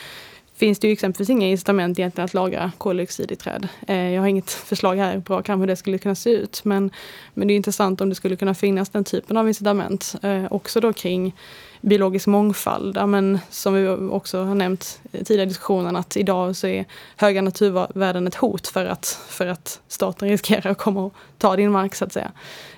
finns 0.57 0.79
det 0.79 0.87
ju 0.87 0.93
exempelvis 0.93 1.29
inga 1.29 1.47
incitament 1.47 1.99
egentligen 1.99 2.25
att 2.25 2.33
lagra 2.33 2.71
koldioxid 2.77 3.31
i 3.31 3.35
träd. 3.35 3.67
Eh, 3.87 4.09
jag 4.11 4.21
har 4.21 4.27
inget 4.27 4.51
förslag 4.51 4.95
här 4.95 5.19
på 5.19 5.33
rak 5.33 5.49
hur 5.49 5.67
det 5.67 5.75
skulle 5.75 5.97
kunna 5.97 6.15
se 6.15 6.29
ut. 6.29 6.61
Men, 6.65 6.91
men 7.33 7.47
det 7.47 7.53
är 7.53 7.55
intressant 7.55 8.01
om 8.01 8.09
det 8.09 8.15
skulle 8.15 8.35
kunna 8.35 8.53
finnas 8.53 8.89
den 8.89 9.03
typen 9.03 9.37
av 9.37 9.47
incitament. 9.47 10.15
Eh, 10.21 10.45
också 10.51 10.79
då 10.79 10.93
kring 10.93 11.35
biologisk 11.81 12.27
mångfald. 12.27 13.09
Men 13.09 13.39
som 13.49 13.73
vi 13.73 13.87
också 13.89 14.43
har 14.43 14.55
nämnt 14.55 14.99
tidigare 15.11 15.43
i 15.43 15.45
diskussionen 15.45 15.95
att 15.95 16.17
idag 16.17 16.55
så 16.55 16.67
är 16.67 16.85
höga 17.15 17.41
naturvärden 17.41 18.27
ett 18.27 18.35
hot 18.35 18.67
för 18.67 18.85
att, 18.85 19.05
för 19.29 19.47
att 19.47 19.81
staten 19.87 20.29
riskerar 20.29 20.71
att 20.71 20.77
komma 20.77 21.05
och 21.05 21.13
ta 21.37 21.55
din 21.55 21.71
mark 21.71 21.95
så 21.95 22.05
att 22.05 22.13
säga. 22.13 22.31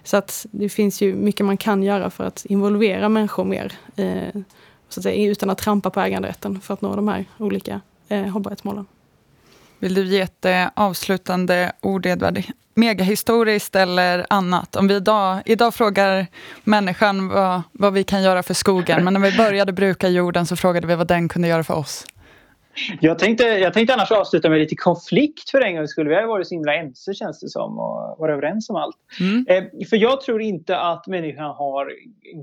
Så 0.04 0.18
att 0.18 0.46
det 0.52 0.70
finns 0.70 1.02
ju 1.02 1.14
mycket 1.16 1.46
man 1.46 1.58
kan 1.58 1.84
göra 1.84 2.10
för 2.10 2.24
att 2.24 2.46
involvera 2.46 3.10
människor 3.10 3.46
mer. 3.46 3.74
Eh, 3.96 4.42
så 4.90 5.00
att 5.00 5.04
säga, 5.04 5.32
utan 5.32 5.50
att 5.50 5.58
trampa 5.58 5.90
på 5.90 6.02
äganderätten 6.02 6.62
för 6.62 6.74
att 6.74 6.82
nå 6.82 6.96
de 6.96 7.08
här 7.08 7.26
olika 7.38 7.82
eh, 8.08 8.22
hållbarhetsmålen. 8.22 8.86
Vill 9.80 9.94
du 9.94 10.06
ge 10.06 10.22
ett 10.22 10.46
eh, 10.46 10.68
avslutande 10.74 11.72
ord, 11.82 12.06
Edvard? 12.06 12.42
Megahistoriskt 12.74 13.76
eller 13.76 14.26
annat? 14.30 14.76
Om 14.76 14.88
vi 14.88 14.96
idag, 14.96 15.42
idag 15.46 15.74
frågar 15.74 16.28
människan 16.64 17.28
vad, 17.28 17.62
vad 17.72 17.94
vi 17.94 18.04
kan 18.04 18.24
göra 18.24 18.44
för 18.44 18.54
skogen, 18.54 19.04
men 19.04 19.14
när 19.14 19.22
vi 19.22 19.38
började 19.38 19.74
bruka 19.74 20.10
jorden 20.10 20.46
så 20.46 20.56
frågade 20.56 20.88
vi 20.88 20.96
vad 20.96 21.08
den 21.08 21.30
kunde 21.30 21.48
göra 21.48 21.64
för 21.64 21.74
oss. 21.74 22.06
Jag 23.02 23.20
tänkte, 23.20 23.44
jag 23.44 23.74
tänkte 23.74 23.94
annars 23.94 24.12
avsluta 24.12 24.50
med 24.50 24.60
lite 24.60 24.76
konflikt 24.76 25.50
för 25.50 25.62
en 25.62 25.76
gångs 25.76 25.92
skull. 25.92 26.08
Vi 26.08 26.16
har 26.16 26.28
varit 26.28 26.48
så 26.48 26.56
himla 26.56 26.76
ense 26.76 27.14
känns 27.14 27.40
det 27.40 27.50
som 27.50 27.80
och 27.80 28.16
varit 28.20 28.34
överens 28.34 28.70
om 28.70 28.76
allt. 28.76 28.98
Mm. 29.20 29.46
Eh, 29.50 29.88
för 29.90 29.98
jag 29.98 30.22
tror 30.22 30.42
inte 30.42 30.78
att 30.78 31.08
människan 31.08 31.50
har 31.56 31.92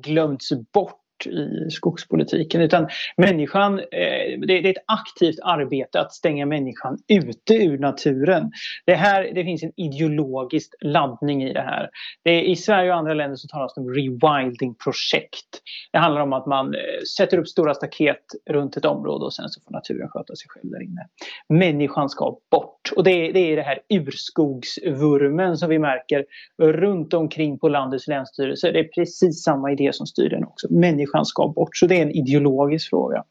glömts 0.03 0.53
bort 0.73 1.01
i 1.27 1.71
skogspolitiken 1.71 2.61
utan 2.61 2.89
människan, 3.17 3.79
eh, 3.79 4.41
det 4.47 4.59
är 4.59 4.67
ett 4.67 4.85
aktivt 4.87 5.39
arbete 5.43 6.01
att 6.01 6.13
stänga 6.13 6.47
människan 6.47 6.99
ute 7.09 7.55
ur 7.55 7.79
naturen. 7.79 8.51
Det, 8.87 8.95
här, 8.95 9.31
det 9.35 9.45
finns 9.45 9.63
en 9.63 9.73
ideologisk 9.77 10.75
laddning 10.81 11.45
i 11.45 11.53
det 11.53 11.61
här. 11.61 11.89
Det 12.25 12.31
är, 12.31 12.43
I 12.43 12.57
Sverige 12.57 12.91
och 12.91 12.97
andra 12.97 13.15
länder 13.15 13.37
så 13.37 13.49
talas 13.49 13.75
det 13.75 13.81
om 13.81 13.95
rewilding-projekt. 13.95 15.63
Det 15.93 15.99
handlar 15.99 16.21
om 16.21 16.33
att 16.33 16.47
man 16.47 16.75
eh, 16.75 16.81
sätter 17.17 17.39
upp 17.39 17.49
stora 17.49 17.75
staket 17.75 18.25
runt 18.51 18.77
ett 18.77 18.85
område 18.85 19.25
och 19.25 19.35
sen 19.35 19.49
så 19.49 19.61
får 19.61 19.73
naturen 19.73 20.09
sköta 20.09 20.37
sig 20.37 20.47
själv 20.49 20.71
där 20.71 20.83
inne. 20.83 21.09
Människan 21.49 22.09
ska 22.09 22.37
bort 22.51 22.93
och 22.97 23.05
det 23.05 23.11
är, 23.11 23.33
det 23.33 23.53
är 23.53 23.57
det 23.57 23.63
här 23.63 23.79
urskogsvurmen 23.89 25.57
som 25.57 25.69
vi 25.69 25.79
märker 25.79 26.25
runt 26.63 27.15
omkring 27.15 27.59
på 27.59 27.69
landets 27.69 28.07
länsstyrelser. 28.07 28.73
Det 28.73 28.79
är 28.79 28.89
precis 28.89 29.43
samma 29.43 29.73
idé 29.73 29.93
som 29.93 30.07
styr 30.07 30.29
den 30.29 30.45
också. 30.45 30.73
Människan 30.73 31.06
människan 31.07 31.27
ska 31.27 31.49
bort. 31.49 31.77
Så 31.77 31.87
det 31.87 31.99
är 31.99 32.03
en 32.03 32.11
ideologisk 32.11 32.91
fråga. 32.91 33.25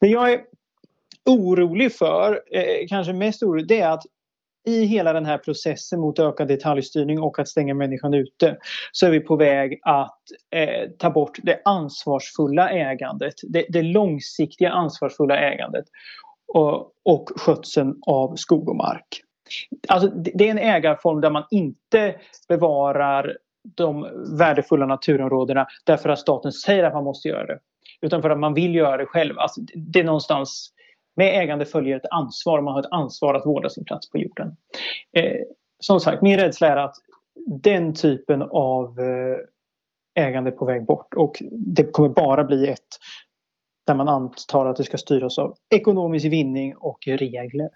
Det 0.00 0.06
jag 0.06 0.32
är 0.32 0.40
orolig 1.26 1.92
för, 1.92 2.40
eh, 2.52 2.86
kanske 2.88 3.12
mest 3.12 3.42
orolig, 3.42 3.68
det 3.68 3.80
är 3.80 3.90
att 3.90 4.02
i 4.66 4.84
hela 4.84 5.12
den 5.12 5.26
här 5.26 5.38
processen 5.38 6.00
mot 6.00 6.18
ökad 6.18 6.48
detaljstyrning 6.48 7.20
och 7.20 7.38
att 7.38 7.48
stänga 7.48 7.74
människan 7.74 8.14
ute 8.14 8.56
så 8.92 9.06
är 9.06 9.10
vi 9.10 9.20
på 9.20 9.36
väg 9.36 9.80
att 9.82 10.20
eh, 10.54 10.90
ta 10.98 11.10
bort 11.10 11.38
det 11.42 11.60
ansvarsfulla 11.64 12.70
ägandet, 12.70 13.34
det, 13.42 13.66
det 13.68 13.82
långsiktiga 13.82 14.70
ansvarsfulla 14.70 15.38
ägandet. 15.38 15.84
och, 16.54 16.92
och 17.04 17.30
skötseln 17.36 17.94
av 18.06 18.36
skog 18.36 18.68
och 18.68 18.76
mark. 18.76 19.22
Alltså, 19.88 20.08
det 20.08 20.46
är 20.46 20.50
en 20.50 20.58
ägarform 20.58 21.20
där 21.20 21.30
man 21.30 21.44
inte 21.50 22.14
bevarar 22.48 23.36
de 23.62 24.06
värdefulla 24.38 24.86
naturområdena 24.86 25.66
därför 25.84 26.08
att 26.08 26.18
staten 26.18 26.52
säger 26.52 26.84
att 26.84 26.94
man 26.94 27.04
måste 27.04 27.28
göra 27.28 27.46
det. 27.46 27.58
Utan 28.00 28.22
för 28.22 28.30
att 28.30 28.38
man 28.38 28.54
vill 28.54 28.74
göra 28.74 28.96
det 28.96 29.06
själv. 29.06 29.38
Alltså, 29.38 29.60
det 29.74 30.00
är 30.00 30.04
någonstans 30.04 30.72
med 31.16 31.42
ägande 31.42 31.64
följer 31.64 31.96
ett 31.96 32.10
ansvar 32.10 32.60
man 32.60 32.74
har 32.74 32.80
ett 32.80 32.90
ansvar 32.90 33.34
att 33.34 33.46
vårda 33.46 33.68
sin 33.68 33.84
plats 33.84 34.10
på 34.10 34.18
jorden. 34.18 34.56
Eh, 35.12 35.40
som 35.78 36.00
sagt, 36.00 36.22
min 36.22 36.38
rädsla 36.38 36.68
är 36.68 36.76
att 36.76 36.94
den 37.46 37.94
typen 37.94 38.42
av 38.42 39.00
eh, 39.00 40.24
ägande 40.24 40.50
är 40.50 40.54
på 40.54 40.64
väg 40.64 40.86
bort 40.86 41.14
och 41.14 41.42
det 41.50 41.84
kommer 41.84 42.08
bara 42.08 42.44
bli 42.44 42.68
ett 42.68 42.88
där 43.86 43.94
man 43.94 44.08
antar 44.08 44.66
att 44.66 44.76
det 44.76 44.84
ska 44.84 44.98
styras 44.98 45.38
av 45.38 45.56
ekonomisk 45.70 46.26
vinning 46.26 46.76
och 46.76 46.98
regler. 47.06 47.70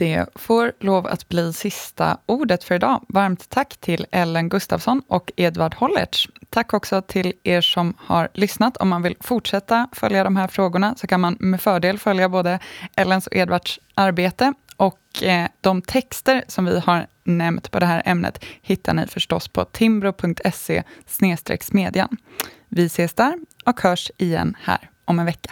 Det 0.00 0.26
får 0.34 0.72
lov 0.80 1.06
att 1.06 1.28
bli 1.28 1.52
sista 1.52 2.18
ordet 2.26 2.64
för 2.64 2.74
idag. 2.74 3.04
Varmt 3.08 3.48
tack 3.48 3.76
till 3.76 4.06
Ellen 4.10 4.48
Gustafsson 4.48 5.02
och 5.08 5.32
Edvard 5.36 5.74
Hollertz. 5.74 6.28
Tack 6.50 6.74
också 6.74 7.02
till 7.02 7.32
er 7.42 7.60
som 7.60 7.94
har 7.98 8.28
lyssnat. 8.34 8.76
Om 8.76 8.88
man 8.88 9.02
vill 9.02 9.16
fortsätta 9.20 9.88
följa 9.92 10.24
de 10.24 10.36
här 10.36 10.48
frågorna 10.48 10.94
så 10.96 11.06
kan 11.06 11.20
man 11.20 11.36
med 11.40 11.60
fördel 11.60 11.98
följa 11.98 12.28
både 12.28 12.58
Ellens 12.96 13.26
och 13.26 13.36
Edvards 13.36 13.80
arbete. 13.94 14.54
Och 14.76 15.22
eh, 15.22 15.48
de 15.60 15.82
texter 15.82 16.44
som 16.48 16.64
vi 16.64 16.80
har 16.80 17.06
nämnt 17.24 17.70
på 17.70 17.78
det 17.78 17.86
här 17.86 18.02
ämnet 18.04 18.44
hittar 18.62 18.94
ni 18.94 19.06
förstås 19.06 19.48
på 19.48 19.64
timbro.se 19.64 20.82
smedjan. 21.60 22.16
Vi 22.68 22.86
ses 22.86 23.14
där 23.14 23.34
och 23.64 23.80
hörs 23.80 24.10
igen 24.16 24.56
här 24.60 24.90
om 25.04 25.18
en 25.18 25.26
vecka. 25.26 25.50